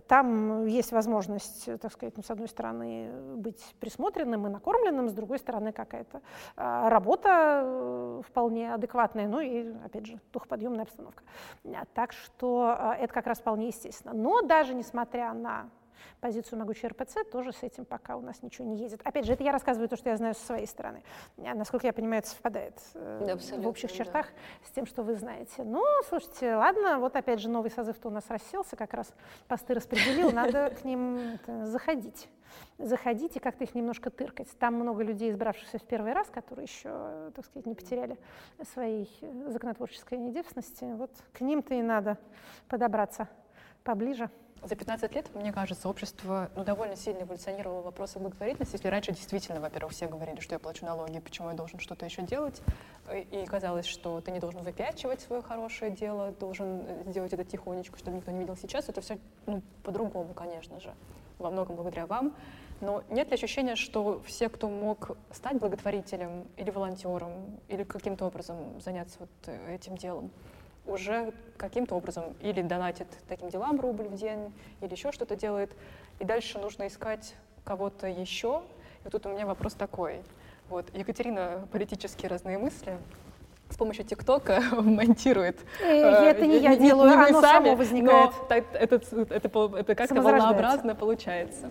Там 0.07 0.65
есть 0.65 0.91
возможность, 0.91 1.65
так 1.79 1.91
сказать, 1.91 2.15
ну, 2.17 2.23
с 2.23 2.31
одной 2.31 2.47
стороны, 2.47 3.11
быть 3.35 3.75
присмотренным 3.79 4.47
и 4.47 4.49
накормленным, 4.49 5.09
с 5.09 5.13
другой 5.13 5.39
стороны, 5.39 5.71
какая-то 5.71 6.21
а, 6.55 6.89
работа 6.89 7.61
э, 7.63 8.21
вполне 8.27 8.73
адекватная, 8.73 9.27
ну 9.27 9.39
и, 9.39 9.73
опять 9.85 10.05
же, 10.05 10.19
духоподъемная 10.31 10.83
обстановка. 10.83 11.23
Так 11.93 12.13
что 12.13 12.75
а, 12.77 12.95
это 12.95 13.13
как 13.13 13.27
раз 13.27 13.39
вполне 13.39 13.67
естественно. 13.67 14.13
Но 14.13 14.41
даже 14.41 14.73
несмотря 14.73 15.33
на 15.33 15.69
позицию 16.19 16.59
могучей 16.59 16.87
РПЦ, 16.89 17.23
тоже 17.31 17.51
с 17.51 17.63
этим 17.63 17.85
пока 17.85 18.15
у 18.15 18.21
нас 18.21 18.41
ничего 18.41 18.67
не 18.67 18.77
ездит. 18.77 19.01
Опять 19.03 19.25
же, 19.25 19.33
это 19.33 19.43
я 19.43 19.51
рассказываю 19.51 19.89
то, 19.89 19.97
что 19.97 20.09
я 20.09 20.17
знаю 20.17 20.35
со 20.35 20.45
своей 20.45 20.67
стороны. 20.67 21.03
А, 21.37 21.53
насколько 21.53 21.87
я 21.87 21.93
понимаю, 21.93 22.19
это 22.19 22.29
совпадает 22.29 22.79
э, 22.93 23.23
да, 23.25 23.57
в 23.57 23.67
общих 23.67 23.91
чертах 23.91 24.27
да. 24.27 24.67
с 24.67 24.71
тем, 24.71 24.85
что 24.85 25.03
вы 25.03 25.15
знаете. 25.15 25.63
Ну, 25.63 25.83
слушайте, 26.07 26.55
ладно, 26.55 26.99
вот 26.99 27.15
опять 27.15 27.39
же 27.39 27.49
новый 27.49 27.71
созыв-то 27.71 28.07
у 28.07 28.11
нас 28.11 28.25
расселся, 28.29 28.75
как 28.75 28.93
раз 28.93 29.13
посты 29.47 29.73
распределил, 29.73 30.31
надо 30.31 30.69
к 30.69 30.83
ним 30.83 31.39
заходить 31.63 32.27
заходить 32.77 33.35
и 33.35 33.39
как-то 33.39 33.63
их 33.63 33.75
немножко 33.75 34.09
тыркать. 34.09 34.49
Там 34.59 34.75
много 34.75 35.03
людей, 35.03 35.31
избравшихся 35.31 35.77
в 35.79 35.83
первый 35.83 36.13
раз, 36.13 36.29
которые 36.29 36.65
еще, 36.65 37.31
так 37.35 37.45
сказать, 37.45 37.65
не 37.65 37.75
потеряли 37.75 38.17
своей 38.73 39.09
законотворческой 39.47 40.17
недевственности. 40.17 40.83
Вот 40.83 41.11
к 41.31 41.41
ним-то 41.41 41.73
и 41.73 41.81
надо 41.81 42.17
подобраться 42.67 43.27
поближе. 43.83 44.29
За 44.63 44.75
15 44.75 45.13
лет, 45.13 45.25
мне 45.35 45.51
кажется, 45.51 45.89
общество 45.89 46.49
ну, 46.55 46.63
довольно 46.63 46.95
сильно 46.95 47.23
эволюционировало 47.23 47.81
в 47.81 47.85
вопросах 47.85 48.21
благотворительности. 48.21 48.75
Если 48.75 48.87
раньше 48.87 49.11
действительно, 49.11 49.59
во-первых, 49.59 49.91
все 49.91 50.07
говорили, 50.07 50.39
что 50.39 50.55
я 50.55 50.59
плачу 50.59 50.85
налоги, 50.85 51.19
почему 51.19 51.49
я 51.49 51.53
должен 51.53 51.79
что-то 51.79 52.05
еще 52.05 52.21
делать, 52.21 52.61
и 53.11 53.45
казалось, 53.45 53.85
что 53.85 54.21
ты 54.21 54.31
не 54.31 54.39
должен 54.39 54.61
выпячивать 54.61 55.19
свое 55.19 55.41
хорошее 55.41 55.91
дело, 55.91 56.31
должен 56.39 56.81
сделать 57.07 57.33
это 57.33 57.43
тихонечко, 57.43 57.97
чтобы 57.97 58.15
никто 58.15 58.31
не 58.31 58.39
видел 58.39 58.55
сейчас. 58.55 58.87
Это 58.87 59.01
все 59.01 59.17
ну, 59.47 59.61
по-другому, 59.83 60.33
конечно 60.33 60.79
же, 60.79 60.93
во 61.39 61.51
многом 61.51 61.75
благодаря 61.75 62.05
вам. 62.05 62.33
Но 62.79 63.03
нет 63.09 63.29
ли 63.29 63.33
ощущения, 63.33 63.75
что 63.75 64.21
все, 64.25 64.47
кто 64.47 64.69
мог 64.69 65.17
стать 65.31 65.59
благотворителем 65.59 66.47
или 66.55 66.69
волонтером, 66.69 67.59
или 67.67 67.83
каким-то 67.83 68.25
образом 68.25 68.79
заняться 68.79 69.19
вот 69.19 69.29
этим 69.67 69.97
делом, 69.97 70.31
уже 70.85 71.33
каким-то 71.57 71.95
образом 71.95 72.35
или 72.41 72.61
донатит 72.61 73.07
таким 73.27 73.49
делам 73.49 73.79
рубль 73.79 74.05
в 74.05 74.15
день, 74.15 74.53
или 74.81 74.91
еще 74.91 75.11
что-то 75.11 75.35
делает, 75.35 75.71
и 76.19 76.25
дальше 76.25 76.59
нужно 76.59 76.87
искать 76.87 77.35
кого-то 77.63 78.07
еще. 78.07 78.63
И 79.05 79.09
тут 79.09 79.25
у 79.25 79.29
меня 79.29 79.45
вопрос 79.45 79.73
такой. 79.73 80.21
Вот, 80.69 80.85
Екатерина 80.95 81.67
политические 81.71 82.29
разные 82.29 82.57
мысли 82.57 82.97
с 83.69 83.77
помощью 83.77 84.05
ТикТока 84.05 84.61
монтирует. 84.71 85.59
И 85.81 85.83
э, 85.83 86.29
это 86.29 86.45
не 86.45 86.59
я 86.59 86.75
делаю, 86.75 87.09
не 87.09 87.15
оно 87.15 87.41
сами, 87.41 87.65
само 87.65 87.75
возникает. 87.75 88.31
Но 88.49 88.55
это, 88.55 88.77
это, 88.77 88.95
это, 89.29 89.77
это 89.77 89.95
как-то 89.95 90.21
волнообразно 90.21 90.95
получается. 90.95 91.69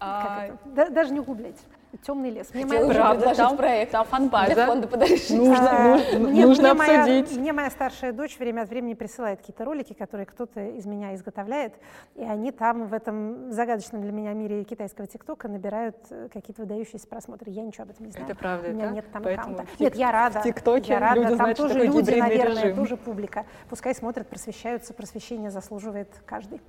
А... 0.00 0.46
Это? 0.74 0.90
Даже 0.90 1.12
не 1.12 1.20
углубляйте 1.20 1.60
темный 1.98 2.30
лес. 2.30 2.48
Мне 2.52 2.66
моя... 2.66 2.86
Правда, 2.86 3.34
там 3.34 3.56
проект, 3.56 3.92
там 3.92 4.04
фан-база. 4.06 4.54
Для 4.54 4.66
фонда 4.66 4.88
подаришь. 4.88 5.30
Нужно, 5.30 5.70
а, 5.70 5.88
нужно, 5.96 6.18
мне, 6.18 6.46
нужно 6.46 6.74
мне 6.74 6.82
обсудить. 6.82 7.30
Моя, 7.30 7.40
мне 7.40 7.52
моя 7.52 7.70
старшая 7.70 8.12
дочь 8.12 8.38
время 8.38 8.62
от 8.62 8.68
времени 8.68 8.94
присылает 8.94 9.40
какие-то 9.40 9.64
ролики, 9.64 9.92
которые 9.92 10.26
кто-то 10.26 10.60
из 10.60 10.86
меня 10.86 11.14
изготовляет, 11.14 11.74
и 12.14 12.22
они 12.22 12.52
там 12.52 12.86
в 12.86 12.92
этом 12.92 13.52
загадочном 13.52 14.02
для 14.02 14.12
меня 14.12 14.32
мире 14.32 14.64
китайского 14.64 15.06
ТикТока 15.06 15.48
набирают 15.48 15.96
э, 16.10 16.28
какие-то 16.32 16.62
выдающиеся 16.62 17.06
просмотры. 17.06 17.50
Я 17.50 17.62
ничего 17.62 17.84
об 17.84 17.90
этом 17.90 18.06
не 18.06 18.12
знаю. 18.12 18.26
Это 18.26 18.36
правда, 18.36 18.68
У 18.68 18.72
меня 18.72 18.86
да? 18.86 18.92
нет 18.92 19.12
там 19.12 19.22
Поэтому 19.22 19.54
аккаунта. 19.54 19.72
Нет, 19.78 19.94
я 19.94 20.12
рада. 20.12 20.40
В 20.40 20.42
ТикТоке 20.44 20.92
я 20.92 20.98
рада. 20.98 21.16
люди 21.16 21.28
там 21.28 21.36
знают, 21.36 21.58
тоже 21.58 21.78
люди, 21.84 22.10
наверное, 22.10 22.62
режим. 22.64 22.76
тоже 22.76 22.96
публика. 22.96 23.46
Пускай 23.68 23.94
смотрят, 23.94 24.28
просвещаются. 24.28 24.94
Просвещение 24.94 25.50
заслуживает 25.50 26.08
каждый. 26.26 26.60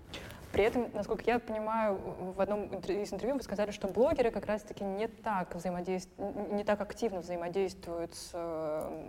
При 0.56 0.64
этом, 0.64 0.89
насколько 0.93 1.22
я 1.26 1.38
понимаю, 1.38 1.99
в 2.34 2.39
одном 2.39 2.68
из 2.68 3.12
интервью 3.12 3.36
вы 3.36 3.43
сказали, 3.43 3.72
что 3.72 3.89
блогеры 3.89 4.32
как 4.32 4.45
раз-таки 4.45 4.86
не 4.86 5.10
так 5.10 5.53
взаимодействуют, 5.53 6.53
не 6.53 6.64
так 6.64 6.80
активно 6.80 7.20
взаимодействуют 7.20 8.16
с 8.16 8.32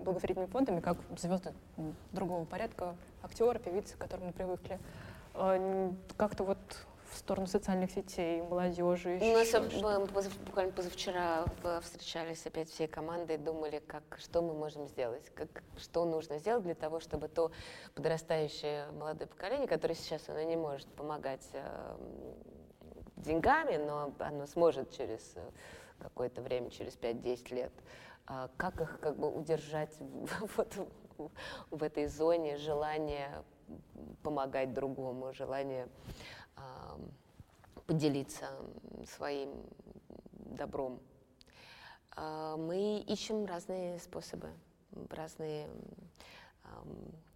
благотворительными 0.03 0.51
фондами, 0.51 0.81
как 0.81 0.97
звезды 1.17 1.53
другого 2.11 2.47
порядка, 2.47 2.97
актеры, 3.23 3.61
певицы, 3.61 3.95
к 3.95 3.99
которым 3.99 4.27
мы 4.27 4.33
привыкли. 4.33 4.81
Э, 5.35 5.93
как-то 6.17 6.43
вот 6.43 6.59
в 7.11 7.17
сторону 7.17 7.47
социальных 7.47 7.91
сетей, 7.91 8.43
молодежи? 8.43 9.19
У 9.21 9.33
нас 9.33 9.53
мы 9.53 10.23
буквально 10.45 10.73
позавчера 10.73 11.45
встречались 11.83 12.45
опять 12.47 12.71
всей 12.71 12.87
командой 12.87 13.37
и 13.37 13.39
думали, 13.39 13.83
как, 13.87 14.03
что 14.19 14.43
мы 14.43 14.55
можем 14.55 14.89
сделать, 14.89 15.31
как, 15.35 15.49
что 15.79 16.05
нужно 16.05 16.39
сделать 16.39 16.65
для 16.65 16.75
того, 16.75 17.01
чтобы 17.01 17.29
то 17.29 17.51
подрастающее 17.95 18.91
молодое 18.93 19.27
поколение, 19.27 19.67
которое 19.67 19.95
сейчас 19.95 20.29
оно 20.29 20.43
не 20.43 20.57
может 20.57 20.87
помогать 20.89 21.47
э, 21.53 21.97
деньгами, 23.17 23.77
но 23.77 24.13
оно 24.19 24.47
сможет 24.47 24.91
через 24.91 25.33
э, 25.37 25.51
какое-то 25.99 26.43
время, 26.43 26.71
через 26.71 26.97
5-10 26.97 27.55
лет, 27.55 27.73
э, 28.29 28.49
как 28.57 28.81
их 28.81 28.99
как 29.01 29.17
бы 29.17 29.29
удержать 29.31 29.95
вот 30.57 30.75
в 31.71 31.83
этой 31.83 32.07
зоне 32.07 32.57
желания 32.57 33.45
помогать 34.23 34.73
другому, 34.73 35.33
желание 35.33 35.85
э, 35.85 35.89
поделиться 37.87 38.51
своим 39.17 39.51
добром. 40.35 41.01
Э, 42.17 42.57
мы 42.59 43.01
ищем 43.01 43.47
разные 43.47 43.99
способы, 44.01 44.51
разные 45.11 45.69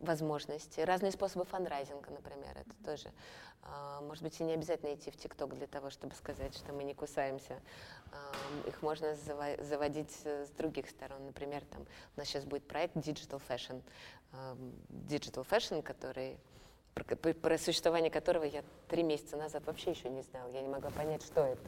возможности, 0.00 0.80
разные 0.80 1.12
способы 1.12 1.44
фандрайзинга, 1.44 2.10
например, 2.10 2.56
это 2.56 2.74
тоже. 2.84 3.12
Может 4.02 4.24
быть, 4.24 4.40
и 4.40 4.44
не 4.44 4.54
обязательно 4.54 4.94
идти 4.94 5.10
в 5.10 5.16
ТикТок 5.16 5.54
для 5.54 5.66
того, 5.66 5.90
чтобы 5.90 6.14
сказать, 6.14 6.56
что 6.56 6.72
мы 6.72 6.82
не 6.82 6.94
кусаемся. 6.94 7.60
Их 8.66 8.80
можно 8.82 9.14
заводить 9.14 10.10
с 10.10 10.50
других 10.56 10.88
сторон. 10.88 11.26
Например, 11.26 11.62
там, 11.66 11.82
у 12.16 12.18
нас 12.20 12.28
сейчас 12.28 12.44
будет 12.44 12.66
проект 12.66 12.96
Digital 12.96 13.40
Fashion. 13.46 13.82
Digital 14.88 15.46
Fashion, 15.46 15.82
который 15.82 16.38
про, 16.94 17.34
про 17.34 17.58
существование 17.58 18.10
которого 18.10 18.44
я 18.44 18.62
три 18.88 19.02
месяца 19.02 19.36
назад 19.36 19.62
вообще 19.66 19.90
еще 19.90 20.08
не 20.08 20.22
знала. 20.22 20.48
Я 20.52 20.60
не 20.62 20.68
могла 20.68 20.90
понять, 20.90 21.22
что 21.24 21.40
это. 21.42 21.62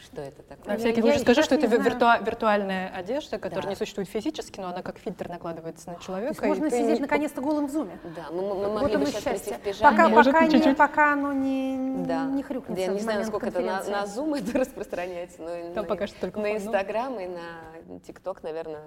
Что 0.00 0.22
это 0.22 0.42
такое? 0.44 0.74
На 0.74 0.78
всякий 0.78 1.00
случай 1.00 1.18
скажу, 1.18 1.42
что 1.42 1.56
это 1.56 1.66
виртуа- 1.66 2.24
виртуальная 2.24 2.88
одежда, 2.90 3.38
которая 3.38 3.64
да. 3.64 3.70
не 3.70 3.76
существует 3.76 4.08
физически, 4.08 4.60
но 4.60 4.68
она 4.68 4.82
как 4.82 4.98
фильтр 4.98 5.28
накладывается 5.28 5.90
на 5.90 5.96
человека. 5.96 6.34
То 6.34 6.46
есть 6.46 6.60
можно 6.60 6.70
сидеть 6.70 6.96
не... 6.96 7.00
наконец-то 7.00 7.40
голым 7.40 7.66
в 7.66 7.70
зуме. 7.70 7.98
Да, 8.14 8.30
мы, 8.30 8.42
мы 8.42 8.72
могли 8.74 8.96
вот 8.96 9.06
бы 9.06 9.10
сейчас 9.10 9.24
счастье. 9.24 9.58
прийти 9.58 9.60
в 9.60 9.64
пижаме. 9.64 9.96
Пока, 9.96 10.08
пока, 10.08 10.46
не, 10.46 10.74
пока 10.74 11.12
оно 11.14 11.32
не, 11.32 12.04
да. 12.06 12.26
не 12.26 12.44
хрюкнется. 12.44 12.80
Я 12.80 12.92
не 12.92 13.00
знаю, 13.00 13.18
насколько 13.18 13.46
это 13.46 13.60
на, 13.60 13.82
на 13.82 14.04
Zoom 14.04 14.38
это 14.38 14.56
распространяется, 14.60 15.42
но 15.42 15.74
Там 15.74 15.82
на, 15.82 15.88
пока 15.88 16.06
что 16.06 16.20
только 16.20 16.38
на 16.38 16.56
Инстаграм 16.56 17.18
и 17.18 17.26
на 17.26 17.98
ТикТок, 18.06 18.44
наверное, 18.44 18.84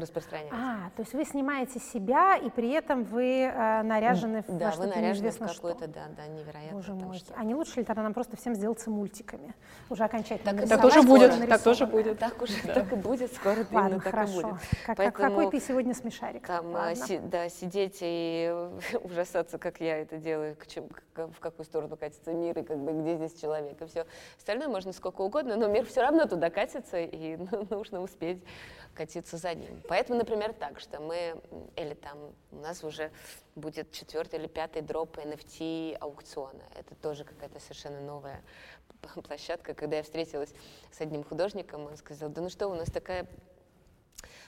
распространяется. 0.00 0.56
А, 0.56 0.90
то 0.96 1.02
есть 1.02 1.14
вы 1.14 1.24
снимаете 1.24 1.78
себя, 1.80 2.36
и 2.36 2.50
при 2.50 2.70
этом 2.70 3.04
вы 3.04 3.42
э, 3.42 3.82
наряжены 3.82 4.42
в 4.42 4.58
да, 4.58 4.72
что-то 4.72 4.88
вы 4.88 4.94
наряжены 4.94 5.30
в 5.30 5.38
какое-то, 5.38 5.88
да, 5.88 6.06
да, 6.16 6.26
невероятно. 6.26 6.76
Боже 6.76 6.94
мой. 6.94 7.16
Что... 7.16 7.34
А 7.36 7.44
не 7.44 7.54
лучше 7.54 7.80
ли 7.80 7.84
тогда 7.84 8.02
нам 8.02 8.14
просто 8.14 8.36
всем 8.36 8.54
сделаться 8.54 8.90
мультиками? 8.90 9.54
Уже 9.90 10.04
окончательно. 10.04 10.58
Так, 10.58 10.68
так 10.68 10.82
тоже 10.82 11.02
будет, 11.02 11.48
так 11.48 11.62
тоже 11.62 11.86
будет. 11.86 12.18
Так 12.18 12.40
уже, 12.42 12.54
да. 12.64 12.74
так 12.74 12.92
и 12.92 12.96
будет, 12.96 13.32
скоро 13.32 13.58
Ладно, 13.70 13.88
именно 13.88 14.00
хорошо. 14.00 14.42
так 14.42 14.50
и 14.50 14.52
будет. 14.52 14.60
Как, 14.86 14.96
Поэтому, 14.96 15.28
какой 15.28 15.50
ты 15.50 15.60
сегодня 15.60 15.94
смешарик? 15.94 16.46
Там, 16.46 16.74
а, 16.76 16.94
си, 16.94 17.18
да, 17.18 17.48
сидеть 17.48 17.98
и 18.00 18.54
ужасаться, 19.02 19.58
как 19.58 19.80
я 19.80 19.98
это 19.98 20.18
делаю, 20.18 20.56
к 20.56 20.66
чем, 20.66 20.88
в 21.14 21.40
какую 21.40 21.66
сторону 21.66 21.96
катится 21.96 22.32
мир, 22.32 22.58
и 22.58 22.62
как 22.62 22.78
бы 22.78 22.92
где 22.92 23.16
здесь 23.16 23.40
человек, 23.40 23.80
и 23.80 23.86
все. 23.86 24.06
Остальное 24.38 24.68
можно 24.68 24.92
сколько 24.92 25.22
угодно, 25.22 25.56
но 25.56 25.68
мир 25.68 25.86
все 25.86 26.02
равно 26.02 26.26
туда 26.26 26.50
катится, 26.50 26.98
и 26.98 27.36
нужно 27.70 28.00
успеть 28.00 28.42
катиться 28.94 29.36
за 29.36 29.54
ним. 29.54 29.80
Поэтому, 29.86 30.18
например, 30.18 30.54
так, 30.54 30.80
что 30.80 30.98
мы, 31.00 31.36
или 31.76 31.94
там 31.94 32.18
у 32.52 32.56
нас 32.56 32.82
уже 32.82 33.10
будет 33.54 33.92
четвертый 33.92 34.38
или 34.38 34.46
пятый 34.46 34.80
дроп 34.80 35.18
NFT 35.18 35.96
аукциона. 35.96 36.62
Это 36.74 36.94
тоже 36.94 37.24
какая-то 37.24 37.60
совершенно 37.60 38.00
новая 38.00 38.42
площадка. 39.26 39.74
Когда 39.74 39.98
я 39.98 40.02
встретилась 40.02 40.54
с 40.90 41.00
одним 41.00 41.22
художником, 41.22 41.84
он 41.86 41.96
сказал, 41.96 42.30
да 42.30 42.40
ну 42.40 42.48
что, 42.48 42.68
у 42.68 42.74
нас 42.74 42.90
такая, 42.90 43.24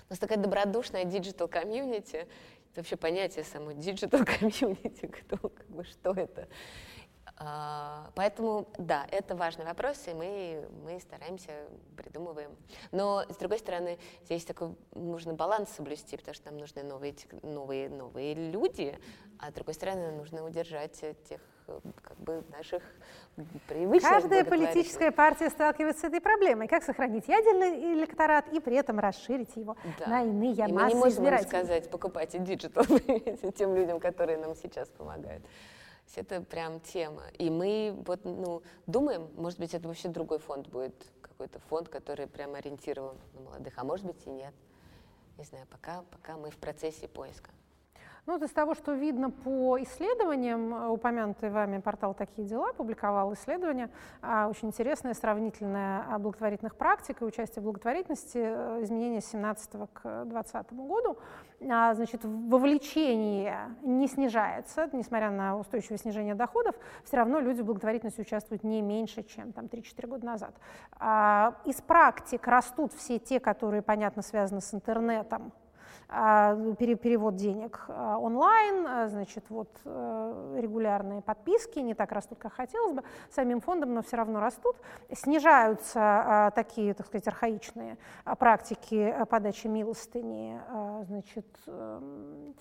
у 0.09 0.11
нас 0.11 0.19
такая 0.19 0.39
добродушная 0.39 1.05
digital 1.05 1.49
community, 1.49 2.27
вообще 2.75 2.97
понятие 2.97 3.45
само 3.45 3.73
digital 3.73 4.25
community, 4.39 5.07
кто, 5.07 5.37
как 5.37 5.67
бы, 5.67 5.85
что 5.85 6.13
это. 6.13 6.49
А, 7.39 8.11
поэтому, 8.15 8.67
да, 8.79 9.07
это 9.11 9.37
важный 9.37 9.67
вопрос, 9.67 10.03
и 10.07 10.15
мы, 10.15 10.69
мы 10.85 10.99
стараемся, 11.01 11.51
придумываем. 11.97 12.51
Но, 12.93 13.25
с 13.29 13.37
другой 13.37 13.59
стороны, 13.59 13.99
здесь 14.25 14.45
такой 14.45 14.75
нужно 14.95 15.35
баланс 15.35 15.71
соблюсти, 15.77 16.17
потому 16.17 16.35
что 16.35 16.51
нам 16.51 16.59
нужны 16.59 16.83
новые, 16.83 17.15
новые, 17.43 17.91
новые 17.91 18.35
люди, 18.35 18.99
а 19.39 19.51
с 19.51 19.55
другой 19.55 19.75
стороны, 19.75 20.13
нужно 20.13 20.45
удержать 20.45 20.99
тех 21.29 21.41
как 22.03 22.17
бы 22.19 22.45
наших 22.57 22.83
привычных 23.69 24.11
Каждая 24.11 24.45
политическая 24.45 25.11
партия 25.11 25.51
сталкивается 25.51 26.03
с 26.03 26.05
этой 26.05 26.21
проблемой. 26.21 26.69
Как 26.69 26.85
сохранить 26.85 27.27
ядерный 27.27 27.93
электорат 27.93 28.49
и 28.53 28.61
при 28.61 28.77
этом 28.77 28.99
расширить 29.01 29.55
его 29.57 29.77
да. 29.99 30.07
на 30.07 30.23
иные 30.23 30.53
и 30.53 30.73
массы 30.73 30.73
мы 30.73 30.89
не 30.89 30.95
можем 30.95 31.09
избирателей. 31.09 31.49
сказать, 31.49 31.91
покупайте 31.91 32.39
digital 32.39 32.85
тем 33.57 33.75
людям, 33.75 33.99
которые 33.99 34.39
нам 34.39 34.55
сейчас 34.55 34.89
помогают 34.89 35.45
есть 36.17 36.33
это 36.33 36.41
прям 36.43 36.81
тема. 36.81 37.25
И 37.39 37.51
мы 37.51 37.95
вот, 38.07 38.25
ну, 38.25 38.63
думаем, 38.87 39.29
может 39.37 39.59
быть, 39.59 39.75
это 39.75 39.89
вообще 39.89 40.09
другой 40.09 40.39
фонд 40.39 40.69
будет, 40.69 40.95
какой-то 41.21 41.59
фонд, 41.61 41.89
который 41.89 42.27
прям 42.27 42.55
ориентирован 42.55 43.17
на 43.35 43.41
молодых, 43.41 43.75
а 43.77 43.85
может 43.85 44.07
быть 44.07 44.27
и 44.27 44.31
нет. 44.31 44.55
Не 45.39 45.45
знаю, 45.45 45.67
пока, 45.71 46.03
пока 46.11 46.37
мы 46.37 46.51
в 46.51 46.57
процессе 46.57 47.09
поиска. 47.09 47.51
Ну, 48.27 48.33
вот 48.33 48.43
из 48.43 48.51
того, 48.51 48.75
что 48.75 48.93
видно 48.93 49.31
по 49.31 49.81
исследованиям, 49.81 50.75
э, 50.75 50.89
упомянутый 50.89 51.49
вами 51.49 51.79
портал 51.79 52.13
«Такие 52.13 52.47
дела» 52.47 52.73
публиковал 52.73 53.33
исследование, 53.35 53.89
а, 54.21 54.49
очень 54.49 54.69
интересное, 54.69 55.15
сравнительное 55.15 56.19
благотворительных 56.19 56.75
практик 56.75 57.23
и 57.23 57.25
участие 57.25 57.63
в 57.63 57.67
благотворительности, 57.67 58.39
э, 58.39 58.83
изменения 58.83 59.21
с 59.21 59.27
17 59.27 59.87
к 59.93 60.25
2020 60.25 60.89
году. 60.89 61.19
А, 61.71 61.95
значит, 61.95 62.25
вовлечение 62.25 63.77
не 63.83 64.09
снижается, 64.09 64.89
несмотря 64.93 65.31
на 65.31 65.57
устойчивое 65.57 65.99
снижение 65.99 66.35
доходов, 66.35 66.75
все 67.05 67.19
равно 67.19 67.39
люди 67.39 67.63
в 67.63 67.67
благотворительности 67.67 68.23
участвуют 68.23 68.65
не 68.65 68.83
меньше, 68.83 69.23
чем 69.23 69.53
там 69.53 69.67
3-4 69.67 70.09
года 70.09 70.27
назад. 70.27 70.55
А, 70.99 71.55
из 71.65 71.81
практик 71.81 72.45
растут 72.49 72.93
все 72.93 73.21
те, 73.21 73.39
которые, 73.39 73.83
понятно, 73.83 74.23
связаны 74.23 74.61
с 74.61 74.75
интернетом, 74.75 75.53
перевод 76.09 77.37
денег 77.37 77.85
а, 77.89 78.19
онлайн, 78.19 78.87
а, 78.87 79.09
значит, 79.09 79.45
вот 79.49 79.69
э, 79.85 80.59
регулярные 80.61 81.21
подписки, 81.21 81.81
не 81.81 81.95
так 81.95 82.13
растут, 82.13 82.39
как 82.39 82.53
хотелось 82.53 82.93
бы, 82.93 83.03
самим 83.31 83.61
фондом, 83.61 83.95
но 83.95 84.03
все 84.03 84.17
равно 84.17 84.41
растут. 84.41 84.77
Снижаются 85.13 86.53
такие, 86.55 86.95
так 86.95 87.07
сказать, 87.07 87.27
архаичные 87.27 87.99
практики 88.39 89.15
подачи 89.29 89.67
милостыни, 89.67 90.61
значит, 91.07 91.47
эм, 91.67 92.55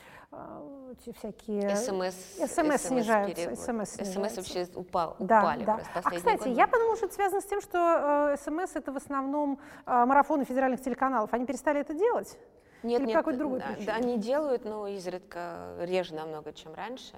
эти 0.92 1.12
всякие... 1.14 1.76
СМС. 1.76 2.16
СМС 2.52 2.82
снижаются. 2.82 3.56
СМС 3.56 3.90
СМС 3.92 4.38
вообще 4.38 4.68
упал, 4.76 5.16
да, 5.20 5.40
упали 5.40 5.66
да. 5.66 5.74
просто 5.76 6.00
А, 6.04 6.12
кстати, 6.12 6.38
годы. 6.40 6.50
я 6.52 6.68
подумала, 6.68 6.96
что 6.96 7.06
это 7.06 7.16
связано 7.16 7.42
с 7.42 7.46
тем, 7.46 7.62
что 7.62 8.34
э, 8.34 8.38
СМС 8.44 8.76
это 8.76 8.92
в 8.92 8.98
основном 8.98 9.60
э, 9.86 10.06
марафоны 10.06 10.46
федеральных 10.46 10.82
телеканалов. 10.82 11.34
Они 11.34 11.46
перестали 11.46 11.82
это 11.82 11.94
делать? 11.94 12.38
Нет, 12.86 13.02
Или 13.02 13.08
нет, 13.08 13.18
какой-то 13.18 13.40
другой 13.40 13.60
да, 13.60 13.74
причине? 13.74 13.92
они 13.92 14.18
делают, 14.20 14.64
но 14.64 14.88
изредка, 14.88 15.76
реже 15.80 16.14
намного, 16.14 16.54
чем 16.54 16.74
раньше. 16.74 17.16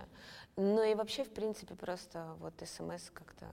Но 0.55 0.81
и 0.81 0.95
вообще, 0.95 1.23
в 1.23 1.29
принципе, 1.29 1.75
просто 1.75 2.35
вот 2.39 2.53
СМС 2.65 3.09
как-то... 3.11 3.45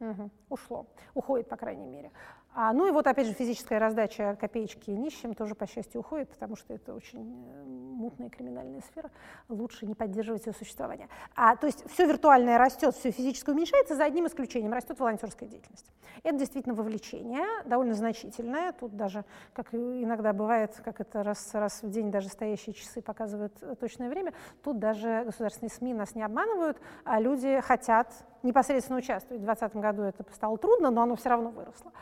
Угу. 0.00 0.30
Ушло, 0.48 0.86
уходит, 1.14 1.48
по 1.48 1.56
крайней 1.56 1.86
мере. 1.86 2.10
А, 2.52 2.72
ну 2.72 2.88
и 2.88 2.90
вот 2.90 3.06
опять 3.06 3.28
же 3.28 3.32
физическая 3.32 3.78
раздача 3.78 4.36
копеечки 4.40 4.90
нищим 4.90 5.34
тоже, 5.34 5.54
по 5.54 5.66
счастью, 5.68 6.00
уходит, 6.00 6.30
потому 6.30 6.56
что 6.56 6.74
это 6.74 6.92
очень 6.92 7.46
э, 7.48 7.64
мутная 7.64 8.28
криминальная 8.28 8.80
сфера. 8.80 9.10
Лучше 9.48 9.86
не 9.86 9.94
поддерживать 9.94 10.46
ее 10.46 10.52
существование. 10.52 11.08
А, 11.36 11.54
то 11.54 11.66
есть 11.68 11.88
все 11.88 12.06
виртуальное 12.06 12.58
растет, 12.58 12.96
все 12.96 13.12
физическое 13.12 13.52
уменьшается, 13.52 13.94
за 13.94 14.04
одним 14.04 14.26
исключением 14.26 14.72
растет 14.72 14.98
волонтерская 14.98 15.48
деятельность. 15.48 15.92
Это 16.24 16.36
действительно 16.36 16.74
вовлечение, 16.74 17.46
довольно 17.66 17.94
значительное. 17.94 18.72
Тут 18.72 18.96
даже, 18.96 19.24
как 19.52 19.72
иногда 19.72 20.32
бывает, 20.32 20.80
как 20.84 21.00
это 21.00 21.22
раз, 21.22 21.54
раз 21.54 21.82
в 21.82 21.90
день 21.90 22.10
даже 22.10 22.28
стоящие 22.28 22.74
часы 22.74 23.00
показывают 23.00 23.54
э, 23.62 23.76
точное 23.78 24.08
время, 24.08 24.32
тут 24.64 24.80
даже 24.80 25.22
государственные 25.24 25.70
СМИ 25.70 25.94
нас 25.94 26.16
не 26.16 26.22
обманывают, 26.24 26.78
а 27.04 27.20
люди 27.20 27.60
хотят 27.60 28.12
непосредственно 28.42 28.98
участвовать. 28.98 29.42
В 29.42 29.44
2020 29.44 29.76
году 29.76 30.02
это 30.02 30.24
стало 30.34 30.58
трудно, 30.58 30.90
но 30.90 31.02
оно 31.02 31.16
все 31.16 31.28
равно 31.28 31.50
выросло. 31.50 31.92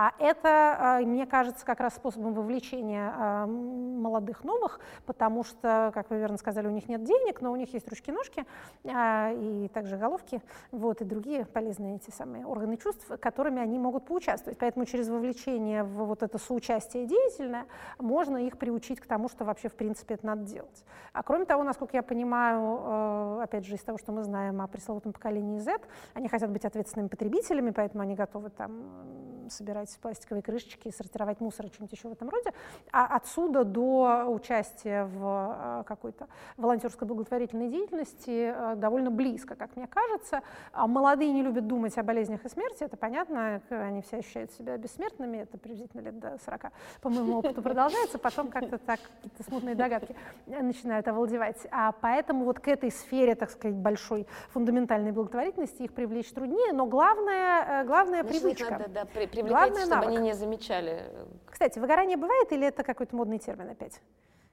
А 0.00 0.12
это, 0.20 1.00
э, 1.00 1.04
мне 1.04 1.26
кажется, 1.26 1.66
как 1.66 1.80
раз 1.80 1.96
способом 1.96 2.32
вовлечения 2.32 3.12
э, 3.12 3.46
молодых 3.46 4.44
новых, 4.44 4.78
потому 5.06 5.42
что, 5.42 5.90
как 5.92 6.08
вы 6.10 6.18
верно 6.18 6.36
сказали, 6.36 6.68
у 6.68 6.70
них 6.70 6.88
нет 6.88 7.02
денег, 7.02 7.40
но 7.40 7.50
у 7.50 7.56
них 7.56 7.74
есть 7.74 7.88
ручки-ножки 7.88 8.46
э, 8.84 9.34
и 9.34 9.66
также 9.66 9.96
головки, 9.96 10.40
вот, 10.70 11.00
и 11.00 11.04
другие 11.04 11.46
полезные 11.46 11.96
эти 11.96 12.12
самые 12.12 12.46
органы 12.46 12.76
чувств, 12.76 13.10
которыми 13.18 13.60
они 13.60 13.76
могут 13.80 14.06
поучаствовать. 14.06 14.56
Поэтому 14.60 14.84
через 14.84 15.08
вовлечение 15.08 15.82
в 15.82 16.04
вот 16.04 16.22
это 16.22 16.38
соучастие 16.38 17.04
деятельное 17.04 17.66
можно 17.98 18.36
их 18.36 18.56
приучить 18.56 19.00
к 19.00 19.06
тому, 19.08 19.28
что 19.28 19.44
вообще 19.44 19.68
в 19.68 19.74
принципе 19.74 20.14
это 20.14 20.26
надо 20.26 20.44
делать. 20.44 20.84
А 21.12 21.24
кроме 21.24 21.44
того, 21.44 21.64
насколько 21.64 21.96
я 21.96 22.04
понимаю, 22.04 23.40
опять 23.40 23.66
же, 23.66 23.74
из 23.74 23.82
того, 23.82 23.98
что 23.98 24.12
мы 24.12 24.22
знаем 24.22 24.62
о 24.62 24.68
пресловутом 24.68 25.12
поколении 25.12 25.58
Z, 25.58 25.76
Они 26.14 26.28
хотят 26.28 26.52
быть 26.52 26.64
ответственными 26.64 27.08
потребителями, 27.08 27.72
поэтому 27.72 28.04
они 28.04 28.14
готовы 28.14 28.50
там 28.50 29.48
собирать 29.50 29.87
пластиковые 29.96 30.42
крышечки, 30.42 30.90
сортировать 30.90 31.40
мусор 31.40 31.66
и 31.66 31.68
что-нибудь 31.68 31.92
еще 31.92 32.08
в 32.08 32.12
этом 32.12 32.28
роде. 32.28 32.52
А 32.92 33.06
отсюда 33.06 33.64
до 33.64 34.24
участия 34.28 35.04
в 35.04 35.84
какой-то 35.86 36.28
волонтерской 36.56 37.06
благотворительной 37.06 37.68
деятельности 37.68 38.54
довольно 38.76 39.10
близко, 39.10 39.54
как 39.54 39.76
мне 39.76 39.86
кажется. 39.86 40.42
А 40.72 40.86
молодые 40.86 41.32
не 41.32 41.42
любят 41.42 41.66
думать 41.66 41.96
о 41.98 42.02
болезнях 42.02 42.44
и 42.44 42.48
смерти, 42.48 42.84
это 42.84 42.96
понятно, 42.96 43.62
они 43.70 44.02
все 44.02 44.18
ощущают 44.18 44.52
себя 44.52 44.76
бессмертными, 44.76 45.38
это 45.38 45.58
приблизительно 45.58 46.00
лет 46.00 46.18
до 46.18 46.38
40, 46.44 46.72
по 47.00 47.08
моему 47.08 47.38
опыту 47.38 47.62
продолжается, 47.62 48.18
потом 48.18 48.48
как-то 48.48 48.78
так 48.78 49.00
какие-то 49.16 49.42
смутные 49.42 49.74
догадки 49.74 50.16
начинают 50.46 51.06
овладевать. 51.08 51.66
А 51.70 51.92
поэтому 51.92 52.44
вот 52.44 52.60
к 52.60 52.68
этой 52.68 52.90
сфере, 52.90 53.34
так 53.34 53.50
сказать, 53.50 53.76
большой 53.76 54.26
фундаментальной 54.50 55.12
благотворительности 55.12 55.82
их 55.82 55.92
привлечь 55.92 56.30
труднее, 56.32 56.72
но 56.72 56.86
главное, 56.86 57.82
э, 57.82 57.84
главное 57.84 58.22
Значит, 58.22 58.42
привычка. 58.42 58.70
Надо, 58.70 58.88
да, 58.88 59.04
при, 59.04 59.26
главное 59.42 59.77
чтобы 59.86 60.02
навык. 60.02 60.08
они 60.08 60.28
не 60.28 60.34
замечали. 60.34 61.10
Кстати, 61.46 61.78
выгорание 61.78 62.16
бывает 62.16 62.52
или 62.52 62.66
это 62.66 62.82
какой-то 62.82 63.16
модный 63.16 63.38
термин 63.38 63.70
опять? 63.70 64.00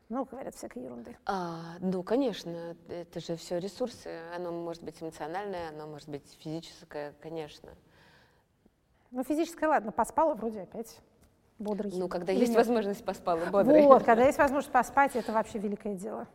Ну, 0.09 0.25
говорят 0.25 0.53
всякой 0.55 0.83
ерунды. 0.83 1.17
А, 1.25 1.77
ну, 1.79 2.03
конечно, 2.03 2.75
это 2.87 3.19
же 3.19 3.35
все 3.37 3.57
ресурсы. 3.57 4.07
Оно 4.35 4.51
может 4.51 4.83
быть 4.83 5.01
эмоциональное, 5.01 5.69
оно 5.69 5.87
может 5.87 6.09
быть 6.09 6.37
физическое, 6.39 7.13
конечно. 7.21 7.71
Ну, 9.09 9.23
физическое, 9.23 9.67
ладно, 9.67 9.91
поспала 9.91 10.35
вроде 10.35 10.61
опять 10.61 10.99
бодрый. 11.57 11.91
Ну, 11.95 12.07
когда 12.07 12.33
Или 12.33 12.41
есть 12.41 12.51
нет? 12.51 12.57
возможность 12.57 13.03
поспала 13.03 13.45
бодрый. 13.45 13.81
Вот, 13.83 14.03
когда 14.03 14.25
есть 14.27 14.37
возможность 14.37 14.71
поспать, 14.71 15.15
это 15.15 15.31
вообще 15.31 15.57
великое 15.57 15.95
дело. 15.95 16.27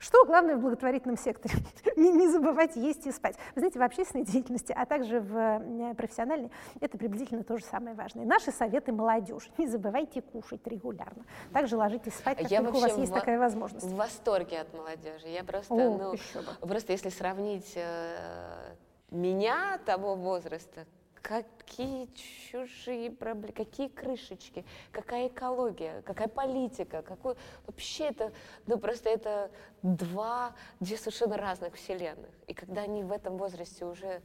Что 0.00 0.24
главное 0.24 0.56
в 0.56 0.60
благотворительном 0.60 1.18
секторе? 1.18 1.54
не, 1.96 2.10
не 2.10 2.28
забывать 2.28 2.74
есть 2.74 3.06
и 3.06 3.12
спать. 3.12 3.36
Вы 3.54 3.60
знаете, 3.60 3.78
в 3.78 3.82
общественной 3.82 4.24
деятельности, 4.24 4.72
а 4.76 4.86
также 4.86 5.20
в 5.20 5.36
э, 5.36 5.94
профессиональной, 5.94 6.50
это 6.80 6.96
приблизительно 6.96 7.44
то 7.44 7.58
же 7.58 7.64
самое 7.64 7.94
важное. 7.94 8.24
Наши 8.24 8.50
советы 8.50 8.92
молодежи. 8.92 9.50
Не 9.58 9.66
забывайте 9.66 10.22
кушать 10.22 10.66
регулярно. 10.66 11.24
Также 11.52 11.76
ложитесь 11.76 12.14
спать, 12.14 12.38
как 12.38 12.50
Я 12.50 12.62
только 12.62 12.76
у 12.76 12.80
вас 12.80 12.96
есть 12.96 13.12
в, 13.12 13.14
такая 13.14 13.38
возможность. 13.38 13.86
в 13.86 13.94
восторге 13.94 14.60
от 14.60 14.72
молодежи. 14.72 15.28
Я 15.28 15.44
просто, 15.44 15.74
О, 15.74 16.16
ну, 16.58 16.66
просто 16.66 16.92
если 16.92 17.10
сравнить 17.10 17.74
э, 17.76 18.74
меня 19.10 19.78
того 19.84 20.14
возраста, 20.14 20.86
какие 21.22 22.08
чужие 22.50 23.10
проблемы, 23.10 23.52
какие 23.52 23.88
крышечки, 23.88 24.64
какая 24.92 25.28
экология, 25.28 26.02
какая 26.02 26.28
политика, 26.28 27.02
какой 27.02 27.36
вообще 27.66 28.08
это, 28.08 28.32
ну 28.66 28.78
просто 28.78 29.08
это 29.08 29.50
два, 29.82 30.54
две 30.80 30.96
совершенно 30.96 31.36
разных 31.36 31.74
вселенных. 31.74 32.30
И 32.46 32.54
когда 32.54 32.82
они 32.82 33.02
в 33.04 33.12
этом 33.12 33.36
возрасте 33.36 33.84
уже 33.84 34.22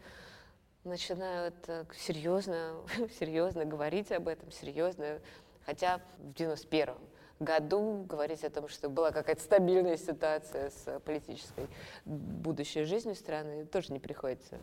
начинают 0.83 1.55
э, 1.67 1.85
серьезно, 1.97 2.75
серьезно 3.19 3.65
говорить 3.65 4.11
об 4.11 4.27
этом, 4.27 4.51
серьезно, 4.51 5.19
хотя 5.65 5.99
в 6.19 6.31
91-м 6.31 6.97
году 7.39 8.05
говорить 8.07 8.43
о 8.43 8.49
том, 8.49 8.69
что 8.69 8.89
была 8.89 9.11
какая-то 9.11 9.41
стабильная 9.41 9.97
ситуация 9.97 10.69
с 10.69 10.99
политической 11.01 11.67
будущей 12.05 12.83
жизнью 12.83 13.15
страны, 13.15 13.65
тоже 13.65 13.91
не 13.91 13.99
приходится. 13.99 14.57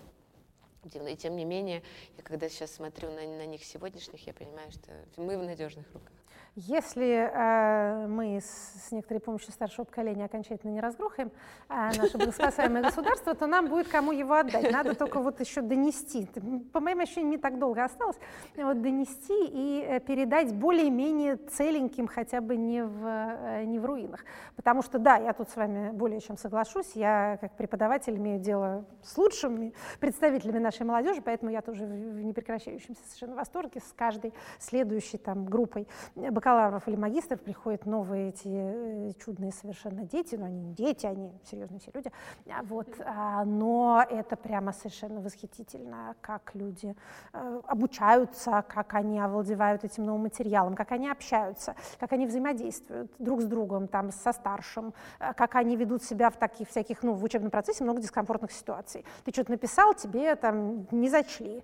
И 0.84 1.16
тем 1.16 1.36
не 1.36 1.44
менее, 1.44 1.82
я 2.16 2.22
когда 2.22 2.48
сейчас 2.48 2.72
смотрю 2.72 3.10
на, 3.10 3.22
на 3.22 3.46
них 3.46 3.64
сегодняшних, 3.64 4.26
я 4.26 4.32
понимаю, 4.32 4.70
что 4.72 4.90
мы 5.16 5.38
в 5.38 5.42
надежных 5.42 5.86
руках. 5.92 6.21
Если 6.54 7.30
э, 7.32 8.06
мы 8.08 8.36
с, 8.36 8.88
с 8.88 8.92
некоторой 8.92 9.20
помощью 9.20 9.52
старшего 9.52 9.86
поколения 9.86 10.26
окончательно 10.26 10.70
не 10.70 10.82
разгрохаем 10.82 11.30
э, 11.70 11.90
наше 11.96 12.18
благоспасаемое 12.18 12.82
государство, 12.82 13.34
то 13.34 13.46
нам 13.46 13.68
будет 13.68 13.88
кому 13.88 14.12
его 14.12 14.34
отдать. 14.34 14.70
Надо 14.70 14.94
только 14.94 15.20
вот 15.20 15.40
еще 15.40 15.62
донести. 15.62 16.28
По 16.74 16.80
моим 16.80 17.00
ощущениям, 17.00 17.30
не 17.30 17.38
так 17.38 17.58
долго 17.58 17.82
осталось. 17.82 18.18
Вот 18.54 18.82
донести 18.82 19.46
и 19.46 19.82
э, 19.82 20.00
передать 20.00 20.54
более-менее 20.54 21.36
целеньким, 21.36 22.06
хотя 22.06 22.42
бы 22.42 22.56
не 22.56 22.84
в, 22.84 23.06
э, 23.06 23.64
не 23.64 23.78
в 23.78 23.86
руинах. 23.86 24.22
Потому 24.54 24.82
что, 24.82 24.98
да, 24.98 25.16
я 25.16 25.32
тут 25.32 25.48
с 25.48 25.56
вами 25.56 25.90
более 25.90 26.20
чем 26.20 26.36
соглашусь. 26.36 26.92
Я 26.94 27.38
как 27.40 27.56
преподаватель 27.56 28.18
имею 28.18 28.38
дело 28.38 28.84
с 29.02 29.16
лучшими 29.16 29.72
представителями 30.00 30.58
нашей 30.58 30.84
молодежи, 30.84 31.22
поэтому 31.22 31.50
я 31.50 31.62
тоже 31.62 31.86
в 31.86 32.22
непрекращающемся 32.22 33.00
совершенно 33.06 33.36
восторге 33.36 33.80
с 33.80 33.94
каждой 33.94 34.34
следующей 34.58 35.16
там 35.16 35.46
группой 35.46 35.88
бакалавров 36.42 36.88
или 36.88 36.96
магистров 36.96 37.40
приходят 37.40 37.86
новые 37.86 38.30
эти 38.30 38.48
э, 38.48 39.12
чудные 39.24 39.52
совершенно 39.52 40.04
дети, 40.04 40.34
но 40.34 40.46
они 40.46 40.60
не 40.60 40.74
дети, 40.74 41.06
они 41.06 41.30
серьезные 41.48 41.78
все 41.78 41.90
люди, 41.94 42.10
а 42.50 42.62
вот, 42.64 42.88
а, 43.04 43.44
но 43.44 44.04
это 44.10 44.36
прямо 44.36 44.72
совершенно 44.72 45.20
восхитительно, 45.20 46.16
как 46.20 46.50
люди 46.54 46.96
э, 47.32 47.60
обучаются, 47.66 48.64
как 48.68 48.94
они 48.94 49.20
овладевают 49.20 49.84
этим 49.84 50.04
новым 50.04 50.22
материалом, 50.22 50.74
как 50.74 50.90
они 50.90 51.08
общаются, 51.08 51.76
как 52.00 52.12
они 52.12 52.26
взаимодействуют 52.26 53.12
друг 53.18 53.42
с 53.42 53.44
другом, 53.44 53.86
там, 53.86 54.10
со 54.10 54.32
старшим, 54.32 54.94
э, 55.20 55.32
как 55.34 55.54
они 55.54 55.76
ведут 55.76 56.02
себя 56.02 56.30
в 56.30 56.36
таких 56.36 56.68
всяких, 56.68 57.04
ну, 57.04 57.12
в 57.12 57.22
учебном 57.22 57.52
процессе 57.52 57.84
много 57.84 58.00
дискомфортных 58.00 58.50
ситуаций. 58.50 59.04
Ты 59.24 59.32
что-то 59.32 59.52
написал, 59.52 59.94
тебе 59.94 60.34
там 60.34 60.88
не 60.90 61.08
зачли, 61.08 61.62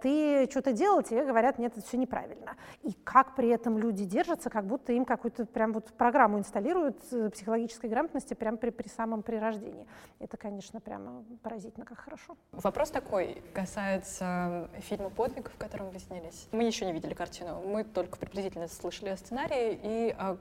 ты 0.00 0.48
что-то 0.48 0.72
делал, 0.72 1.02
тебе 1.02 1.24
говорят, 1.24 1.58
нет, 1.58 1.72
это 1.76 1.84
все 1.84 1.96
неправильно. 1.96 2.56
И 2.82 2.92
как 3.04 3.34
при 3.34 3.48
этом 3.48 3.78
люди 3.78 4.04
держатся, 4.12 4.50
как 4.50 4.66
будто 4.66 4.92
им 4.92 5.04
какую-то 5.04 5.46
прям 5.46 5.72
вот 5.72 5.92
программу 5.94 6.38
инсталируют 6.38 6.98
э, 7.10 7.30
психологической 7.30 7.90
грамотности 7.90 8.34
прямо 8.34 8.56
при, 8.58 8.70
при 8.70 8.88
самом 8.88 9.22
при 9.22 9.36
рождении. 9.36 9.86
Это, 10.20 10.36
конечно, 10.36 10.80
прямо 10.80 11.24
поразительно, 11.42 11.84
как 11.84 11.98
хорошо. 11.98 12.36
Вопрос 12.52 12.90
такой 12.90 13.42
касается 13.54 14.68
фильма 14.78 15.10
«Подвиг», 15.10 15.50
в 15.50 15.56
котором 15.56 15.90
вы 15.90 15.98
снялись. 15.98 16.48
Мы 16.52 16.64
еще 16.64 16.84
не 16.84 16.92
видели 16.92 17.14
картину, 17.14 17.62
мы 17.66 17.84
только 17.84 18.18
приблизительно 18.18 18.68
слышали 18.68 19.08
о 19.08 19.16
сценарии 19.16 19.78
и 19.82 20.14
о 20.18 20.36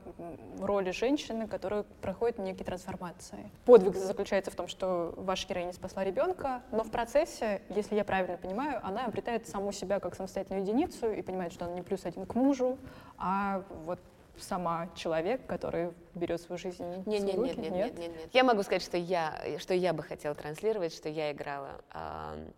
роли 0.60 0.92
женщины, 0.92 1.48
которая 1.48 1.84
проходит 2.02 2.38
некие 2.38 2.66
трансформации. 2.66 3.50
Подвиг 3.66 3.96
заключается 3.96 4.52
в 4.52 4.56
том, 4.56 4.68
что 4.68 5.14
ваша 5.18 5.48
героиня 5.48 5.74
спасла 5.74 6.04
ребенка, 6.04 6.62
но 6.72 6.84
в 6.84 6.92
процессе, 6.92 7.62
если 7.70 7.96
я 7.96 8.04
правильно 8.04 8.38
понимаю, 8.38 8.80
она 8.84 9.06
обретает 9.06 9.48
саму 9.48 9.72
себя 9.72 10.00
как 10.00 10.16
самостоятельную 10.16 10.64
единицу 10.64 11.12
и 11.12 11.22
понимает, 11.22 11.54
что 11.54 11.66
она 11.66 11.76
не 11.76 11.82
плюс 11.82 12.06
один 12.06 12.26
к 12.26 12.36
мужу, 12.36 12.78
а 13.18 13.61
вот 13.70 14.00
сама 14.38 14.90
человек, 14.96 15.46
который 15.46 15.94
берет 16.16 16.42
свою 16.42 16.58
жизнь 16.58 16.84
нет, 16.84 17.06
в 17.06 17.08
нет, 17.08 17.24
нет, 17.24 17.36
руки? 17.36 17.60
Нет, 17.60 17.72
нет, 17.72 17.98
нет, 17.98 18.18
нет. 18.18 18.30
Я 18.34 18.44
могу 18.44 18.64
сказать, 18.64 18.82
что 18.82 18.98
я, 18.98 19.58
что 19.60 19.74
я 19.74 19.94
бы 19.94 20.04
хотела 20.04 20.36
транслировать, 20.36 20.94
что 20.94 21.10
я 21.10 21.32
играла 21.32 21.82
э, 21.94 22.52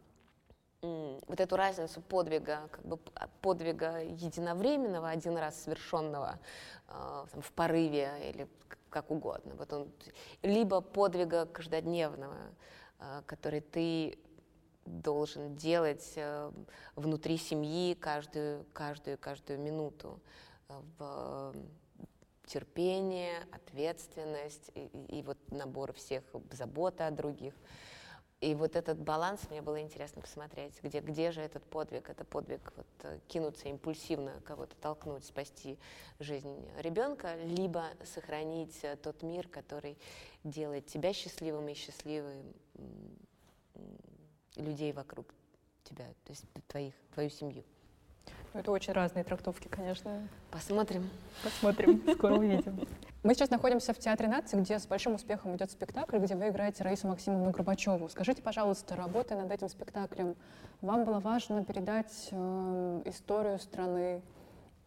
вот 0.82 1.40
эту 1.40 1.56
разницу 1.56 2.02
подвига, 2.02 2.68
как 2.72 2.86
бы 2.86 2.98
подвига 3.42 4.02
единовременного, 4.02 5.10
один 5.10 5.38
раз 5.38 5.64
совершенного 5.64 6.40
э, 6.88 7.26
там, 7.32 7.42
в 7.42 7.52
порыве 7.54 8.12
или 8.30 8.48
как 8.90 9.10
угодно. 9.10 9.56
Вот 9.56 9.74
он, 9.74 9.92
либо 10.42 10.82
подвига 10.82 11.46
каждодневного, 11.46 12.38
э, 13.00 13.22
который 13.26 13.62
ты 13.62 14.18
должен 14.86 15.56
делать 15.56 16.14
э, 16.16 16.52
внутри 16.96 17.38
семьи 17.38 17.94
каждую, 17.94 18.66
каждую, 18.74 19.18
каждую 19.18 19.60
минуту 19.60 20.20
в 20.98 21.54
терпение, 22.46 23.48
ответственность 23.52 24.72
и, 24.76 24.90
и, 25.10 25.24
вот 25.24 25.38
набор 25.52 25.94
всех 25.94 26.24
заботы 26.52 27.04
о 27.04 27.12
других. 27.12 27.54
И 28.42 28.56
вот 28.56 28.76
этот 28.76 29.00
баланс 29.00 29.50
мне 29.50 29.62
было 29.62 29.80
интересно 29.80 30.22
посмотреть, 30.22 30.74
где, 30.84 31.00
где 31.00 31.32
же 31.32 31.40
этот 31.40 31.64
подвиг, 31.64 32.10
это 32.10 32.26
подвиг 32.26 32.74
вот, 32.76 32.88
э, 33.04 33.20
кинуться 33.30 33.70
импульсивно, 33.70 34.42
кого-то 34.44 34.76
толкнуть, 34.76 35.24
спасти 35.24 35.80
жизнь 36.20 36.68
ребенка, 36.78 37.36
либо 37.36 37.86
сохранить 38.04 38.78
э, 38.84 38.98
тот 38.98 39.24
мир, 39.24 39.48
который 39.48 39.98
делает 40.44 40.88
тебя 40.88 41.14
счастливым 41.14 41.70
и 41.70 41.74
счастливым 41.74 42.54
людей 44.58 44.92
вокруг 44.92 45.34
тебя, 45.86 46.08
то 46.26 46.32
есть 46.32 46.46
твоих, 46.68 46.94
твою 47.14 47.30
семью. 47.30 47.64
Ну, 48.54 48.60
это 48.60 48.72
очень 48.72 48.94
разные 48.94 49.24
трактовки, 49.24 49.68
конечно. 49.68 50.28
Посмотрим. 50.52 51.10
Посмотрим, 51.44 52.04
скоро 52.16 52.36
увидим. 52.36 52.88
Мы 53.24 53.34
сейчас 53.34 53.50
находимся 53.50 53.94
в 53.94 54.00
Театре 54.00 54.28
нации, 54.28 54.60
где 54.60 54.78
с 54.78 54.86
большим 54.86 55.16
успехом 55.16 55.56
идет 55.56 55.72
спектакль, 55.72 56.18
где 56.18 56.36
вы 56.36 56.50
играете 56.50 56.84
Раису 56.84 57.08
Максимовну 57.08 57.52
Горбачеву. 57.52 58.10
Скажите, 58.10 58.42
пожалуйста, 58.42 58.96
работая 58.96 59.42
над 59.42 59.50
этим 59.50 59.70
спектаклем, 59.70 60.36
вам 60.82 61.06
было 61.06 61.20
важно 61.20 61.64
передать 61.64 62.28
э, 62.32 63.02
историю 63.06 63.60
страны 63.60 64.22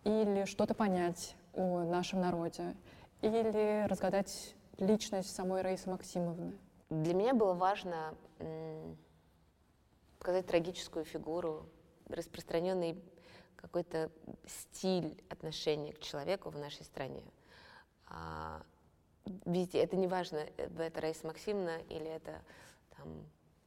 или 0.04 0.44
что-то 0.44 0.74
понять 0.74 1.34
о 1.54 1.82
нашем 1.84 2.20
народе, 2.20 2.76
или 3.22 3.86
разгадать 3.88 4.54
личность 4.78 5.34
самой 5.34 5.62
Раисы 5.62 5.88
Максимовны? 5.88 6.52
Для 6.90 7.14
меня 7.14 7.32
было 7.34 7.54
важно 7.54 8.14
м- 8.38 8.96
показать 10.18 10.46
трагическую 10.46 11.06
фигуру, 11.06 11.66
распространенный 12.10 13.02
какой-то 13.56 14.10
стиль 14.46 15.22
отношения 15.28 15.92
к 15.92 16.00
человеку 16.00 16.50
в 16.50 16.58
нашей 16.58 16.84
стране. 16.84 17.22
А, 18.06 18.62
видите, 19.44 19.78
это 19.78 19.96
не 19.96 20.06
важно, 20.06 20.38
это 20.56 21.00
Раиса 21.00 21.26
Максимовна 21.26 21.78
или 21.88 22.06
это 22.06 22.42
там, 22.96 23.26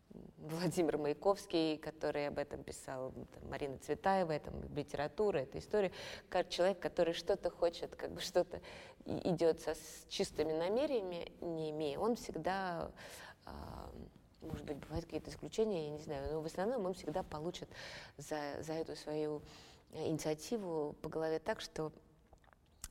Владимир 0.37 0.97
Маяковский, 0.97 1.77
который 1.77 2.27
об 2.27 2.37
этом 2.37 2.63
писал, 2.63 3.11
там, 3.11 3.49
Марина 3.49 3.77
Цветаева, 3.77 4.31
это 4.31 4.51
литература, 4.75 5.39
это 5.39 5.59
история, 5.59 5.91
как 6.29 6.49
человек, 6.49 6.79
который 6.79 7.13
что-то 7.13 7.49
хочет, 7.49 7.95
как 7.95 8.11
бы 8.11 8.21
что-то 8.21 8.61
идет 9.05 9.59
со, 9.61 9.75
с 9.75 10.05
чистыми 10.07 10.53
намерениями, 10.53 11.31
не 11.41 11.71
имея, 11.71 11.99
он 11.99 12.15
всегда, 12.15 12.91
э, 13.45 13.51
может 14.41 14.65
быть, 14.65 14.77
бывают 14.77 15.05
какие-то 15.05 15.29
исключения, 15.29 15.85
я 15.85 15.91
не 15.91 15.99
знаю, 15.99 16.33
но 16.33 16.41
в 16.41 16.45
основном 16.45 16.85
он 16.85 16.93
всегда 16.93 17.23
получит 17.23 17.69
за, 18.17 18.61
за 18.61 18.73
эту 18.73 18.95
свою 18.95 19.41
инициативу 19.93 20.95
по 21.01 21.09
голове 21.09 21.39
так, 21.39 21.61
что 21.61 21.91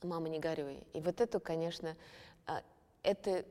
мама, 0.02 0.28
не 0.28 0.38
горюй. 0.38 0.82
И 0.92 1.00
вот 1.00 1.20
эту, 1.20 1.40
конечно, 1.40 1.96
а, 2.46 2.62
это 3.02 3.44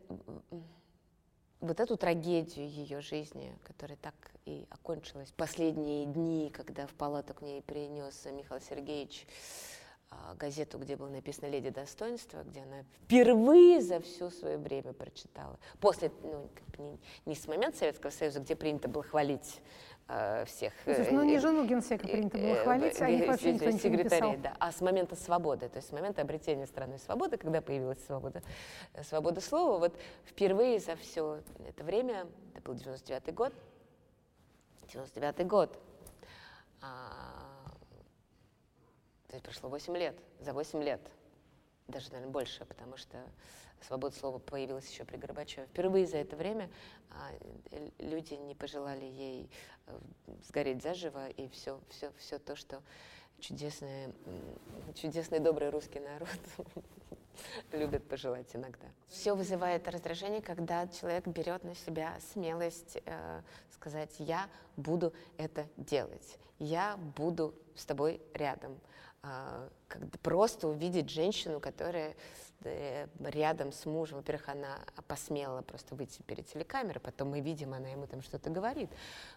вот 1.60 1.80
эту 1.80 1.98
трагедию 1.98 2.70
ее 2.70 3.02
жизни, 3.02 3.58
которая 3.64 3.98
так 3.98 4.14
и 4.46 4.68
окончилась 4.70 5.32
последние 5.32 6.06
дни, 6.06 6.52
когда 6.54 6.86
в 6.88 6.94
палату 6.94 7.34
к 7.34 7.42
ней 7.42 7.62
принес 7.62 8.26
Михаил 8.26 8.62
Сергеевич 8.62 9.26
газету, 10.38 10.78
где 10.78 10.96
было 10.96 11.10
написано 11.10 11.50
«Леди 11.50 11.70
достоинства», 11.70 12.44
где 12.44 12.62
она 12.62 12.84
впервые 13.04 13.82
за 13.82 14.00
все 14.00 14.30
свое 14.30 14.58
время 14.58 14.94
прочитала. 14.94 15.58
После, 15.80 16.12
ну, 16.24 16.50
не, 16.78 17.00
не 17.26 17.36
с 17.36 17.48
момента 17.48 17.78
Советского 17.78 18.12
Союза, 18.12 18.40
где 18.40 18.56
принято 18.56 18.88
было 18.88 19.04
хвалить 19.04 19.62
э, 20.08 20.46
всех. 20.46 20.74
Слушай, 20.84 21.12
ну, 21.12 21.24
не 21.24 21.40
жену 21.40 21.66
генсека 21.66 22.08
принято 22.08 22.38
было 22.38 22.56
хвалить, 22.56 23.02
а 23.02 23.10
их 23.10 23.28
вообще 23.28 23.54
никто 23.54 23.70
не 23.70 23.98
написал. 23.98 24.38
Да, 24.38 24.56
а 24.60 24.72
с 24.72 24.82
момента 24.82 25.16
свободы, 25.16 25.70
то 25.70 25.78
есть 25.78 25.90
с 25.90 25.92
момента 25.92 26.22
обретения 26.22 26.68
страны 26.68 26.98
свободы, 27.00 27.38
когда 27.38 27.62
появилась 27.62 28.04
свобода, 28.06 28.42
э, 28.94 29.04
свобода 29.04 29.42
слова, 29.42 29.80
вот 29.80 29.98
впервые 30.26 30.80
за 30.80 30.96
все 30.96 31.42
это 31.68 31.84
время, 31.84 32.28
это 32.54 32.62
был 32.64 32.76
99 32.76 33.34
год, 33.34 33.54
99 34.94 35.48
год, 35.48 35.78
есть 39.38 39.46
прошло 39.46 39.70
8 39.70 39.96
лет, 39.98 40.18
за 40.40 40.54
8 40.54 40.84
лет, 40.84 41.02
даже, 41.88 42.12
наверное, 42.12 42.32
больше, 42.32 42.66
потому 42.66 42.98
что 42.98 43.18
свобода 43.82 44.16
слова 44.16 44.40
появилась 44.40 44.90
еще 44.90 45.06
при 45.06 45.18
Горбачеве. 45.18 45.68
Впервые 45.68 46.06
за 46.08 46.18
это 46.18 46.36
время 46.36 46.70
а, 47.12 47.32
люди 48.00 48.34
не 48.34 48.56
пожелали 48.56 49.06
ей 49.06 49.50
э, 49.86 49.98
сгореть 50.48 50.82
заживо, 50.82 51.30
и 51.30 51.48
все, 51.50 51.80
все, 51.90 52.12
все 52.18 52.40
то, 52.40 52.56
что 52.56 52.82
чудесный, 53.40 54.14
чудесный 54.96 55.40
добрый 55.40 55.70
русский 55.70 56.00
народ 56.00 56.30
любит 57.72 58.08
пожелать 58.08 58.48
иногда. 58.56 58.88
Все 59.08 59.36
вызывает 59.36 59.88
раздражение, 59.88 60.42
когда 60.42 60.88
человек 60.88 61.28
берет 61.28 61.64
на 61.64 61.76
себя 61.76 62.18
смелость 62.34 62.98
э, 63.06 63.42
сказать, 63.72 64.16
я 64.18 64.50
буду 64.76 65.14
это 65.38 65.68
делать, 65.78 66.40
я 66.60 66.98
буду 67.16 67.54
с 67.76 67.86
тобой 67.86 68.22
рядом. 68.34 68.80
Как 69.22 70.20
просто 70.22 70.68
увидеть 70.68 71.10
женщину, 71.10 71.60
которая 71.60 72.16
Э, 72.64 73.08
рядом 73.20 73.72
с 73.72 73.86
мужем, 73.86 74.18
во-первых, 74.18 74.50
она 74.50 74.80
посмела 75.08 75.62
просто 75.62 75.94
выйти 75.94 76.24
перед 76.24 76.48
телекамерой, 76.48 77.00
потом 77.00 77.30
мы 77.30 77.40
видим, 77.40 77.74
она 77.74 77.90
ему 77.90 78.08
там 78.08 78.24
что-то 78.24 78.50
говорит, 78.50 78.90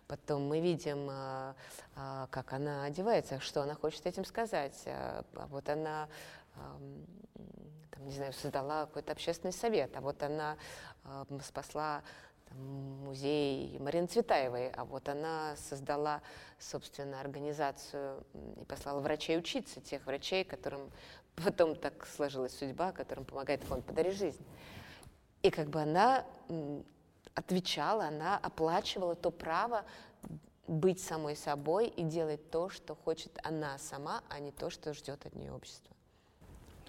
потом 0.07 0.49
мы 0.49 0.61
видим, 0.61 1.09
а, 1.11 1.55
а, 1.97 2.29
как 2.31 2.55
она 2.55 2.85
одевается, 2.85 3.39
что 3.41 3.63
она 3.63 3.75
хочет 3.75 4.07
этим 4.07 4.25
сказать. 4.25 4.83
А, 4.87 5.25
а 5.35 5.47
вот 5.49 5.69
она, 5.69 6.09
там, 7.91 8.07
не 8.07 8.13
знаю, 8.13 8.33
создала 8.33 8.87
какой-то 8.87 9.13
общественный 9.13 9.53
совет, 9.53 9.95
а 9.97 10.01
вот 10.01 10.23
она 10.23 10.57
спасла 11.45 12.03
музей 12.55 13.79
Марины 13.79 14.07
Цветаевой, 14.07 14.71
а 14.71 14.85
вот 14.85 15.09
она 15.09 15.57
создала, 15.57 16.23
собственно, 16.59 17.21
организацию 17.21 18.25
и 18.61 18.65
послала 18.65 19.01
врачей 19.01 19.39
учиться, 19.39 19.81
тех 19.81 20.05
врачей, 20.07 20.45
которым 20.45 20.91
потом 21.37 21.75
так 21.77 22.07
сложилась 22.07 22.57
судьба, 22.57 22.93
которым 22.93 23.25
помогает 23.25 23.63
фонд 23.65 23.85
«Подари 23.85 24.11
жизнь». 24.11 24.45
И 25.43 25.51
как 25.51 25.69
бы 25.69 25.81
она 25.81 26.25
отвечала, 27.35 28.05
она 28.05 28.37
оплачивала 28.39 29.15
то 29.15 29.31
право 29.31 29.85
быть 30.67 31.01
самой 31.01 31.35
собой 31.35 31.89
и 31.89 32.03
делать 32.03 32.51
то, 32.51 32.69
что 32.69 32.95
хочет 32.95 33.39
она 33.43 33.79
сама, 33.79 34.23
а 34.29 34.39
не 34.39 34.53
то, 34.53 34.71
что 34.71 34.95
ждет 34.95 35.27
от 35.27 35.35
нее 35.35 35.53
общество. 35.53 35.95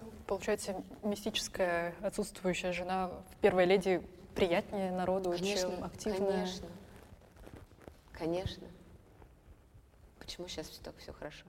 Ну, 0.00 0.12
получается, 0.26 0.82
мистическая 1.02 1.94
отсутствующая 2.02 2.72
жена 2.72 3.08
в 3.30 3.36
первой 3.40 3.64
леди 3.64 4.02
приятнее 4.34 4.90
народу, 4.92 5.30
конечно, 5.30 5.70
чем 5.70 5.84
активная. 5.84 6.30
Конечно, 6.30 6.68
конечно. 8.12 8.66
Почему 10.18 10.48
сейчас 10.48 10.68
все 10.68 10.82
так 10.82 10.94
все 10.98 11.12
хорошо? 11.12 11.44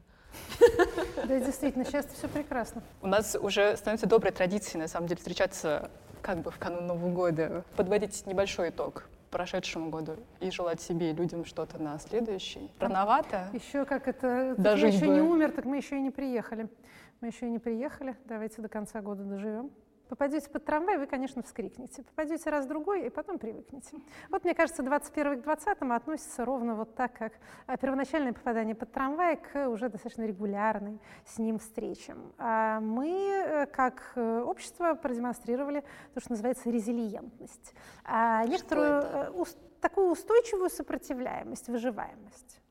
Да, 1.27 1.39
действительно, 1.39 1.85
сейчас 1.85 2.07
все 2.07 2.27
прекрасно. 2.27 2.81
У 3.01 3.07
нас 3.07 3.35
уже 3.39 3.77
становится 3.77 4.07
доброй 4.07 4.31
традицией, 4.31 4.81
на 4.81 4.87
самом 4.87 5.07
деле, 5.07 5.17
встречаться 5.17 5.91
как 6.21 6.39
бы 6.39 6.51
в 6.51 6.57
канун 6.57 6.87
Нового 6.87 7.11
года, 7.11 7.63
подводить 7.75 8.25
небольшой 8.25 8.69
итог 8.69 9.07
прошедшему 9.33 9.89
году 9.89 10.15
и 10.39 10.51
желать 10.51 10.79
себе 10.79 11.09
и 11.09 11.13
людям 11.13 11.43
что-то 11.43 11.81
на 11.81 11.97
следующий. 11.97 12.71
Рановато. 12.79 13.49
Еще 13.51 13.83
как 13.83 14.07
это, 14.07 14.53
Даже 14.57 14.87
еще 14.87 15.07
бы. 15.07 15.07
не 15.07 15.21
умер, 15.21 15.51
так 15.51 15.65
мы 15.65 15.77
еще 15.77 15.97
и 15.97 16.01
не 16.01 16.11
приехали. 16.11 16.69
Мы 17.19 17.29
еще 17.29 17.47
и 17.47 17.49
не 17.49 17.57
приехали. 17.57 18.15
Давайте 18.25 18.61
до 18.61 18.69
конца 18.69 19.01
года 19.01 19.23
доживем. 19.23 19.71
Попадете 20.13 20.47
под 20.47 20.63
трамвай, 20.63 20.99
вы, 20.99 21.07
конечно, 21.07 21.41
вскрикнете. 21.41 22.03
Попадете 22.03 22.51
раз-другой, 22.51 23.07
и 23.07 23.09
потом 23.09 23.39
привыкнете. 23.39 23.97
Вот, 24.29 24.43
мне 24.43 24.53
кажется, 24.53 24.83
21 24.83 25.41
к 25.41 25.43
20 25.43 25.81
относится 25.81 26.45
ровно 26.45 26.75
вот 26.75 26.93
так, 26.93 27.13
как 27.17 27.33
а, 27.65 27.77
первоначальное 27.77 28.31
попадание 28.31 28.75
под 28.75 28.91
трамвай 28.91 29.37
к 29.37 29.67
уже 29.69 29.89
достаточно 29.89 30.21
регулярной 30.27 31.01
с 31.25 31.39
ним 31.39 31.57
встречам. 31.57 32.31
А 32.37 32.79
мы, 32.79 33.09
э, 33.09 33.65
как 33.65 34.11
э, 34.13 34.41
общество, 34.41 34.93
продемонстрировали 34.93 35.83
то, 36.13 36.19
что 36.19 36.33
называется 36.33 36.69
резилиентность. 36.69 37.73
А 38.03 38.45
некоторую 38.45 39.01
э, 39.01 39.45
такую 39.81 40.11
устойчивую 40.11 40.69
сопротивляемость, 40.69 41.69
выживаемость. 41.69 42.62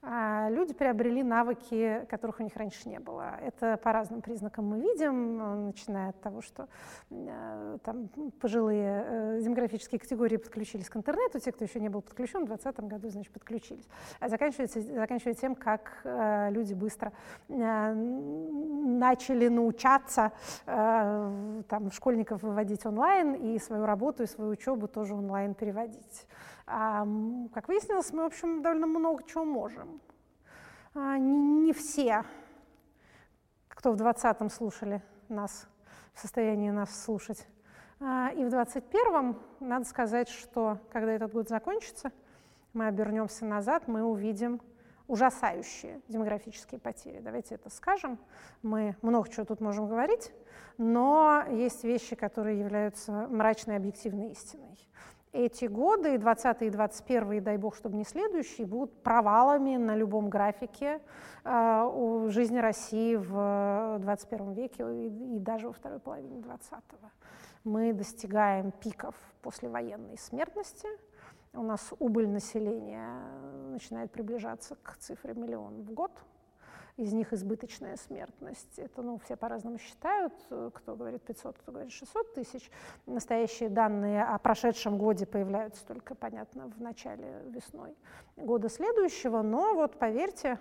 А, 0.00 0.48
люди 0.50 0.74
приобрели 0.74 1.24
навыки, 1.24 2.06
которых 2.08 2.38
у 2.38 2.44
них 2.44 2.56
раньше 2.56 2.88
не 2.88 3.00
было. 3.00 3.36
Это 3.42 3.76
по 3.78 3.92
разным 3.92 4.22
признакам 4.22 4.66
мы 4.66 4.80
видим, 4.80 5.66
начиная 5.66 6.10
от 6.10 6.20
того, 6.20 6.40
что 6.40 6.68
э, 7.10 7.78
там, 7.82 8.08
пожилые 8.40 9.04
э, 9.04 9.40
демографические 9.42 9.98
категории 9.98 10.36
подключились 10.36 10.88
к 10.88 10.96
интернету, 10.96 11.40
те, 11.40 11.50
кто 11.50 11.64
еще 11.64 11.80
не 11.80 11.88
был 11.88 12.02
подключен, 12.02 12.44
в 12.44 12.46
2020 12.46 12.80
году, 12.88 13.08
значит, 13.08 13.32
подключились. 13.32 13.88
А 14.20 14.28
заканчивается, 14.28 14.80
заканчивая 14.80 15.34
тем, 15.34 15.56
как 15.56 16.00
э, 16.04 16.50
люди 16.50 16.74
быстро 16.74 17.12
начали 17.48 19.48
научаться 19.48 20.32
там, 20.64 21.90
школьников 21.92 22.42
выводить 22.42 22.84
онлайн 22.86 23.34
и 23.34 23.58
свою 23.58 23.86
работу, 23.86 24.22
и 24.22 24.26
свою 24.26 24.50
учебу 24.50 24.86
тоже 24.86 25.14
онлайн 25.14 25.54
переводить. 25.54 26.26
А, 26.70 27.06
как 27.54 27.68
выяснилось, 27.68 28.12
мы, 28.12 28.24
в 28.24 28.26
общем, 28.26 28.60
довольно 28.60 28.86
много 28.86 29.22
чего 29.24 29.44
можем. 29.44 30.02
А, 30.94 31.16
не, 31.16 31.72
все, 31.72 32.24
кто 33.68 33.92
в 33.92 33.96
20-м 33.96 34.50
слушали 34.50 35.02
нас, 35.30 35.66
в 36.12 36.20
состоянии 36.20 36.68
нас 36.68 37.04
слушать. 37.04 37.46
А, 38.00 38.30
и 38.34 38.44
в 38.44 38.48
21-м, 38.48 39.38
надо 39.60 39.86
сказать, 39.86 40.28
что 40.28 40.78
когда 40.92 41.12
этот 41.12 41.32
год 41.32 41.48
закончится, 41.48 42.12
мы 42.74 42.86
обернемся 42.86 43.46
назад, 43.46 43.88
мы 43.88 44.02
увидим 44.02 44.60
ужасающие 45.06 46.02
демографические 46.08 46.80
потери. 46.80 47.20
Давайте 47.20 47.54
это 47.54 47.70
скажем. 47.70 48.18
Мы 48.60 48.94
много 49.00 49.30
чего 49.30 49.46
тут 49.46 49.62
можем 49.62 49.88
говорить, 49.88 50.32
но 50.76 51.44
есть 51.50 51.82
вещи, 51.82 52.14
которые 52.14 52.58
являются 52.58 53.26
мрачной 53.30 53.76
объективной 53.76 54.32
истиной 54.32 54.76
эти 55.32 55.66
годы, 55.66 56.14
и 56.14 56.18
20 56.18 56.62
и 56.62 56.70
21, 56.70 57.32
и 57.32 57.40
дай 57.40 57.56
бог, 57.56 57.76
чтобы 57.76 57.96
не 57.96 58.04
следующие, 58.04 58.66
будут 58.66 59.02
провалами 59.02 59.76
на 59.76 59.94
любом 59.96 60.30
графике 60.30 61.00
э, 61.44 62.26
жизни 62.28 62.58
России 62.58 63.16
в 63.16 63.98
21 64.00 64.52
веке 64.52 64.84
и, 64.90 65.36
и 65.36 65.38
даже 65.38 65.68
во 65.68 65.72
второй 65.72 66.00
половине 66.00 66.40
20-го. 66.40 67.10
Мы 67.64 67.92
достигаем 67.92 68.70
пиков 68.70 69.14
послевоенной 69.42 70.18
смертности, 70.18 70.88
у 71.54 71.62
нас 71.62 71.92
убыль 71.98 72.28
населения 72.28 73.08
начинает 73.70 74.12
приближаться 74.12 74.76
к 74.82 74.96
цифре 74.98 75.34
миллион 75.34 75.82
в 75.82 75.92
год– 75.92 76.12
из 76.98 77.12
них 77.12 77.32
избыточная 77.32 77.96
смертность. 77.96 78.78
Это, 78.78 79.02
ну, 79.02 79.18
все 79.18 79.36
по-разному 79.36 79.78
считают, 79.78 80.34
кто 80.74 80.96
говорит 80.96 81.22
500, 81.22 81.56
кто 81.56 81.72
говорит 81.72 81.92
600 81.92 82.34
тысяч. 82.34 82.70
Настоящие 83.06 83.68
данные 83.68 84.24
о 84.24 84.36
прошедшем 84.38 84.98
годе 84.98 85.24
появляются 85.24 85.86
только, 85.86 86.14
понятно, 86.14 86.66
в 86.66 86.80
начале 86.80 87.42
весной 87.46 87.96
года 88.36 88.68
следующего, 88.68 89.42
но 89.42 89.74
вот 89.74 89.96
поверьте, 89.98 90.58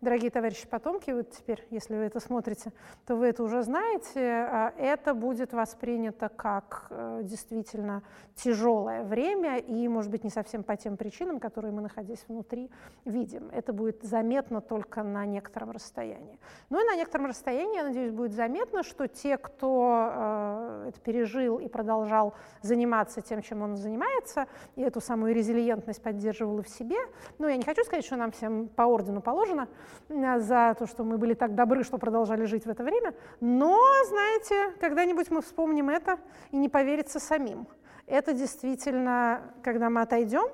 Дорогие 0.00 0.30
товарищи 0.30 0.66
потомки, 0.66 1.10
вот 1.10 1.30
теперь, 1.30 1.66
если 1.70 1.94
вы 1.94 2.04
это 2.04 2.20
смотрите, 2.20 2.72
то 3.06 3.16
вы 3.16 3.26
это 3.26 3.42
уже 3.42 3.62
знаете, 3.62 4.20
а, 4.20 4.72
это 4.78 5.14
будет 5.14 5.52
воспринято 5.52 6.28
как 6.28 6.86
э, 6.90 7.20
действительно 7.24 8.02
тяжелое 8.34 9.04
время 9.04 9.58
и, 9.58 9.86
может 9.88 10.10
быть, 10.10 10.24
не 10.24 10.30
совсем 10.30 10.62
по 10.62 10.76
тем 10.76 10.96
причинам, 10.96 11.38
которые 11.38 11.72
мы, 11.72 11.82
находясь 11.82 12.24
внутри, 12.28 12.70
видим. 13.04 13.50
Это 13.52 13.72
будет 13.72 14.02
заметно 14.02 14.60
только 14.60 15.02
на 15.02 15.26
некотором 15.26 15.70
расстоянии. 15.70 16.38
Ну 16.70 16.80
и 16.80 16.84
на 16.84 16.96
некотором 16.96 17.26
расстоянии, 17.26 17.76
я 17.76 17.84
надеюсь, 17.84 18.12
будет 18.12 18.32
заметно, 18.32 18.82
что 18.82 19.06
те, 19.06 19.36
кто 19.36 20.10
э, 20.12 20.86
это 20.88 21.00
пережил 21.00 21.58
и 21.58 21.68
продолжал 21.68 22.34
заниматься 22.62 23.20
тем, 23.20 23.42
чем 23.42 23.62
он 23.62 23.76
занимается, 23.76 24.46
и 24.76 24.82
эту 24.82 25.00
самую 25.00 25.34
резилиентность 25.34 26.02
поддерживал 26.02 26.62
в 26.62 26.68
себе, 26.68 26.96
ну, 27.38 27.48
я 27.48 27.56
не 27.56 27.64
хочу 27.64 27.84
сказать, 27.84 28.04
что 28.04 28.16
нам 28.16 28.30
всем 28.32 28.68
по 28.68 28.82
ордену 28.82 29.20
положено 29.20 29.68
за 30.08 30.74
то, 30.78 30.86
что 30.86 31.04
мы 31.04 31.18
были 31.18 31.34
так 31.34 31.54
добры, 31.54 31.84
что 31.84 31.98
продолжали 31.98 32.44
жить 32.44 32.66
в 32.66 32.70
это 32.70 32.82
время, 32.82 33.14
но, 33.40 33.78
знаете, 34.08 34.76
когда-нибудь 34.80 35.30
мы 35.30 35.40
вспомним 35.40 35.88
это 35.88 36.18
и 36.50 36.56
не 36.56 36.68
поверится 36.68 37.20
самим. 37.20 37.66
Это 38.06 38.32
действительно, 38.32 39.40
когда 39.62 39.88
мы 39.88 40.00
отойдем 40.00 40.48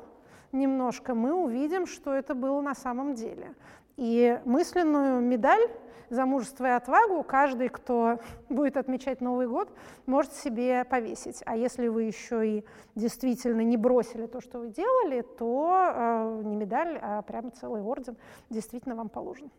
немножко, 0.53 1.15
мы 1.15 1.33
увидим, 1.33 1.87
что 1.87 2.13
это 2.13 2.35
было 2.35 2.61
на 2.61 2.75
самом 2.75 3.15
деле. 3.15 3.55
И 3.97 4.39
мысленную 4.45 5.23
медаль 5.23 5.71
за 6.11 6.27
мужество 6.27 6.67
и 6.67 6.71
отвагу 6.71 7.23
каждый, 7.23 7.69
кто 7.69 8.21
будет 8.49 8.77
отмечать 8.77 9.21
Новый 9.21 9.49
год, 9.49 9.71
может 10.07 10.33
себе 10.33 10.85
повесить. 10.85 11.43
А 11.47 11.57
если 11.57 11.89
вы 11.89 12.05
еще 12.05 12.59
и 12.59 12.65
действительно 12.95 13.61
не 13.63 13.77
бросили 13.77 14.27
то, 14.27 14.41
что 14.41 14.61
вы 14.61 14.71
делали, 14.71 15.23
то 15.23 15.93
э, 15.95 16.43
не 16.45 16.57
медаль, 16.57 16.99
а 17.01 17.23
прямо 17.23 17.51
целый 17.51 17.83
орден 17.83 18.17
действительно 18.51 18.95
вам 18.95 19.09
положен. 19.09 19.51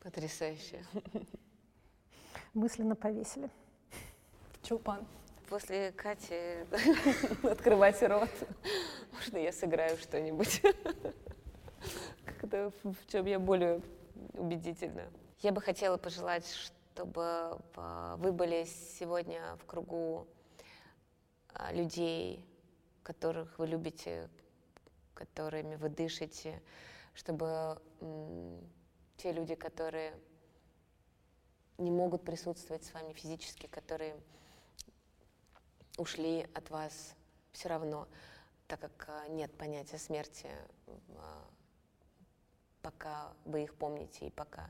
Потрясающе. 0.00 0.82
Мысленно 2.54 2.96
повесили. 2.96 3.50
Чулпан. 4.62 5.06
После 5.48 5.92
Кати 5.92 6.64
открывайте 7.42 8.06
рот. 8.06 8.28
Можно 9.12 9.38
я 9.38 9.52
сыграю 9.52 9.96
что-нибудь? 9.98 10.62
В 12.42 13.06
чем 13.08 13.26
я 13.26 13.38
более 13.38 13.80
убедительна? 14.34 15.02
Я 15.40 15.52
бы 15.52 15.62
хотела 15.62 15.96
пожелать, 15.96 16.46
чтобы 16.46 17.58
вы 17.74 18.30
были 18.30 18.64
сегодня 18.64 19.56
в 19.56 19.64
кругу 19.64 20.26
а, 21.54 21.72
людей, 21.72 22.44
которых 23.02 23.58
вы 23.58 23.68
любите, 23.68 24.28
которыми 25.14 25.76
вы 25.76 25.88
дышите, 25.88 26.62
чтобы 27.14 27.80
те 29.16 29.32
люди, 29.32 29.54
которые 29.54 30.12
не 31.78 31.90
могут 31.90 32.22
присутствовать 32.22 32.84
с 32.84 32.92
вами 32.92 33.14
физически, 33.14 33.66
которые 33.66 34.20
ушли 35.96 36.46
от 36.52 36.68
вас 36.68 37.14
все 37.52 37.70
равно, 37.70 38.08
так 38.66 38.80
как 38.80 39.08
а, 39.08 39.28
нет 39.28 39.56
понятия 39.56 39.96
смерти, 39.96 40.50
а, 41.16 41.46
пока 42.82 43.32
вы 43.46 43.62
их 43.62 43.74
помните 43.74 44.26
и 44.26 44.30
пока 44.30 44.68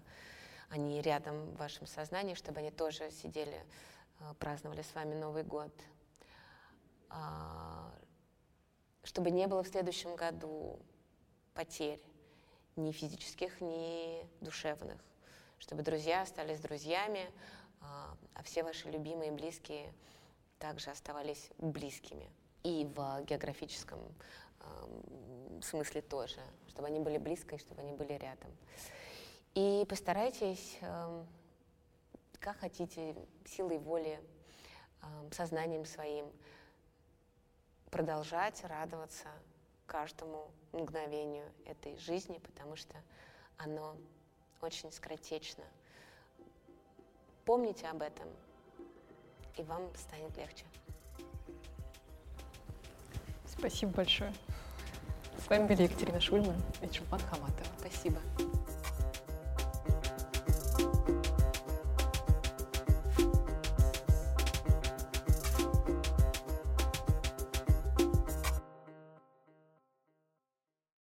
они 0.71 1.03
рядом 1.03 1.51
в 1.51 1.57
вашем 1.57 1.87
сознании, 1.87 2.35
чтобы 2.35 2.61
они 2.61 2.71
тоже 2.71 3.11
сидели, 3.11 3.65
э, 4.21 4.35
праздновали 4.39 4.83
с 4.83 4.95
вами 4.95 5.15
Новый 5.15 5.43
год. 5.43 5.73
А, 7.09 7.93
чтобы 9.03 9.31
не 9.31 9.47
было 9.47 9.65
в 9.65 9.69
следующем 9.69 10.15
году 10.15 10.79
потерь 11.55 12.01
ни 12.77 12.93
физических, 12.93 13.61
ни 13.61 14.27
душевных. 14.41 15.01
Чтобы 15.59 15.83
друзья 15.83 16.23
остались 16.23 16.61
друзьями, 16.61 17.29
а, 17.81 18.17
а 18.35 18.43
все 18.45 18.63
ваши 18.63 18.89
любимые 18.91 19.33
и 19.33 19.35
близкие 19.35 19.93
также 20.59 20.91
оставались 20.91 21.51
близкими. 21.59 22.31
И 22.63 22.89
в 22.95 23.25
географическом 23.25 24.01
смысле 25.63 26.03
тоже, 26.03 26.41
чтобы 26.69 26.89
они 26.89 27.01
были 27.01 27.19
близко 27.19 27.57
и 27.57 27.59
чтобы 27.59 27.81
они 27.81 27.93
были 27.93 28.13
рядом. 28.15 28.51
И 29.55 29.85
постарайтесь, 29.89 30.79
эм, 30.81 31.27
как 32.39 32.59
хотите, 32.59 33.17
силой 33.45 33.79
воли, 33.79 34.21
эм, 35.03 35.33
сознанием 35.33 35.85
своим 35.85 36.27
продолжать 37.91 38.63
радоваться 38.65 39.29
каждому 39.87 40.51
мгновению 40.73 41.51
этой 41.67 41.97
жизни, 41.99 42.39
потому 42.39 42.77
что 42.77 42.95
оно 43.57 43.97
очень 44.63 44.93
скоротечно. 44.93 45.65
Помните 47.45 47.89
об 47.89 48.03
этом, 48.03 48.29
и 49.57 49.63
вам 49.65 49.93
станет 49.97 50.37
легче. 50.37 50.65
Спасибо 53.49 53.93
большое. 53.93 54.33
С 55.45 55.49
вами 55.49 55.67
были 55.67 55.83
Екатерина 55.83 56.21
Шульман 56.21 56.63
и 56.83 56.89
Чулпан 56.89 57.21
Хаматова. 57.21 57.67
Спасибо. 57.81 58.21